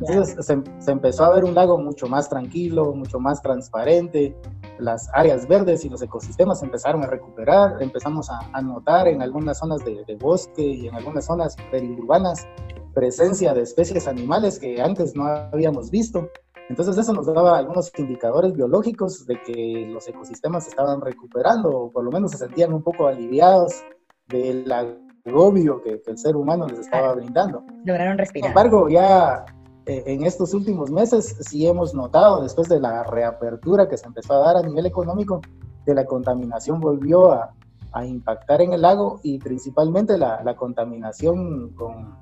[0.00, 4.36] Entonces se, empezó a ver un lago mucho más tranquilo, mucho más transparente,
[4.78, 9.80] las áreas verdes y los ecosistemas empezaron a recuperar, empezamos a, notar en algunas zonas
[9.84, 12.46] de, bosque y en algunas zonas periurbanas
[12.94, 16.28] presencia de especies animales que antes no habíamos visto.
[16.68, 21.92] Entonces eso nos daba algunos indicadores biológicos de que los ecosistemas se estaban recuperando o
[21.92, 23.82] por lo menos se sentían un poco aliviados
[24.26, 27.62] del agobio que, que el ser humano les estaba brindando.
[27.84, 28.48] Lograron respirar.
[28.48, 29.44] Sin embargo, ya
[29.86, 34.38] en estos últimos meses sí hemos notado, después de la reapertura que se empezó a
[34.38, 35.40] dar a nivel económico,
[35.84, 37.54] que la contaminación volvió a,
[37.92, 42.16] a impactar en el lago y principalmente la, la contaminación con,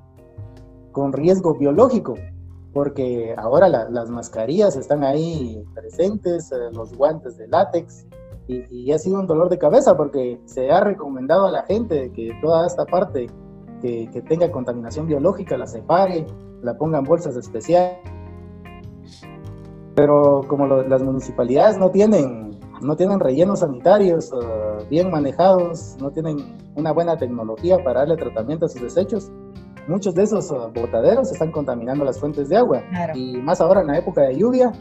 [0.92, 2.14] con, riesgo biológico,
[2.74, 8.06] porque ahora las mascarillas están ahí presentes, eh, los guantes de látex,
[8.46, 12.12] y, y, ha sido un dolor de cabeza porque se ha recomendado a la gente
[12.12, 13.26] que toda esta parte
[13.80, 16.26] que, que tenga contaminación biológica la separe,
[16.64, 17.98] la ponga en bolsas especiales.
[19.94, 26.56] Pero como las municipalidades no tienen, no tienen rellenos sanitarios eh, bien manejados, no tienen
[26.74, 29.30] una buena tecnología para darle tratamiento a sus desechos,
[29.86, 32.82] muchos de esos eh, botaderos están contaminando las fuentes de agua.
[33.14, 34.72] Y más ahora en la época de lluvia,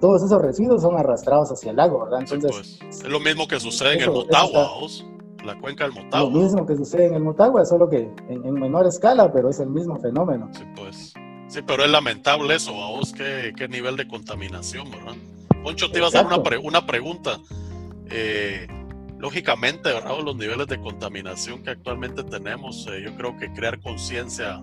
[0.00, 2.20] todos esos residuos son arrastrados hacia el lago, ¿verdad?
[2.20, 4.68] Entonces, pues, es lo mismo que sucede en el Motagua,
[5.44, 6.30] la cuenca del Motagua.
[6.30, 9.70] Lo mismo que sucede en el Motagua, solo que en, menor escala, pero es el
[9.70, 10.48] mismo fenómeno.
[10.52, 11.14] Sí, pues.
[11.48, 15.14] Sí, pero es lamentable eso, a vos, qué, qué nivel de contaminación, ¿verdad?
[15.62, 17.38] Poncho, te iba a hacer una, una pregunta.
[18.10, 18.66] Eh,
[19.18, 20.18] lógicamente, ¿verdad?
[20.22, 24.62] Los niveles de contaminación que actualmente tenemos, eh, yo creo que crear conciencia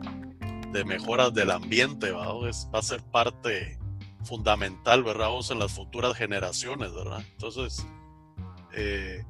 [0.71, 2.47] de mejoras del ambiente, ¿verdad?
[2.47, 3.77] Es, va a ser parte
[4.23, 5.29] fundamental, ¿verdad?
[5.29, 7.23] Vos en las futuras generaciones, ¿verdad?
[7.31, 7.85] Entonces,
[8.73, 9.23] eh,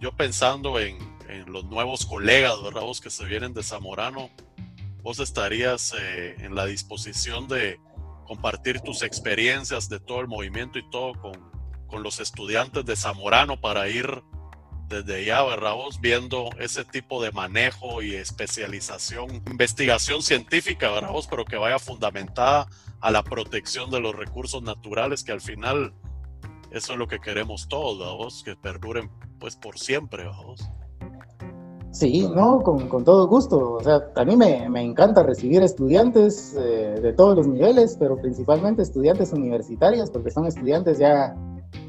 [0.00, 1.16] yo pensando en,
[1.48, 2.82] los nuevos colegas, ¿verdad?
[2.82, 4.30] Vos que se vienen de Zamorano,
[5.02, 7.80] vos estarías eh, en la disposición de
[8.24, 11.32] compartir tus experiencias de todo el movimiento y todo con,
[11.88, 14.22] con los estudiantes de Zamorano para ir
[14.88, 15.74] desde ya, ¿verdad?
[15.74, 21.10] Vos viendo ese tipo de manejo y especialización, investigación científica, ¿verdad?
[21.10, 22.68] Vos, pero que vaya fundamentada
[23.00, 25.92] a la protección de los recursos naturales, que al final
[26.70, 28.14] eso es lo que queremos todos, ¿verdad?
[28.14, 30.68] Vos, que perduren pues por siempre, vamos.
[31.90, 33.72] Sí, no, con, con, todo gusto.
[33.72, 38.20] O sea, a mí me, me encanta recibir estudiantes eh, de todos los niveles, pero
[38.20, 41.34] principalmente estudiantes universitarios, porque son estudiantes ya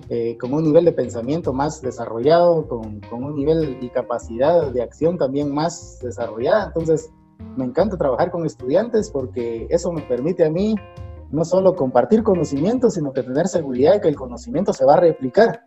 [0.10, 4.82] eh, con un nivel de pensamiento más desarrollado, con, con, un nivel y capacidad de
[4.82, 6.68] acción también más desarrollada.
[6.68, 7.12] Entonces,
[7.58, 10.76] me encanta trabajar con estudiantes porque eso me permite a mí
[11.32, 15.02] no solo compartir conocimiento, sino que tener seguridad de que el conocimiento se va a
[15.02, 15.66] replicar.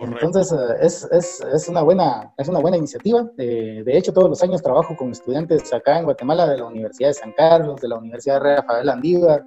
[0.00, 3.24] Entonces, eh, es, es, es, una buena, es una buena iniciativa.
[3.36, 7.14] de hecho, todos los años trabajo con estudiantes acá en Guatemala de la Universidad de
[7.14, 9.44] San Carlos, de la Universidad de Rafael Andívar,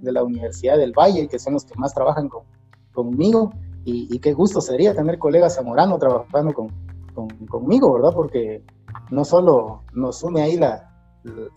[0.00, 2.42] de la Universidad del Valle, que son los que más trabajan con,
[2.92, 3.50] conmigo.
[3.84, 6.68] Y, y, qué gusto sería tener colegas zamoranos trabajando con,
[7.14, 8.12] con, conmigo, ¿verdad?
[8.14, 8.64] Porque
[9.10, 10.90] no solo nos une ahí la,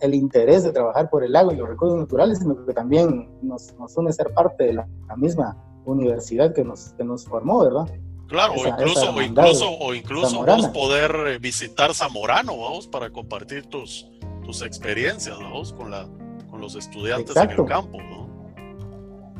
[0.00, 3.74] el interés de trabajar por el lago y los recursos naturales, sino que también nos,
[3.78, 7.86] nos une ser parte de la, misma universidad que nos, que nos formó, ¿verdad?
[8.28, 13.66] Claro, o incluso, o incluso, o incluso vos poder eh, visitar Zamorano, vamos, para compartir
[13.66, 14.06] tus,
[14.44, 16.06] tus experiencias, vamos, con, la,
[16.50, 18.28] con los estudiantes en el campo, ¿no?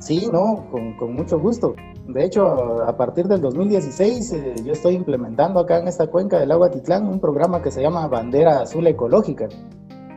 [0.00, 1.74] Sí, no, con, con mucho gusto.
[2.06, 6.50] De hecho, a partir del 2016 eh, yo estoy implementando acá en esta cuenca del
[6.50, 9.48] agua Titlán un programa que se llama Bandera Azul Ecológica,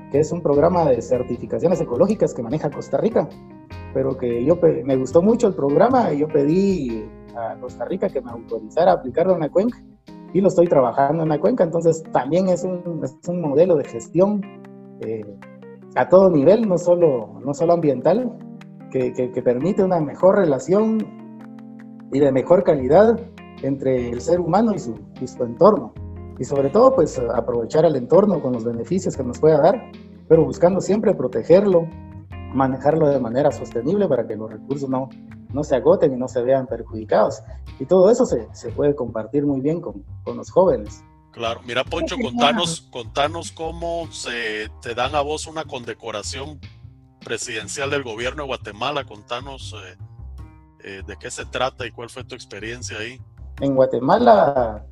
[0.09, 3.27] que es un programa de certificaciones ecológicas que maneja Costa Rica,
[3.93, 8.21] pero que yo me gustó mucho el programa y yo pedí a Costa Rica que
[8.21, 9.81] me autorizara a aplicarlo en la cuenca
[10.33, 13.83] y lo estoy trabajando en la cuenca, entonces también es un, es un modelo de
[13.83, 14.41] gestión
[15.01, 15.25] eh,
[15.95, 18.31] a todo nivel, no solo, no solo ambiental,
[18.91, 20.99] que, que permite una mejor relación
[22.11, 23.19] y de mejor calidad
[23.63, 25.93] entre el ser humano y su, y su entorno.
[26.39, 29.91] Y sobre todo, pues aprovechar el entorno con los beneficios que nos pueda dar,
[30.27, 31.87] pero buscando siempre protegerlo,
[32.53, 35.09] manejarlo de manera sostenible para que los recursos no,
[35.53, 37.41] no se agoten y no se vean perjudicados.
[37.79, 41.03] Y todo eso se, se puede compartir muy bien con, con, los jóvenes.
[41.31, 46.59] Claro, mira Poncho, contanos, contanos cómo se te dan a vos una condecoración
[47.23, 49.97] presidencial del gobierno de Guatemala, contanos eh,
[50.83, 53.21] eh, de qué se trata y cuál fue tu experiencia ahí.
[53.61, 54.85] En Guatemala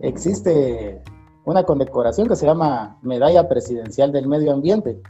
[0.00, 1.02] existe
[1.44, 5.00] una condecoración que se llama Medalla Presidencial del Medio Ambiente,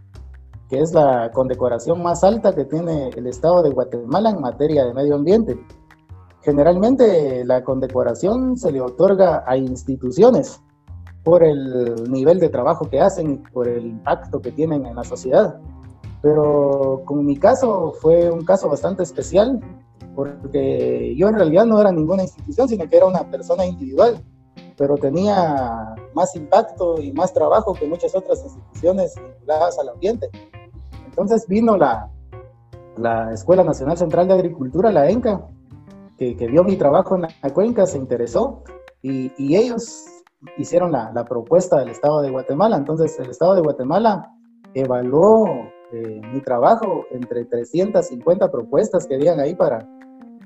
[0.72, 4.94] que es la condecoración más alta que tiene el Estado de Guatemala en materia de
[4.94, 5.58] medio ambiente.
[6.40, 10.62] Generalmente la condecoración se le otorga a instituciones
[11.24, 15.04] por el nivel de trabajo que hacen y por el impacto que tienen en la
[15.04, 15.60] sociedad.
[16.22, 19.60] Pero con mi caso fue un caso bastante especial
[20.14, 24.24] porque yo en realidad no era ninguna institución, sino que era una persona individual,
[24.78, 30.30] pero tenía más impacto y más trabajo que muchas otras instituciones vinculadas al ambiente.
[31.12, 32.10] Entonces vino la,
[32.96, 35.46] la Escuela Nacional Central de Agricultura, la ENCA,
[36.16, 38.64] que, que vio mi trabajo en la cuenca, se interesó
[39.02, 40.06] y, y ellos
[40.56, 42.76] hicieron la, la, propuesta del Estado de Guatemala.
[42.76, 44.32] Entonces el Estado de Guatemala
[44.74, 45.46] evaluó
[45.92, 49.86] eh, mi trabajo entre 350 propuestas que habían ahí para,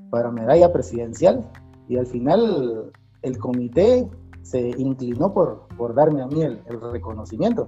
[0.09, 1.49] para medalla presidencial
[1.87, 2.91] y al final
[3.21, 4.09] el comité
[4.41, 6.61] se inclinó por, por darme a mí el,
[6.91, 7.67] reconocimiento.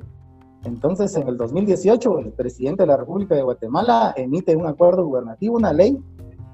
[0.63, 5.55] Entonces, en el 2018, el presidente de la República de Guatemala emite un acuerdo gubernativo,
[5.55, 5.97] una ley,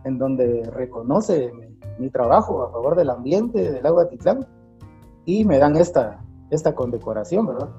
[0.03, 1.51] en donde reconoce
[1.97, 4.45] mi, trabajo a favor del ambiente del agua Titlán
[5.25, 7.69] y me dan esta, esta condecoración, ¿verdad?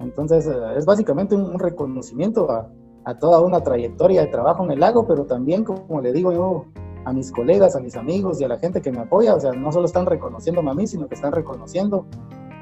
[0.00, 2.68] Entonces, eh, es básicamente un, reconocimiento a,
[3.04, 6.64] a, toda una trayectoria de trabajo en el lago, pero también, como le digo yo,
[7.06, 9.36] a mis colegas, a mis amigos y a la gente que me apoya.
[9.36, 12.04] O sea, no solo están reconociéndome a mí, sino que están reconociendo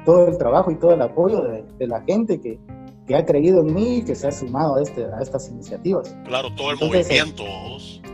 [0.05, 2.59] todo el trabajo y todo el apoyo de, la gente que,
[3.05, 6.15] que, ha creído en mí y que se ha sumado a, este, a estas iniciativas.
[6.25, 7.43] Claro, todo el movimiento,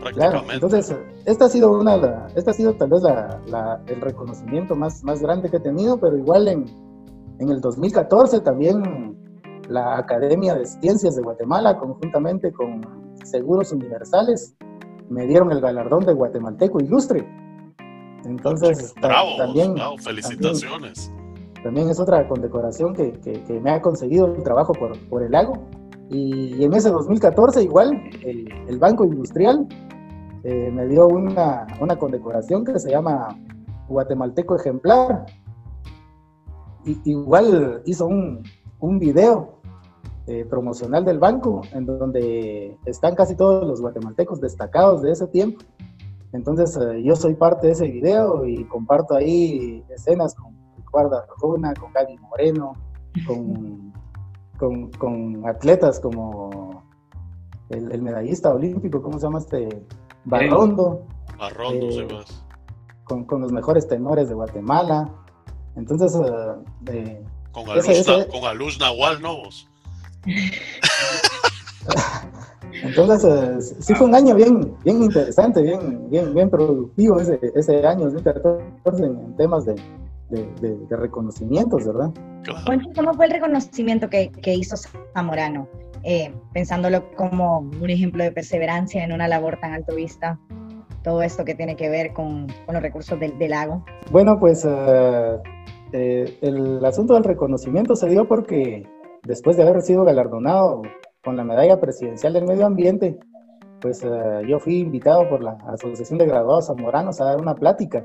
[0.02, 0.54] prácticamente.
[0.54, 0.96] entonces,
[1.26, 5.50] esta ha sido, una, esta ha sido tal vez la, el reconocimiento más, más grande
[5.50, 6.66] que he tenido, pero igual en,
[7.40, 9.18] en el 2014 también
[9.70, 12.82] la Academia de Ciencias de Guatemala, conjuntamente con
[13.24, 14.56] Seguros Universales,
[15.10, 17.28] me dieron el galardón de guatemalteco ilustre.
[18.26, 21.08] Entonces, también, felicitaciones.
[21.08, 21.21] También,
[21.64, 25.54] es otra condecoración que, que, me ha conseguido el trabajo por, por el lago.
[26.10, 29.68] Y, en ese 2014 igual, el, Banco Industrial
[30.44, 33.40] eh, me dio una, una, condecoración que se llama
[33.88, 35.26] Guatemalteco Ejemplar.
[37.06, 38.44] Igual hizo un,
[38.80, 39.62] un video
[40.28, 45.62] eh, promocional del banco, en donde están casi todos los guatemaltecos destacados de ese tiempo.
[46.34, 50.61] Entonces eh, yo soy parte de ese video y comparto ahí escenas con
[50.92, 52.74] Ricardo Arjona, con Gaby Moreno,
[53.26, 53.94] con,
[54.58, 56.84] con, con, atletas como
[57.70, 59.86] el, medallista olímpico, ¿cómo se llama este?
[60.26, 61.06] Barrondo.
[61.38, 62.08] Barrondo, eh,
[63.06, 65.10] con, con, los mejores tenores de Guatemala.
[65.76, 66.14] Entonces,
[67.52, 69.38] con, Aluz, con Aluz Nahual, ¿no?
[72.84, 77.86] Entonces, eh, sí fue un año bien, bien interesante, bien, bien, bien productivo ese, ese
[77.86, 79.76] año 2014 en, temas de,
[80.32, 82.12] de, reconocimientos, ¿verdad?
[82.96, 84.76] ¿Cómo fue el reconocimiento que, que hizo
[85.14, 85.68] Zamorano?
[86.04, 90.40] Eh, pensándolo como un ejemplo de perseverancia en una labor tan altruista,
[91.04, 93.86] todo esto que tiene que ver con, con los recursos del, del, lago.
[94.12, 95.40] Bueno, pues uh,
[95.92, 98.84] eh, el asunto del reconocimiento se dio porque
[99.24, 100.82] después de haber sido galardonado
[101.24, 103.20] con la medalla presidencial del medio ambiente,
[103.80, 108.04] pues uh, yo fui invitado por la Asociación de Graduados Zamoranos a dar una plática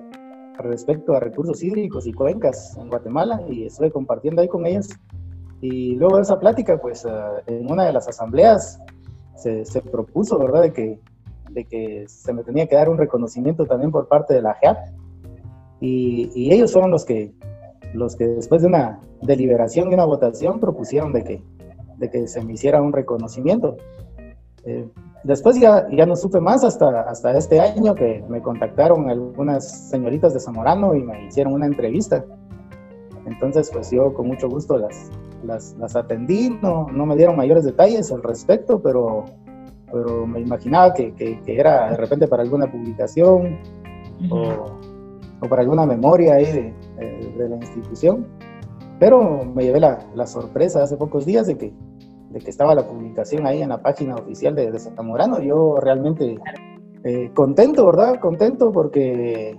[0.58, 4.88] respecto a recursos hídricos y cuencas en Guatemala y estuve compartiendo ahí con ellas.
[5.60, 8.78] Y luego de esa plática, pues uh, en una de las asambleas
[9.36, 11.00] se, se, propuso, ¿verdad?, de que,
[11.50, 14.78] de que se me tenía que dar un reconocimiento también por parte de la JEAP.
[15.80, 17.34] Y, y ellos fueron los que,
[17.92, 21.42] los que después de una deliberación y una votación propusieron de que,
[21.98, 23.76] de que se me hiciera un reconocimiento.
[24.66, 24.88] Eh,
[25.22, 30.34] después ya, ya no supe más hasta, hasta este año que me contactaron algunas señoritas
[30.34, 32.24] de Zamorano y me hicieron una entrevista.
[33.26, 35.10] Entonces, pues yo con mucho gusto las,
[35.44, 39.24] las, las atendí, no, no, me dieron mayores detalles al respecto, pero,
[39.90, 43.59] pero me imaginaba que, que, era de repente para alguna publicación
[44.30, 44.64] o,
[45.40, 46.74] o, para alguna memoria ahí de,
[47.36, 48.26] de, la institución.
[48.98, 51.72] Pero me llevé la, la sorpresa hace pocos días de que
[52.31, 55.40] de que estaba la publicación ahí en la página oficial de, de Zamorano.
[55.40, 56.39] Yo realmente
[57.05, 58.19] eh, contento, ¿verdad?
[58.20, 59.57] Contento porque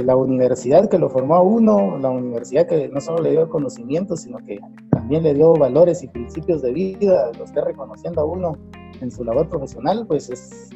[0.00, 4.16] la universidad que lo formó a uno, la universidad que no solo le dio conocimiento,
[4.16, 4.58] sino que
[4.90, 8.56] también le dio valores y principios de vida, lo esté reconociendo a uno
[9.00, 10.70] en su labor profesional, pues es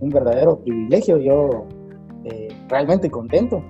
[0.00, 1.18] un verdadero privilegio.
[1.18, 1.66] Yo
[2.24, 3.62] eh, realmente contento,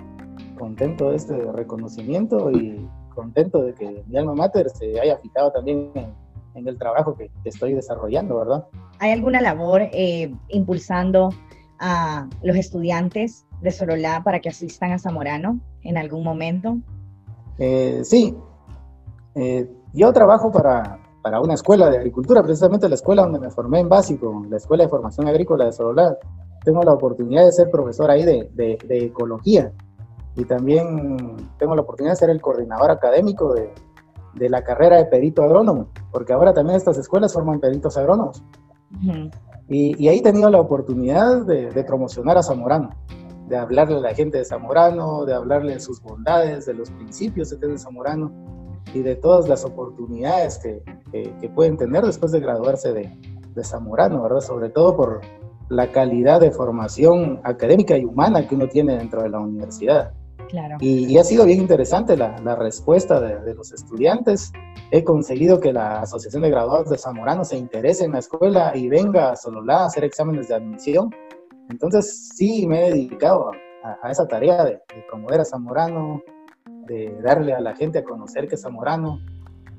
[0.57, 5.91] contento de este reconocimiento y contento de que mi alma mater se haya fijado también
[5.95, 6.15] en
[6.55, 8.67] en el trabajo que, estoy desarrollando, ¿verdad?
[8.99, 11.31] ¿Hay alguna labor eh, impulsando
[11.79, 16.79] a los estudiantes de Sololá para que asistan a Zamorano en algún momento?
[17.59, 18.37] Eh, sí,
[19.35, 23.81] eh, yo trabajo para, para, una escuela de agricultura, precisamente la escuela donde me formé
[23.81, 26.17] en básico, la Escuela de Formación Agrícola de Sololá.
[26.65, 29.73] Tengo la oportunidad de ser profesor ahí de, de, de ecología
[30.37, 33.73] y también tengo la oportunidad de ser el coordinador académico de,
[34.35, 38.43] de la carrera de perito agrónomo, porque ahora también estas escuelas forman peritos agrónomos.
[39.69, 42.91] y, ahí he tenido la oportunidad de, promocionar a Zamorano,
[43.49, 47.51] de hablarle a la gente de Zamorano, de hablarle de sus bondades, de los principios
[47.51, 48.33] de tener Zamorano
[48.95, 50.83] y de todas las oportunidades que,
[51.13, 53.17] que, pueden tener después de graduarse de,
[53.55, 54.41] de Zamorano, ¿verdad?
[54.41, 55.21] Sobre todo por
[55.69, 60.13] la calidad de formación académica y humana que uno tiene dentro de la universidad.
[60.81, 64.53] Y, ha sido bien interesante la, respuesta de, los estudiantes.
[64.91, 68.89] He conseguido que la Asociación de Graduados de Zamorano se interese en la escuela y
[68.89, 71.11] venga a Sololá a hacer exámenes de admisión.
[71.71, 73.51] Entonces sí me he dedicado
[73.83, 76.23] a, esa tarea de, promover a Zamorano,
[76.87, 79.21] de darle a la gente a conocer que es Zamorano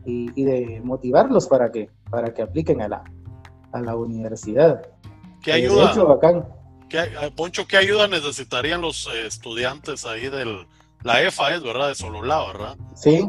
[0.06, 3.04] y, de motivarlos para que, para que apliquen a la,
[3.72, 4.82] a la universidad.
[5.41, 5.91] ¿Qué ayuda?
[5.91, 6.45] Hecho, bacán.
[6.94, 10.68] ¿Qué, Poncho, ¿qué ayuda necesitarían los eh, estudiantes ahí del
[11.02, 12.78] la EFA, es verdad, de Sololá, verdad?
[12.94, 13.28] Sí.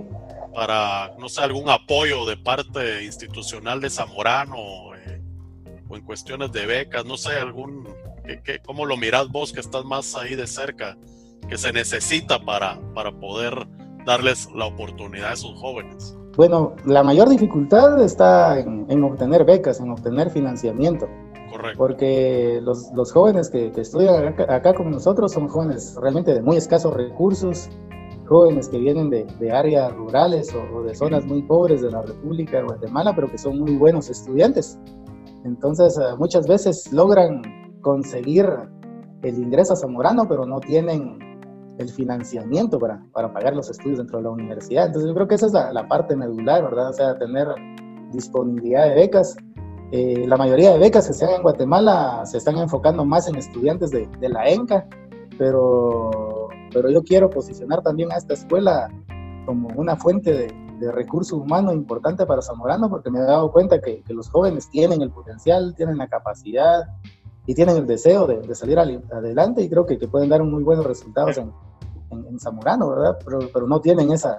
[0.55, 5.23] Para, no sé, algún apoyo de parte institucional de Zamorano eh,
[5.89, 7.89] o en cuestiones de becas, no sé, algún,
[8.45, 10.99] ¿qué, cómo lo mirás vos que estás más ahí de cerca,
[11.49, 13.67] que se necesita para, para poder
[14.05, 16.15] darles la oportunidad a esos jóvenes?
[16.37, 21.09] Bueno, la mayor dificultad está en, en obtener becas, en obtener financiamiento.
[21.77, 26.57] Porque los, los jóvenes que, que estudian acá, con nosotros son jóvenes realmente de muy
[26.57, 27.69] escasos recursos,
[28.27, 32.59] jóvenes que vienen de, de áreas rurales o, de zonas muy pobres de la República
[32.59, 34.79] de Guatemala, pero que son muy buenos estudiantes.
[35.45, 37.43] Entonces, eh, muchas veces logran
[37.83, 38.47] conseguir
[39.23, 41.19] el ingreso a Zamorano, pero no tienen
[41.79, 44.87] el financiamiento para, para pagar los estudios dentro de la universidad.
[44.87, 46.91] Entonces, yo creo que esa es la, la parte medular, ¿verdad?
[46.91, 47.49] O sea, tener
[48.13, 49.37] disponibilidad de becas
[49.97, 53.37] eh, la mayoría de becas que se dan en Guatemala se están enfocando más en
[53.37, 54.89] estudiantes de, la ENCA,
[55.39, 58.91] pero, pero yo quiero posicionar también a esta escuela
[59.47, 64.03] como una fuente de, recurso humano importante para Zamorano, porque me he dado cuenta que,
[64.09, 66.83] los jóvenes tienen el potencial, tienen la capacidad
[67.47, 71.39] y tienen el deseo de, salir adelante y creo que, pueden dar muy buenos resultados
[71.39, 71.53] en,
[72.11, 73.17] en, Zamorano, ¿verdad?
[73.25, 74.37] Pero, pero, no, tienen esa,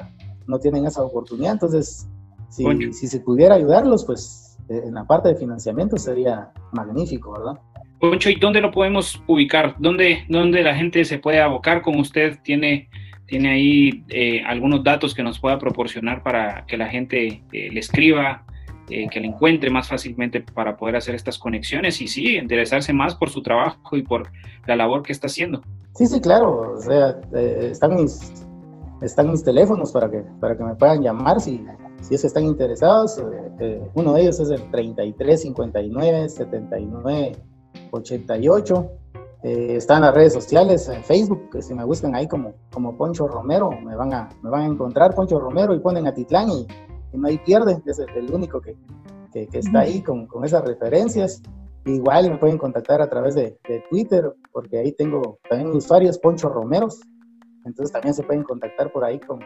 [0.48, 2.10] no tienen esa oportunidad, entonces
[2.49, 7.59] si, si se pudiera ayudarlos, pues en la parte de financiamiento sería magnífico, ¿verdad?
[7.99, 9.75] Poncho, ¿y dónde lo podemos ubicar?
[9.79, 12.37] ¿Dónde, dónde la gente se puede abocar con usted?
[12.43, 12.89] ¿Tiene,
[13.25, 17.79] tiene ahí eh, algunos datos que nos pueda proporcionar para que la gente eh, le
[17.79, 18.45] escriba,
[18.89, 23.15] eh, que le encuentre más fácilmente para poder hacer estas conexiones y sí, interesarse más
[23.15, 24.29] por su trabajo y por
[24.67, 25.61] la labor que está haciendo?
[25.95, 26.73] Sí, sí, claro.
[26.73, 28.44] O sea, están mis,
[29.06, 31.65] están mis teléfonos para que, para que me puedan llamar si,
[32.02, 33.22] si están interesados.
[33.60, 37.32] Eh, uno de ellos es el 33 59 79
[37.91, 38.91] 88.
[39.44, 43.69] están las redes sociales, en Facebook, que si me buscan ahí como, como Poncho Romero,
[43.72, 46.68] me van, a, me van a encontrar Poncho Romero y ponen a Titlán y,
[47.14, 48.76] no hay pierde, es el, único que,
[49.32, 51.41] que, está ahí con, con, esas referencias.
[51.86, 56.49] Igual me pueden contactar a través de, de Twitter, porque ahí tengo también usuarios Poncho
[56.49, 56.99] Romeros,
[57.65, 59.39] entonces también se pueden contactar por ahí con,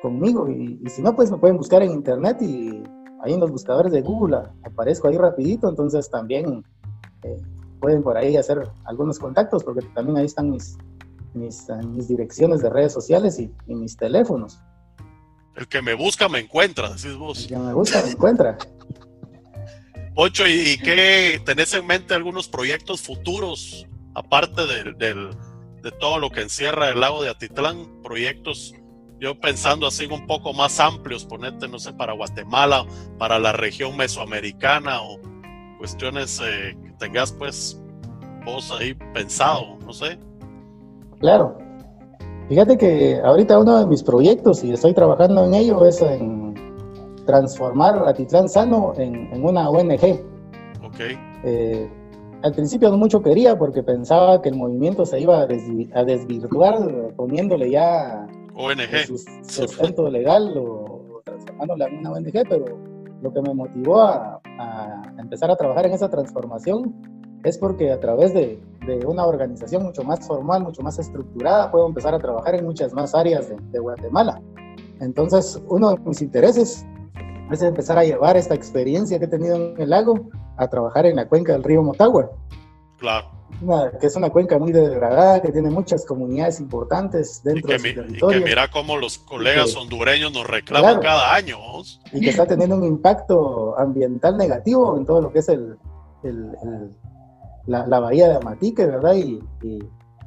[0.00, 0.48] conmigo.
[0.48, 2.82] Y, si no, pues me pueden buscar en internet y
[3.22, 5.68] ahí en los buscadores de Google aparezco ahí rapidito.
[5.68, 6.64] Entonces también
[7.22, 7.36] eh,
[7.80, 10.76] pueden por ahí hacer algunos contactos porque también ahí están mis,
[11.34, 14.58] mis, mis direcciones de redes sociales y, mis teléfonos.
[15.54, 17.42] El que me busca me encuentra, decís vos.
[17.42, 18.56] El que me busca me encuentra.
[20.14, 25.30] Ocho, ¿y, qué tenés en mente algunos proyectos futuros, aparte del,
[25.82, 28.74] de todo lo que encierra el lago de Atitlán, proyectos,
[29.18, 32.84] yo pensando así un poco más amplios, ponerte, no sé, para Guatemala,
[33.18, 35.20] para la región mesoamericana o
[35.78, 37.80] cuestiones eh, que tengas pues
[38.44, 40.18] vos ahí pensado, no sé.
[41.20, 41.58] Claro.
[42.48, 46.54] Fíjate que ahorita uno de mis proyectos, y estoy trabajando en ello, es en
[47.24, 50.20] transformar Atitlán Sano en, una ONG.
[50.84, 51.00] Ok.
[51.44, 51.88] Eh,
[52.42, 57.70] al principio no mucho quería porque pensaba que el movimiento se iba a, desvirtuar poniéndole
[57.70, 59.06] ya ONG.
[59.06, 62.64] su sustento legal o, transformándole en una ONG, pero
[63.22, 64.40] lo que me motivó a,
[65.18, 66.94] empezar a trabajar en esa transformación
[67.44, 68.60] es porque a través de,
[69.06, 73.14] una organización mucho más formal, mucho más estructurada, puedo empezar a trabajar en muchas más
[73.14, 74.40] áreas de, de Guatemala.
[75.00, 76.84] Entonces, uno de mis intereses
[77.52, 81.16] es empezar a llevar esta experiencia que he tenido en el lago a trabajar en
[81.16, 82.30] la cuenca del río Motagua.
[82.98, 83.30] Claro.
[84.00, 88.38] que es una cuenca muy degradada, que tiene muchas comunidades importantes dentro de su territorio.
[88.38, 91.58] Y que mira cómo los colegas hondureños nos reclaman cada año.
[92.12, 95.76] Y que está teniendo un impacto ambiental negativo en todo lo que es el,
[97.66, 99.14] la, bahía de Amatique, ¿verdad?
[99.14, 99.40] Y,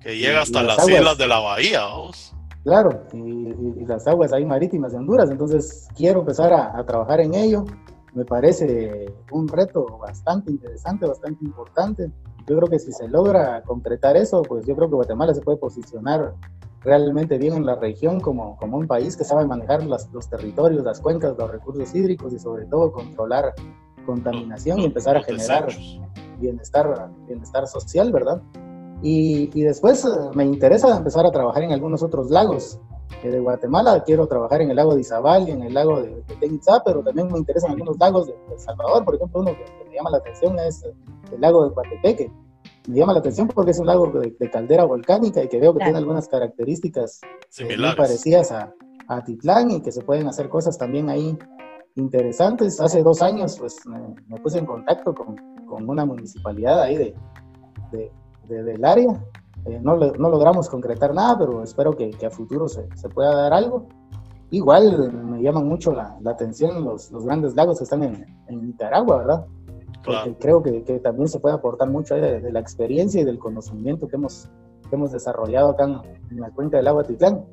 [0.01, 1.85] que llega hasta las, islas de la bahía.
[1.87, 2.33] ¿vos?
[2.63, 7.65] Claro, y, las aguas ahí marítimas de Honduras, entonces quiero empezar a, trabajar en ello.
[8.15, 12.11] Me parece un reto bastante interesante, bastante importante.
[12.47, 15.57] Yo creo que si se logra concretar eso, pues yo creo que Guatemala se puede
[15.57, 16.33] posicionar
[16.81, 21.01] realmente bien en la región como, como un país que sabe manejar los territorios, las
[21.01, 23.53] cuencas, los recursos hídricos y sobre todo controlar
[24.05, 25.67] contaminación y empezar a generar
[26.39, 28.41] bienestar, bienestar social, ¿verdad?
[29.01, 32.79] Y, después eh, me interesa empezar a trabajar en algunos otros lagos
[33.23, 34.03] de Guatemala.
[34.03, 37.31] Quiero trabajar en el lago de Izabal y en el lago de, de pero también
[37.31, 39.03] me interesan algunos lagos de, El Salvador.
[39.05, 40.83] Por ejemplo, uno que, me llama la atención es
[41.31, 42.31] el lago de Coatepeque.
[42.87, 45.83] Me llama la atención porque es un lago de, caldera volcánica y que veo que
[45.83, 47.21] tiene algunas características
[47.57, 48.73] eh, muy parecidas a,
[49.07, 51.37] a Titlán y que se pueden hacer cosas también ahí
[51.95, 52.79] interesantes.
[52.79, 57.15] Hace dos años pues me, puse en contacto con, con, una municipalidad ahí de,
[57.91, 59.07] de, del área.
[59.65, 63.33] Eh, no, no, logramos concretar nada, pero espero que, que a futuro se, se, pueda
[63.33, 63.87] dar algo.
[64.51, 68.67] Igual me llaman mucho la, la atención los, los, grandes lagos que están en, en
[68.67, 69.45] Nicaragua, ¿verdad?
[70.05, 74.07] Porque creo que, que, también se puede aportar mucho de, la experiencia y del conocimiento
[74.07, 74.47] que hemos,
[74.87, 75.85] que hemos desarrollado acá
[76.29, 77.43] en, la cuenca del agua Titlán.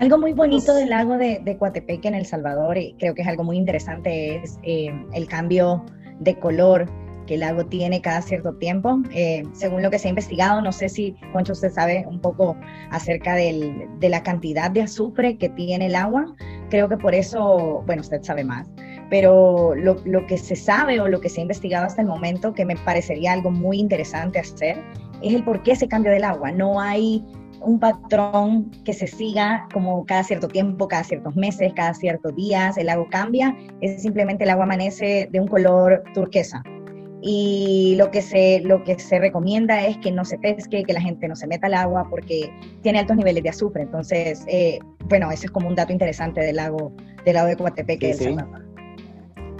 [0.00, 3.28] Algo muy bonito del lago de, de Coatepeque en El Salvador, y creo que es
[3.28, 5.84] algo muy interesante, es eh, el cambio
[6.18, 6.86] de color
[7.26, 8.98] que el lago tiene cada cierto tiempo.
[9.12, 12.56] Eh, según lo que se ha investigado, no sé si, Concho, usted sabe un poco
[12.90, 16.34] acerca de la cantidad de azufre que tiene el agua.
[16.70, 18.68] Creo que por eso, bueno, usted sabe más,
[19.10, 22.54] pero lo, lo, que se sabe o lo que se ha investigado hasta el momento,
[22.54, 24.82] que me parecería algo muy interesante hacer,
[25.22, 26.52] es el por qué se cambia del agua.
[26.52, 27.24] No hay
[27.60, 32.76] un patrón que se siga como cada cierto tiempo, cada ciertos meses, cada ciertos días,
[32.76, 36.62] el lago cambia, es simplemente el agua amanece de un color turquesa
[37.26, 41.00] y lo que se lo que se recomienda es que no se pesque, que la
[41.00, 42.52] gente no se meta al agua porque
[42.82, 43.82] tiene altos niveles de azufre.
[43.82, 44.78] Entonces, eh,
[45.08, 46.92] bueno, ese es como un dato interesante del lago
[47.24, 48.12] del lago de Coatepeque.
[48.12, 48.36] Sí,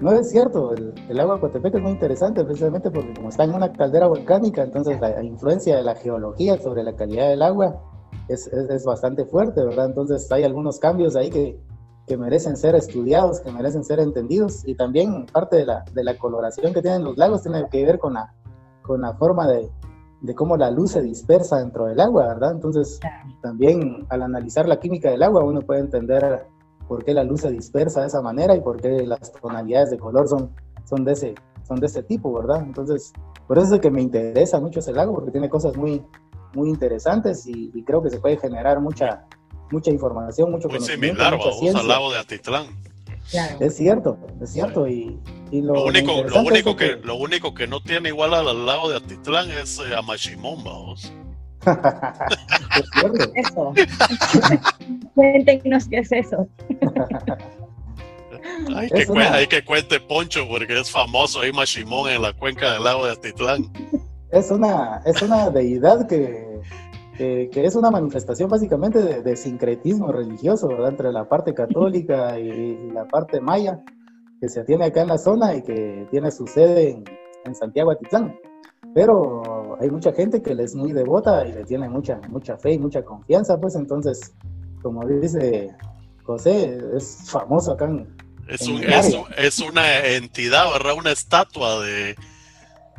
[0.02, 3.44] No es cierto, el, el, agua de Coatepeque es muy interesante precisamente porque como está
[3.44, 7.80] en una caldera volcánica, entonces la, influencia de la geología sobre la calidad del agua
[8.28, 9.86] es, es, es bastante fuerte, ¿verdad?
[9.86, 11.58] Entonces hay algunos cambios ahí que,
[12.06, 16.16] que merecen ser estudiados, que merecen ser entendidos y también parte de la, de la
[16.18, 18.34] coloración que tienen los lagos tiene que ver con la,
[18.82, 19.70] con la forma de,
[20.20, 22.52] de cómo la luz se dispersa dentro del agua, ¿verdad?
[22.52, 23.00] Entonces,
[23.42, 26.46] también al analizar la química del agua uno puede entender
[26.88, 29.98] por qué la luz se dispersa de esa manera y por qué las tonalidades de
[29.98, 30.50] color son,
[30.84, 31.34] son, de, ese,
[31.66, 32.62] son de ese tipo, ¿verdad?
[32.62, 33.12] Entonces,
[33.46, 36.02] por eso es que me interesa mucho ese lago, porque tiene cosas muy,
[36.54, 39.26] muy interesantes y, y creo que se puede generar mucha
[39.70, 41.06] mucha información, mucho Muy conocimiento.
[41.22, 41.80] similar, mucha vamos, ciencia.
[41.80, 42.66] al lado de Atitlán.
[43.30, 43.56] Claro.
[43.60, 44.86] Es cierto, es cierto.
[44.86, 45.18] Y,
[45.50, 48.66] y lo, Lo único, lo único es que, lo único que no tiene igual al,
[48.66, 51.10] lado de Atitlán es eh, Amachimón, vamos.
[52.76, 53.32] es cierto.
[53.34, 53.72] Eso.
[55.14, 56.46] Cuéntenos qué es eso.
[58.76, 62.72] Hay que, una- hay que cuente Poncho porque es famoso ahí Machimón en la cuenca
[62.74, 63.72] del lago de Atitlán.
[64.30, 66.60] Es una, es una deidad que,
[67.16, 70.90] que, que es una manifestación básicamente de, de sincretismo religioso, ¿verdad?
[70.90, 73.80] Entre la parte católica y, y la parte maya,
[74.40, 77.04] que se tiene acá en la zona y que tiene su sede en,
[77.44, 78.36] en Santiago Atitlán.
[78.94, 82.72] Pero hay mucha gente que le es muy devota y le tiene mucha, mucha fe
[82.74, 84.34] y mucha confianza, pues entonces,
[84.82, 85.74] como dice
[86.24, 88.06] José, es famoso acá en,
[88.48, 90.94] Es, un- es, es una entidad, ¿verdad?
[90.96, 92.14] Una estatua de,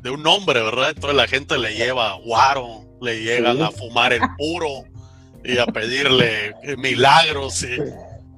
[0.02, 0.90] de un hombre, ¿verdad?
[0.90, 3.64] Entonces la gente le lleva guaro, le llegan Sí.
[3.64, 4.84] a fumar el puro
[5.44, 7.64] y a pedirle milagros.
[7.64, 7.78] y-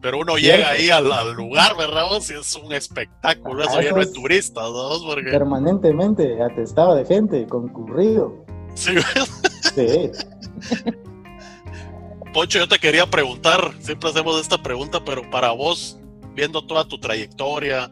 [0.02, 2.06] pero uno llega ahí al, al lugar, ¿verdad?
[2.30, 4.90] Y es un espectáculo, eso Ah, eso de es- turistas, ¿no?
[5.06, 8.46] Porque, permanentemente atestado de gente, concurrido.
[8.76, 8.92] sí,
[9.76, 10.12] Sí.
[12.34, 15.98] Poncho, yo te quería preguntar, siempre hacemos esta pregunta, pero para vos,
[16.36, 17.92] viendo toda tu trayectoria,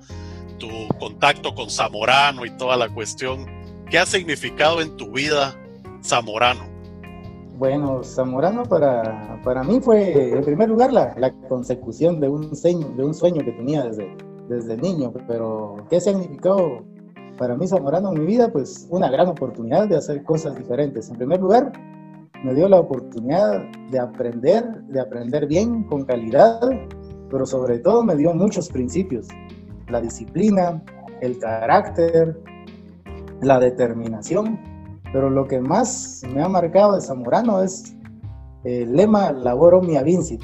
[0.59, 0.69] tu
[0.99, 3.45] contacto con Zamorano y toda la cuestión,
[3.89, 5.55] ¿qué ha significado en tu vida
[6.05, 6.61] Zamorano?
[7.57, 12.87] Bueno, Zamorano para, para mí fue, en primer lugar, la, la consecución de un, sueño,
[12.95, 14.15] de un sueño que tenía desde,
[14.47, 15.11] desde niño.
[15.27, 16.83] Pero, ¿qué significado
[17.39, 18.51] para mí Zamorano en mi vida?
[18.51, 21.09] Pues una gran oportunidad de hacer cosas diferentes.
[21.09, 21.71] En primer lugar,
[22.43, 26.59] me dio la oportunidad de aprender, de aprender bien, con calidad,
[27.31, 29.27] pero sobre todo me dio muchos principios.
[29.89, 30.83] La disciplina,
[31.21, 32.39] el carácter,
[33.41, 34.74] la determinación
[35.15, 37.95] pero lo que más me ha marcado de Zamorano es
[38.65, 40.41] el lema labor omnia vincit,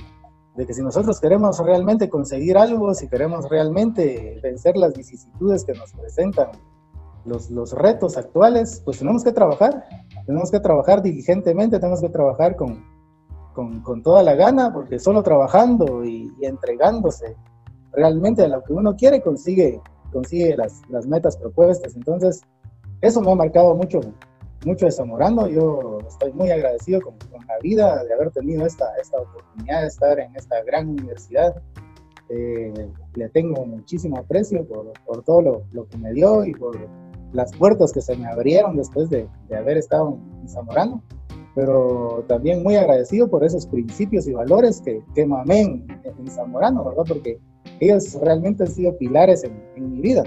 [0.56, 5.74] de que si nosotros queremos realmente conseguir algo, si queremos realmente vencer las vicisitudes que
[5.74, 6.52] nos presentan
[7.26, 9.84] los, los retos actuales, pues tenemos que trabajar,
[10.26, 12.82] tenemos que trabajar diligentemente, tenemos que trabajar con,
[13.54, 17.36] con, con toda la gana, porque solo trabajando y, y entregándose
[17.92, 19.82] realmente a lo que uno quiere consigue,
[20.14, 21.94] consigue las, las metas propuestas.
[21.98, 22.40] Entonces,
[23.02, 24.00] eso me ha marcado mucho
[24.66, 25.48] mucho de Zamorano.
[25.48, 29.88] Yo estoy muy agradecido con, con, la vida de haber tenido esta, esta oportunidad de
[29.88, 31.62] estar en esta gran universidad.
[32.30, 32.74] Eh,
[33.16, 36.78] le tengo muchísimo aprecio por, por todo lo, lo, que me dio y por
[37.34, 41.04] las puertas que se me abrieron después de, de haber estado en, en, Zamorano.
[41.54, 46.86] Pero también muy agradecido por esos principios y valores que, que mamé en, en, Zamorano,
[46.86, 47.04] ¿verdad?
[47.08, 47.40] Porque
[47.82, 50.24] ellos realmente han sido pilares en, en mi vida.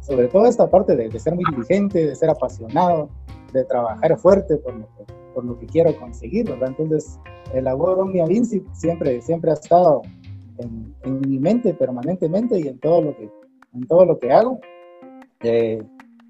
[0.00, 3.10] Sobre todo esta parte de, de ser muy diligente, de ser apasionado,
[3.52, 6.68] de trabajar fuerte por lo que, por lo que quiero conseguir, ¿verdad?
[6.68, 7.18] Entonces,
[7.54, 10.02] el labor Omnia Vinci siempre, siempre ha estado
[10.58, 13.30] en, en, mi mente permanentemente y en todo lo que,
[13.74, 14.60] en todo lo que hago.
[15.40, 15.82] Eh,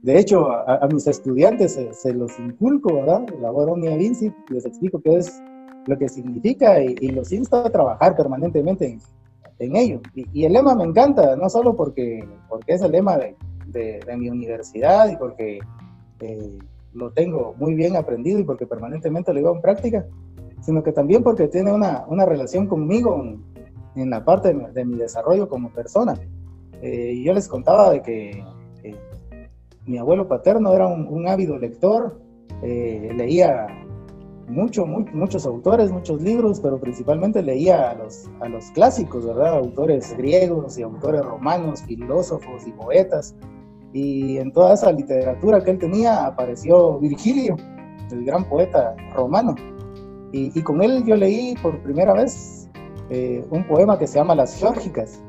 [0.03, 3.24] de hecho, a, a, mis estudiantes se, se, los inculco, ¿verdad?
[3.35, 5.43] El labor Omnia Vinci, les explico qué es
[5.86, 9.01] lo que significa y, y los insto a trabajar permanentemente en,
[9.59, 10.01] en ello.
[10.15, 13.35] Y, y, el lema me encanta, no solo porque, porque es el lema de,
[13.66, 15.59] de, de mi universidad y porque
[16.20, 16.59] eh,
[16.93, 20.06] lo tengo muy bien aprendido y porque permanentemente lo llevo en práctica,
[20.60, 23.43] sino que también porque tiene una, una relación conmigo en,
[23.97, 26.15] en, la parte de, de mi desarrollo como persona.
[26.82, 28.44] Eh, yo les contaba de que
[28.82, 28.97] eh,
[29.86, 32.20] mi abuelo paterno era un, un ávido lector,
[32.62, 33.66] eh, leía
[34.48, 39.59] mucho, muy, muchos autores, muchos libros, pero principalmente leía a los, a los clásicos, ¿verdad?
[39.59, 43.35] Autores griegos y autores romanos, filósofos y poetas.
[43.93, 47.56] Y en toda esa literatura que él tenía apareció Virgilio,
[48.10, 49.55] el gran poeta romano.
[50.32, 52.69] Y, y con él yo leí por primera vez
[53.10, 55.23] eh, un poema que se llama Las Geórgicas.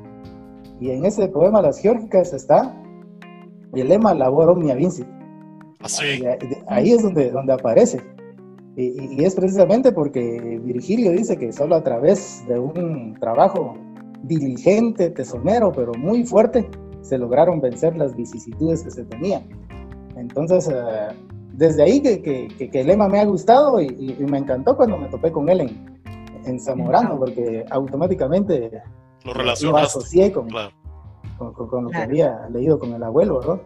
[0.80, 2.76] Y en ese poema Las Geórgicas está
[3.74, 5.08] el lema Labor Omnia Vincit.
[5.80, 6.04] Así.
[6.26, 6.38] Ahí,
[6.68, 8.02] ahí es donde, donde aparece.
[8.76, 13.78] Y, y, es precisamente porque Virgilio dice que solo a través de un trabajo
[14.24, 16.70] diligente, tesonero, pero muy fuerte,
[17.02, 19.44] se lograron vencer las vicisitudes que se tenían.
[20.16, 21.14] Entonces, uh,
[21.54, 24.76] desde ahí que, que, que, que, el lema me ha gustado y, y, me encantó
[24.76, 26.02] cuando me topé con él en,
[26.46, 28.82] en Zamorano, porque automáticamente
[29.24, 30.72] lo, lo asocié con, claro.
[31.38, 33.62] con, con, con, lo que había leído con el abuelo, ¿verdad?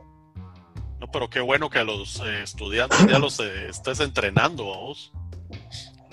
[1.00, 4.78] No, pero qué bueno que a los eh, estudiantes ya los eh, estés entrenando a
[4.78, 5.14] vos.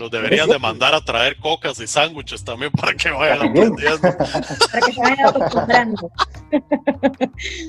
[0.00, 4.00] Los deberían de mandar a traer cocas y sándwiches también para que vayan aprendiendo.
[4.00, 6.10] para que se vayan acostumbrando.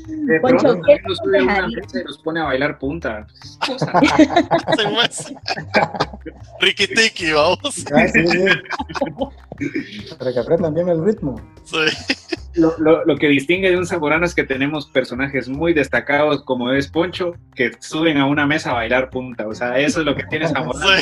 [0.08, 3.28] De Poncho, ¿qué nos sube una mesa y nos pone a bailar punta.
[6.62, 7.86] Ricky Tiki, vamos.
[7.94, 8.46] Ah, sí, sí.
[10.18, 11.36] Para que aprendan bien el ritmo.
[11.66, 12.38] Sí.
[12.54, 16.72] Lo, lo, lo, que distingue de un zamorano es que tenemos personajes muy destacados, como
[16.72, 19.48] es Poncho, que suben a una mesa a bailar punta.
[19.48, 20.86] O sea, eso es lo que tiene Zamorano.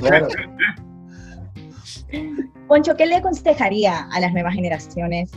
[0.00, 0.28] Claro.
[2.68, 5.32] Poncho, ¿qué le aconsejaría a las nuevas generaciones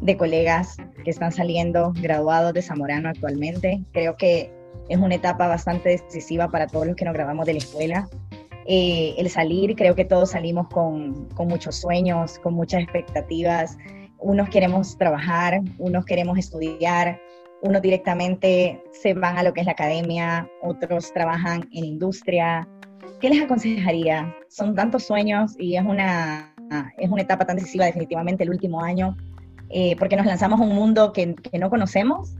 [0.00, 3.82] de colegas que están saliendo graduados de Zamorano actualmente?
[3.92, 4.52] Creo que
[4.88, 8.08] es una etapa bastante decisiva para todos los que nos grabamos de la escuela.
[8.66, 13.76] Eh, el salir, creo que todos salimos con, con muchos sueños, con muchas expectativas.
[14.22, 17.20] Unos queremos trabajar, unos queremos estudiar,
[17.60, 22.68] unos directamente se van a lo que es la academia, otros trabajan en industria.
[23.20, 24.34] ¿Qué les aconsejaría?
[24.48, 26.54] Son tantos sueños y es una,
[26.98, 29.16] es una etapa tan decisiva definitivamente el último año,
[29.70, 32.34] eh, porque nos lanzamos a un mundo que, que no conocemos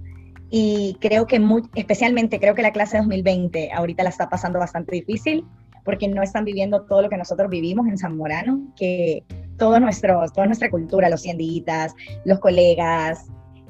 [0.55, 4.95] y creo que muy, especialmente creo que la clase 2020 ahorita la está pasando bastante
[4.95, 5.47] difícil
[5.83, 9.25] porque no están viviendo todo lo que nosotros vivimos en San Morano, que
[9.63, 11.95] todo nuestro, toda nuestra cultura, los cienditas,
[12.25, 13.27] los colegas,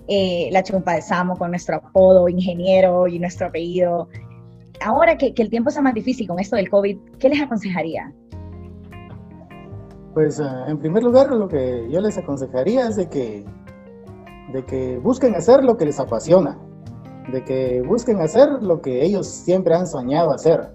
[0.09, 4.09] eh, la chumpa de Samo con nuestro apodo ingeniero y nuestro apellido.
[4.83, 8.11] Ahora que, que, el tiempo está más difícil con esto del COVID, ¿qué les aconsejaría?
[10.15, 13.45] Pues uh, en primer lugar lo que yo les aconsejaría es de que,
[14.55, 16.59] de que busquen hacer lo que les apasiona,
[17.31, 20.71] de que busquen hacer lo que ellos siempre han soñado hacer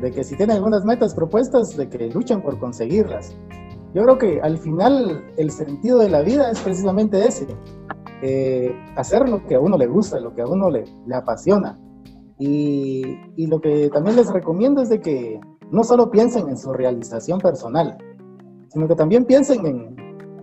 [0.00, 3.34] de que si tienen algunas metas propuestas, de que luchen por conseguirlas.
[3.94, 7.46] Yo creo que al final el sentido de la vida es precisamente ese,
[8.22, 11.78] eh, hacer lo que a uno le gusta, lo que a uno le, le apasiona.
[12.38, 13.02] Y,
[13.36, 15.38] y, lo que también les recomiendo es de que
[15.70, 17.96] no solo piensen en su realización personal,
[18.68, 19.96] sino que también piensen en,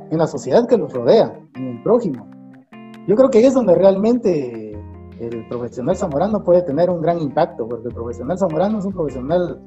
[0.10, 2.28] en la sociedad que los rodea, en el prójimo.
[3.08, 4.78] Yo creo que ahí es donde realmente
[5.20, 9.62] el profesional zamorano puede tener un gran impacto, porque el profesional zamorano es un profesional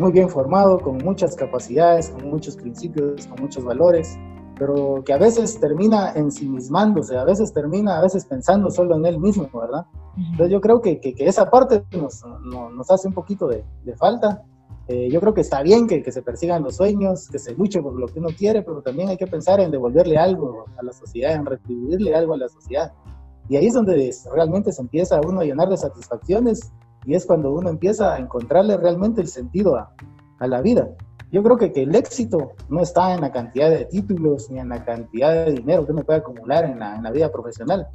[0.00, 4.18] muy bien formado, con muchas capacidades, con muchos principios, con muchos valores,
[4.58, 9.18] pero que a veces termina ensimismándose, a veces termina, a veces pensando solo en él
[9.18, 9.86] mismo, ¿verdad?
[10.16, 13.64] Entonces yo creo que, que, que esa parte nos, no, nos, hace un poquito de,
[13.84, 14.42] de falta.
[14.88, 17.80] Eh, yo creo que está bien que, que, se persigan los sueños, que se luche
[17.80, 20.92] por lo que uno quiere, pero también hay que pensar en devolverle algo a la
[20.92, 22.92] sociedad, en retribuirle algo a la sociedad.
[23.48, 26.72] Y ahí es donde realmente se empieza uno a llenar de satisfacciones
[27.04, 29.92] y es cuando uno empieza a encontrarle realmente el sentido a,
[30.38, 30.88] a la vida.
[31.32, 34.68] Yo creo que, que, el éxito no está en la cantidad de títulos ni en
[34.68, 37.86] la cantidad de dinero que uno puede acumular en la, en la vida profesional,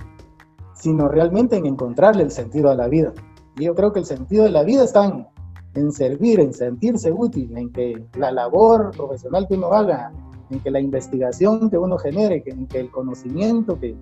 [0.73, 3.11] sino realmente en encontrarle el sentido a la vida.
[3.57, 5.27] Y yo creo que el sentido de la vida está en,
[5.76, 10.14] en servir, en sentirse útil, en que la labor profesional que uno haga,
[10.49, 13.95] en que la investigación que uno genere, en que el conocimiento que,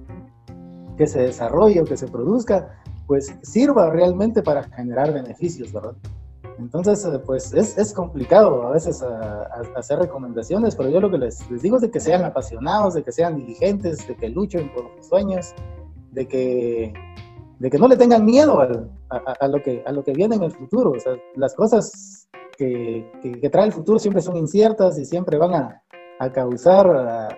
[0.98, 5.96] que se desarrolle o que se produzca, pues sirva realmente para generar beneficios, ¿verdad?
[6.60, 11.10] Entonces, eh, pues es, es complicado a veces a, a hacer recomendaciones, pero yo lo
[11.10, 14.30] que les, les, digo es de que sean apasionados, de que sean diligentes, de que
[14.30, 15.54] luchen por sus sueños,
[16.12, 16.94] de que,
[17.60, 18.68] de que no le tengan miedo a,
[19.18, 20.92] a, lo que, a lo que viene en el futuro.
[20.92, 22.28] O sea, las cosas
[22.58, 25.80] que, que, que trae el futuro siempre son inciertas y siempre van a,
[26.34, 27.36] causar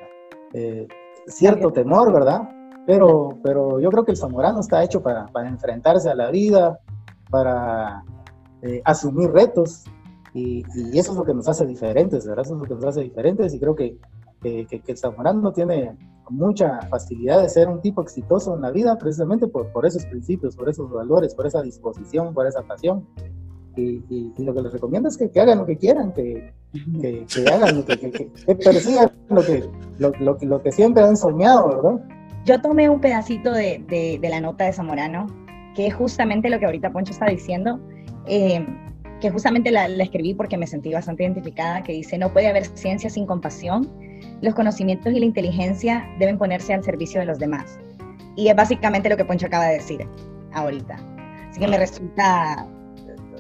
[0.53, 0.87] eh,
[1.25, 2.47] cierto temor, ¿verdad?
[2.85, 6.79] Pero, pero yo creo que el zamorano está hecho para, para enfrentarse a la vida,
[7.29, 8.03] para
[8.61, 9.85] eh, asumir retos,
[10.33, 12.45] y, y, eso es lo que nos hace diferentes, ¿verdad?
[12.45, 13.97] Eso es lo que nos hace diferentes, y creo que,
[14.41, 15.95] que, que el zamorano tiene
[16.29, 20.55] mucha facilidad de ser un tipo exitoso en la vida precisamente por, por esos principios,
[20.55, 23.07] por esos valores, por esa disposición, por esa pasión.
[23.75, 26.53] Y, y, y, lo que les recomiendo es que, que hagan lo que quieran, que,
[27.01, 31.17] que, que hagan lo que, que, persigan lo que, lo, lo, lo, que siempre han
[31.17, 32.14] soñado, ¿verdad?
[32.45, 35.25] Yo tomé un pedacito de, de, la nota de Zamorano,
[35.73, 37.79] que es justamente lo que ahorita Poncho está diciendo,
[38.27, 38.63] eh,
[39.19, 43.09] que justamente la, escribí porque me sentí bastante identificada, que dice, no puede haber ciencia
[43.09, 43.91] sin compasión,
[44.43, 47.79] los conocimientos y la inteligencia deben ponerse al servicio de los demás.
[48.35, 50.07] Y es básicamente lo que Poncho acaba de decir
[50.53, 50.99] ahorita.
[51.49, 52.67] Así que me resulta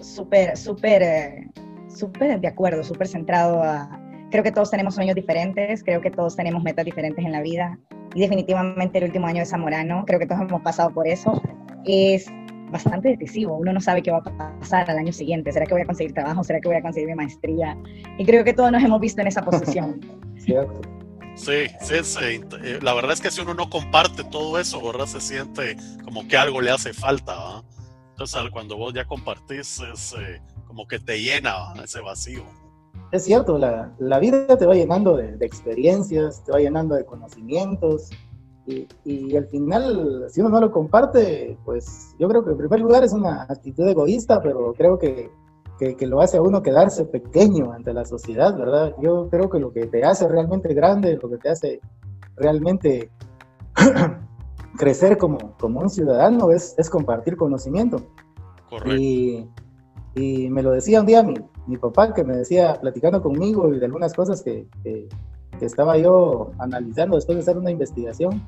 [0.01, 1.47] súper, súper,
[1.95, 3.61] súper de acuerdo, súper centrado.
[4.31, 7.77] Creo que todos tenemos sueños diferentes, creo que todos tenemos metas diferentes en la vida
[8.15, 11.39] y definitivamente el último año de Zamorano, creo que todos hemos pasado por eso,
[11.85, 12.25] es
[12.71, 13.57] bastante decisivo.
[13.57, 15.51] Uno no sabe qué va a pasar al año siguiente.
[15.51, 16.43] ¿Será que voy a conseguir trabajo?
[16.43, 17.77] ¿Será que voy a conseguir mi maestría?
[18.17, 19.99] Y creo que todos nos hemos visto en esa posición.
[20.37, 20.81] Cierto.
[21.35, 22.41] Sí, sí, sí,
[22.81, 25.05] la verdad es que si uno no comparte todo eso, ¿verdad?
[25.05, 25.75] Se siente
[26.05, 27.63] como que algo le hace falta, ¿va?
[28.11, 31.73] Entonces, cuando vos ya compartís, es eh, como que te llena ¿va?
[31.83, 32.45] ese vacío.
[33.11, 37.05] Es cierto, la, la, vida te va llenando de, de, experiencias, te va llenando de
[37.05, 38.09] conocimientos,
[38.67, 42.79] y, y, al final, si uno no lo comparte, pues yo creo que en primer
[42.79, 45.29] lugar es una actitud egoísta, pero creo que,
[45.77, 48.95] que, que, lo hace a uno quedarse pequeño ante la sociedad, ¿verdad?
[48.99, 51.79] Yo creo que lo que te hace realmente grande, lo que te hace
[52.35, 53.11] realmente
[54.77, 58.01] crecer como, como un ciudadano es, es compartir conocimiento.
[58.67, 58.95] Correcto.
[58.95, 59.47] Y,
[60.15, 61.35] y, me lo decía un día mi,
[61.67, 65.07] mi, papá, que me decía, platicando conmigo y de algunas cosas que, que,
[65.59, 68.41] que estaba yo analizando después de hacer una investigación,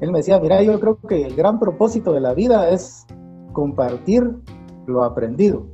[0.00, 3.06] él me decía, mira, yo creo que el gran propósito de la vida es
[3.52, 4.30] compartir
[4.86, 5.66] lo aprendido.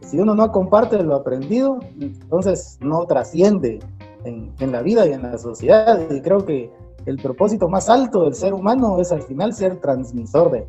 [0.00, 3.78] Si uno no comparte lo aprendido, entonces no trasciende
[4.24, 6.00] en, en, la vida y en la sociedad.
[6.10, 6.70] Y creo que
[7.06, 10.66] el propósito más alto del ser humano es al final ser transmisor de,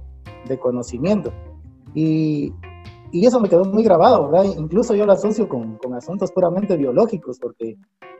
[0.48, 1.32] de conocimiento.
[1.94, 2.54] Y,
[3.14, 4.46] y, eso me quedó muy grabado, ¿verdad?
[4.58, 7.78] Incluso yo lo asocio con, con asuntos puramente biológicos, porque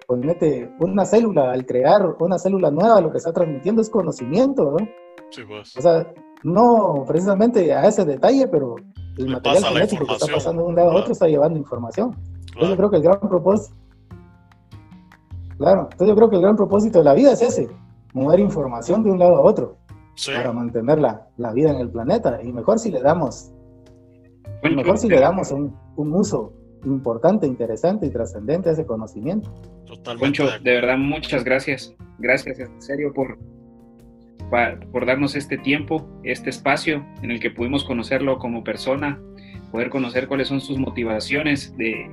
[0.08, 4.88] ponete una célula, al crear una célula nueva, lo que está transmitiendo es conocimiento, ¿no?
[5.30, 5.76] Sí, pues.
[5.78, 6.14] O sea,
[6.44, 8.76] no precisamente a ese detalle, pero
[9.18, 11.02] el Le material genético que está pasando de un lado a Claro.
[11.02, 12.12] otro está llevando información.
[12.12, 12.70] Entonces Claro.
[12.70, 13.76] yo creo que el gran propósito,
[15.58, 17.70] claro, entonces yo creo que el gran propósito de la vida es ese,
[18.14, 19.78] mover información de un lado a otro
[20.16, 22.40] Sí, para mantener la, la vida en el planeta.
[22.44, 23.52] Y mejor si le damos,
[24.64, 26.54] Bueno, mejor si le damos un, un uso
[26.86, 29.54] importante, interesante y trascendente a ese conocimiento.
[29.86, 30.42] totalmente.
[30.42, 31.94] Poncho, de verdad, muchas gracias.
[32.20, 33.38] Gracias, en serio, por,
[34.92, 39.22] por darnos este tiempo, este espacio en el que pudimos conocerlo como persona,
[39.72, 42.10] poder conocer cuáles son sus motivaciones de,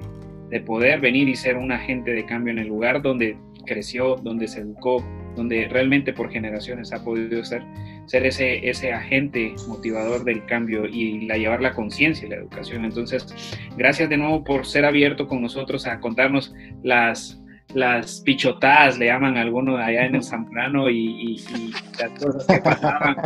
[0.49, 4.49] de poder venir y ser un agente de cambio en el lugar donde creció, donde
[4.49, 5.05] se educó,
[5.37, 7.63] donde realmente por generaciones ha podido ser,
[8.11, 12.85] ser ese, ese agente motivador del cambio y la, llevar la conciencia y la educación.
[12.85, 13.25] Entonces,
[13.77, 17.40] gracias de nuevo por ser abierto con nosotros a contarnos las,
[17.75, 21.43] las pichotadas, le llaman algunos allá en el Zambrano, y
[22.01, 23.17] las cosas que pasaban.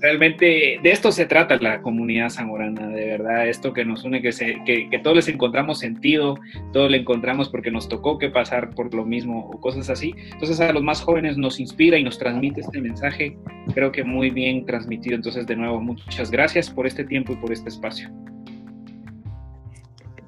[0.00, 4.32] Realmente de esto se trata la comunidad zamorana, de verdad, esto que nos une, que,
[4.32, 6.38] se, que, que todos les encontramos sentido,
[6.72, 10.14] todos le encontramos porque nos tocó que pasar por lo mismo o cosas así.
[10.32, 13.36] Entonces a los más jóvenes nos inspira y nos transmite este mensaje,
[13.72, 15.16] creo que muy bien transmitido.
[15.16, 18.10] Entonces de nuevo, muchas gracias por este tiempo y por este espacio.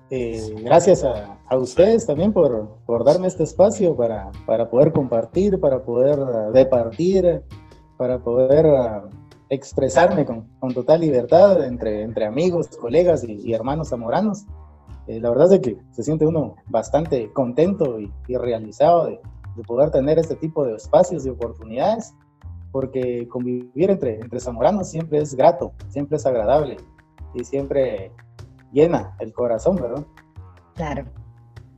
[0.09, 5.59] Eh, gracias a, a, ustedes también por, por darme este espacio para, para, poder compartir,
[5.59, 7.43] para poder uh, departir,
[7.97, 9.09] para poder uh,
[9.49, 14.45] expresarme con, con, total libertad entre, entre amigos, colegas y, y hermanos zamoranos.
[15.09, 19.21] Eh, la verdad es que se siente uno bastante contento y, y realizado de,
[19.57, 22.15] de, poder tener este tipo de espacios y oportunidades,
[22.71, 26.77] porque convivir entre, entre zamoranos siempre es grato, siempre es agradable
[27.35, 28.13] y siempre
[28.73, 30.05] llena el corazón, ¿verdad?
[30.75, 31.05] Claro.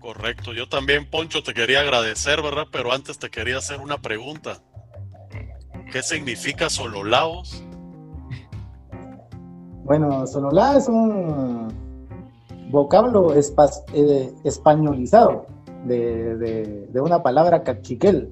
[0.00, 0.52] Correcto.
[0.52, 2.66] Yo también, Poncho, te quería agradecer, ¿verdad?
[2.70, 4.62] Pero antes te quería hacer una pregunta.
[5.92, 7.64] ¿Qué significa Sololaos?
[9.84, 11.68] Bueno, Sololá es un
[12.70, 15.46] vocablo espa eh, españolizado
[15.86, 18.30] de, de, de, una palabra cachiquel,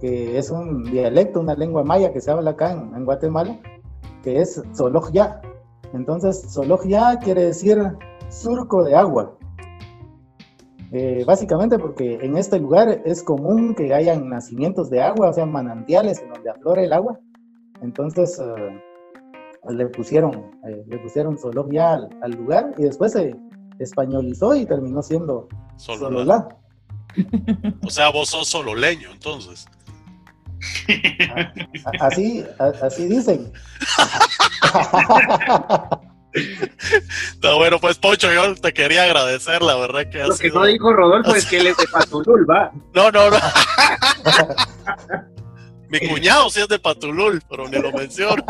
[0.00, 3.60] que es un dialecto, una lengua maya que se habla acá en, en Guatemala,
[4.24, 5.40] que es Solojya.
[5.92, 7.78] Entonces, Solojya quiere decir
[8.28, 9.36] surco de agua.
[10.92, 15.46] Eh, básicamente porque en este lugar es común que hayan nacimientos de agua, o sea,
[15.46, 17.18] manantiales en donde aflora el agua.
[17.80, 18.82] Entonces, eh,
[19.70, 23.36] le pusieron, eh, le pusieron Solojya al, al, lugar y después se
[23.78, 26.48] españolizó y terminó siendo Sololá.
[27.84, 29.66] O sea, vos sos sololeño, entonces.
[32.00, 33.50] Así, así dicen.
[36.32, 40.60] Está bueno, pues Poncho, yo te quería agradecer, la verdad que Lo que sido...
[40.60, 42.70] no dijo Rodolfo es que él es de Patulul, va.
[42.94, 43.38] No, no, no.
[45.88, 48.44] Mi cuñado sí es de Patulul, pero ni lo menciono.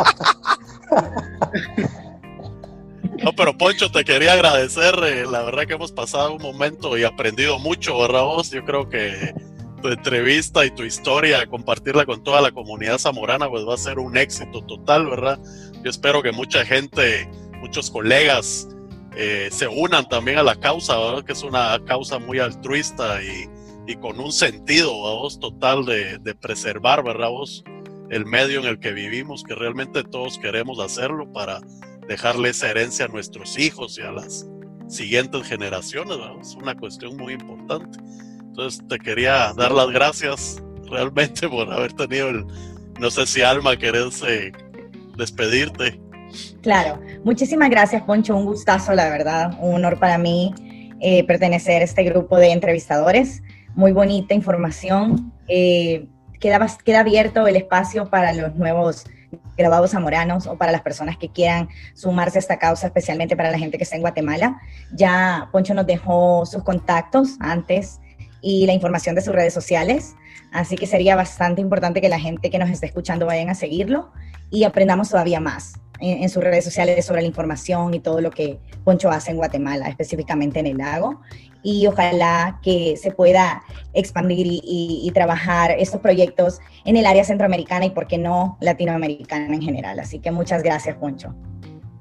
[3.23, 4.95] No, pero Poncho, te quería agradecer.
[5.05, 8.51] Eh, la verdad que hemos pasado un momento y aprendido mucho, ¿verdad vos?
[8.51, 9.35] Yo creo que
[9.81, 13.99] tu entrevista y tu historia, compartirla con toda la comunidad zamorana, pues va a ser
[13.99, 15.39] un éxito total, ¿verdad?
[15.83, 17.29] Yo espero que mucha gente,
[17.61, 18.69] muchos colegas
[19.17, 21.25] eh, se unan también a la causa, ¿verdad?
[21.25, 23.49] Que es una causa muy altruista y,
[24.01, 27.65] con un sentido, vos, total de, de, preservar, ¿verdad vos?
[28.09, 31.61] El medio en el que vivimos, que realmente todos queremos hacerlo para
[32.07, 34.47] dejarle esa herencia a nuestros hijos y a las
[34.87, 36.41] siguientes generaciones, ¿verdad?
[36.41, 37.99] Es una cuestión muy importante.
[38.51, 42.47] Entonces te quería dar las gracias realmente por haber tenido el,
[42.99, 44.53] no sé si Alma querés eh,
[45.17, 46.01] despedirte.
[46.61, 50.53] Claro, muchísimas gracias Poncho, un gustazo, la verdad, un honor para mí
[51.01, 53.43] eh, pertenecer a este grupo de entrevistadores.
[53.75, 55.33] Muy bonita información.
[55.47, 56.09] Eh,
[56.41, 59.05] queda, queda abierto el espacio para los nuevos
[59.57, 63.59] graduados zamoranos o para las personas que quieran sumarse a esta causa, especialmente para la
[63.59, 64.61] gente que está en Guatemala.
[64.93, 68.01] Ya Poncho nos dejó sus contactos antes
[68.43, 70.15] y la información de sus redes sociales,
[70.53, 74.11] así que sería bastante importante que la gente que nos esté escuchando vayan a seguirlo
[74.51, 78.59] y aprendamos todavía más en, sus redes sociales sobre la información y todo lo que
[78.85, 81.21] Poncho hace en Guatemala, específicamente en el lago.
[81.63, 83.63] Y ojalá que se pueda
[83.93, 89.61] expandir y, trabajar estos proyectos en el área centroamericana y, por qué no, latinoamericana en
[89.61, 89.99] general.
[89.99, 91.35] Así que muchas gracias, Poncho.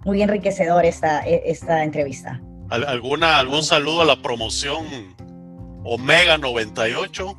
[0.06, 2.42] Muy enriquecedor esta, esta entrevista.
[2.70, 4.86] ¿Alguna, ¿Algún saludo a la promoción
[5.84, 7.36] Omega 98?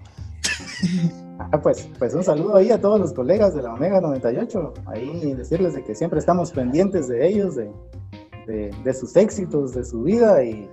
[1.52, 5.34] Ah, pues, pues un saludo ahí a todos los colegas de la Omega 98, ahí
[5.34, 7.72] decirles de que siempre estamos pendientes de ellos, de,
[8.46, 10.68] de, sus éxitos, de su vida y,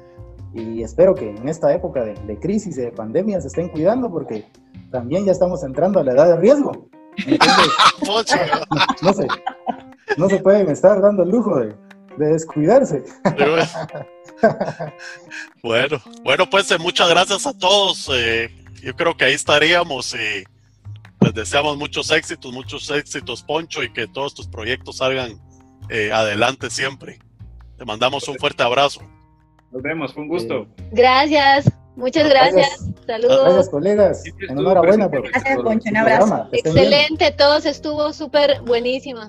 [0.54, 4.12] y, espero que en esta época de, de, crisis y de pandemia se estén cuidando
[4.12, 4.46] porque
[4.92, 6.90] también ya estamos entrando a la edad de riesgo.
[9.02, 9.28] no, se,
[10.18, 11.76] no se pueden estar dando el lujo de,
[12.18, 13.04] de descuidarse.
[15.64, 18.10] bueno, bueno, pues eh, muchas gracias a todos.
[18.14, 18.50] Eh,
[18.82, 20.44] yo creo que ahí estaríamos y
[21.22, 25.40] les deseamos muchos éxitos, muchos éxitos, Poncho, y que todos tus proyectos salgan
[25.90, 27.20] eh, adelante siempre.
[27.78, 29.02] Te mandamos un fuerte abrazo.
[29.72, 30.68] Nos vemos, fue un gusto.
[31.98, 32.86] Muchas gracias.
[33.08, 33.44] Saludos.
[33.44, 34.24] Gracias, colegas.
[34.48, 35.90] Enhorabuena por, Gracias, Poncho.
[35.90, 36.48] Un abrazo.
[36.52, 39.22] Excelente, todos estuvo súper buenísimo.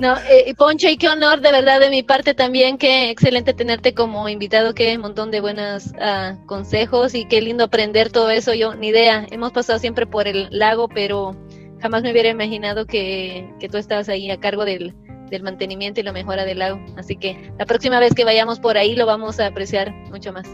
[0.00, 2.78] No, eh, Poncho, y qué honor de verdad de mi parte también.
[2.78, 4.74] Qué excelente tenerte como invitado.
[4.74, 8.54] Qué montón de buenos ah, consejos y qué lindo aprender todo eso.
[8.54, 9.26] Yo, ni idea.
[9.30, 11.36] Hemos pasado siempre por el lago, pero
[11.82, 14.94] jamás me hubiera imaginado que, que tú estabas ahí a cargo del,
[15.28, 16.80] del mantenimiento y la mejora del lago.
[16.96, 20.48] Así que la próxima vez que vayamos por ahí lo vamos a apreciar mucho más.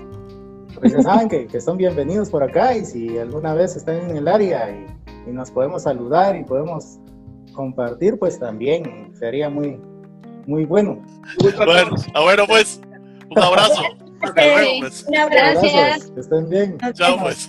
[0.75, 4.17] Pues ya saben que, que son bienvenidos por acá y si alguna vez están en
[4.17, 4.87] el área y,
[5.31, 6.99] nos podemos saludar y podemos
[7.53, 9.81] compartir, pues también sería muy,
[10.47, 11.01] muy bueno.
[11.41, 12.81] Bueno, ah, bueno pues,
[13.31, 13.83] un abrazo.
[14.35, 15.07] Pues.
[15.07, 16.11] Gracias.
[16.11, 16.79] Que estén bien.
[16.95, 17.49] Chao, pues.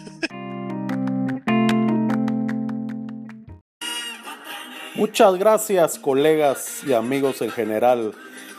[4.96, 8.14] Muchas gracias colegas y amigos en general.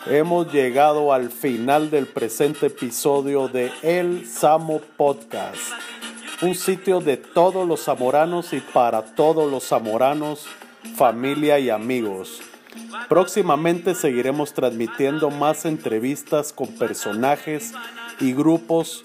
[0.06, 5.60] Hemos llegado al final del presente episodio de El Samo Podcast,
[6.42, 10.46] un sitio de todos los zamoranos y para todos los zamoranos,
[10.96, 12.40] familia y amigos.
[13.08, 17.72] Próximamente seguiremos transmitiendo más entrevistas con personajes
[18.18, 19.04] y grupos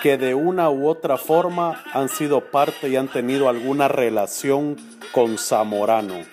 [0.00, 4.76] que de una u otra forma han sido parte y han tenido alguna relación
[5.12, 6.24] con Zamorano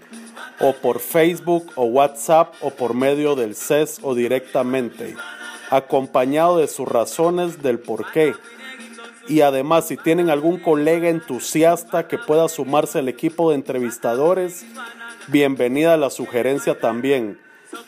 [0.59, 5.15] o por Facebook o WhatsApp o por medio del CES o directamente,
[5.69, 8.33] acompañado de sus razones del por qué.
[9.27, 14.65] Y además, si tienen algún colega entusiasta que pueda sumarse al equipo de entrevistadores,
[15.27, 17.39] bienvenida a la sugerencia también.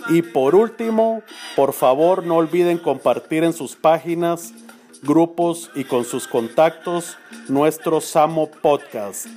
[0.10, 1.24] Y por último,
[1.56, 4.54] por favor no olviden compartir en sus páginas,
[5.02, 7.18] grupos y con sus contactos
[7.48, 9.28] nuestro Samo Podcast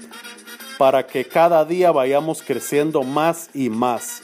[0.79, 4.23] para que cada día vayamos creciendo más y más.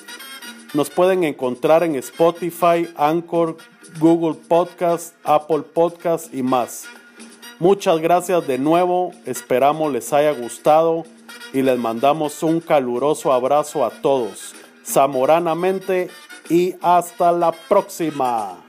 [0.74, 3.56] Nos pueden encontrar en Spotify, Anchor,
[3.98, 6.84] Google Podcast, Apple Podcast y más.
[7.58, 11.04] Muchas gracias de nuevo, esperamos les haya gustado
[11.52, 14.54] y les mandamos un caluroso abrazo a todos,
[14.84, 16.08] zamoranamente
[16.48, 18.64] y hasta la próxima.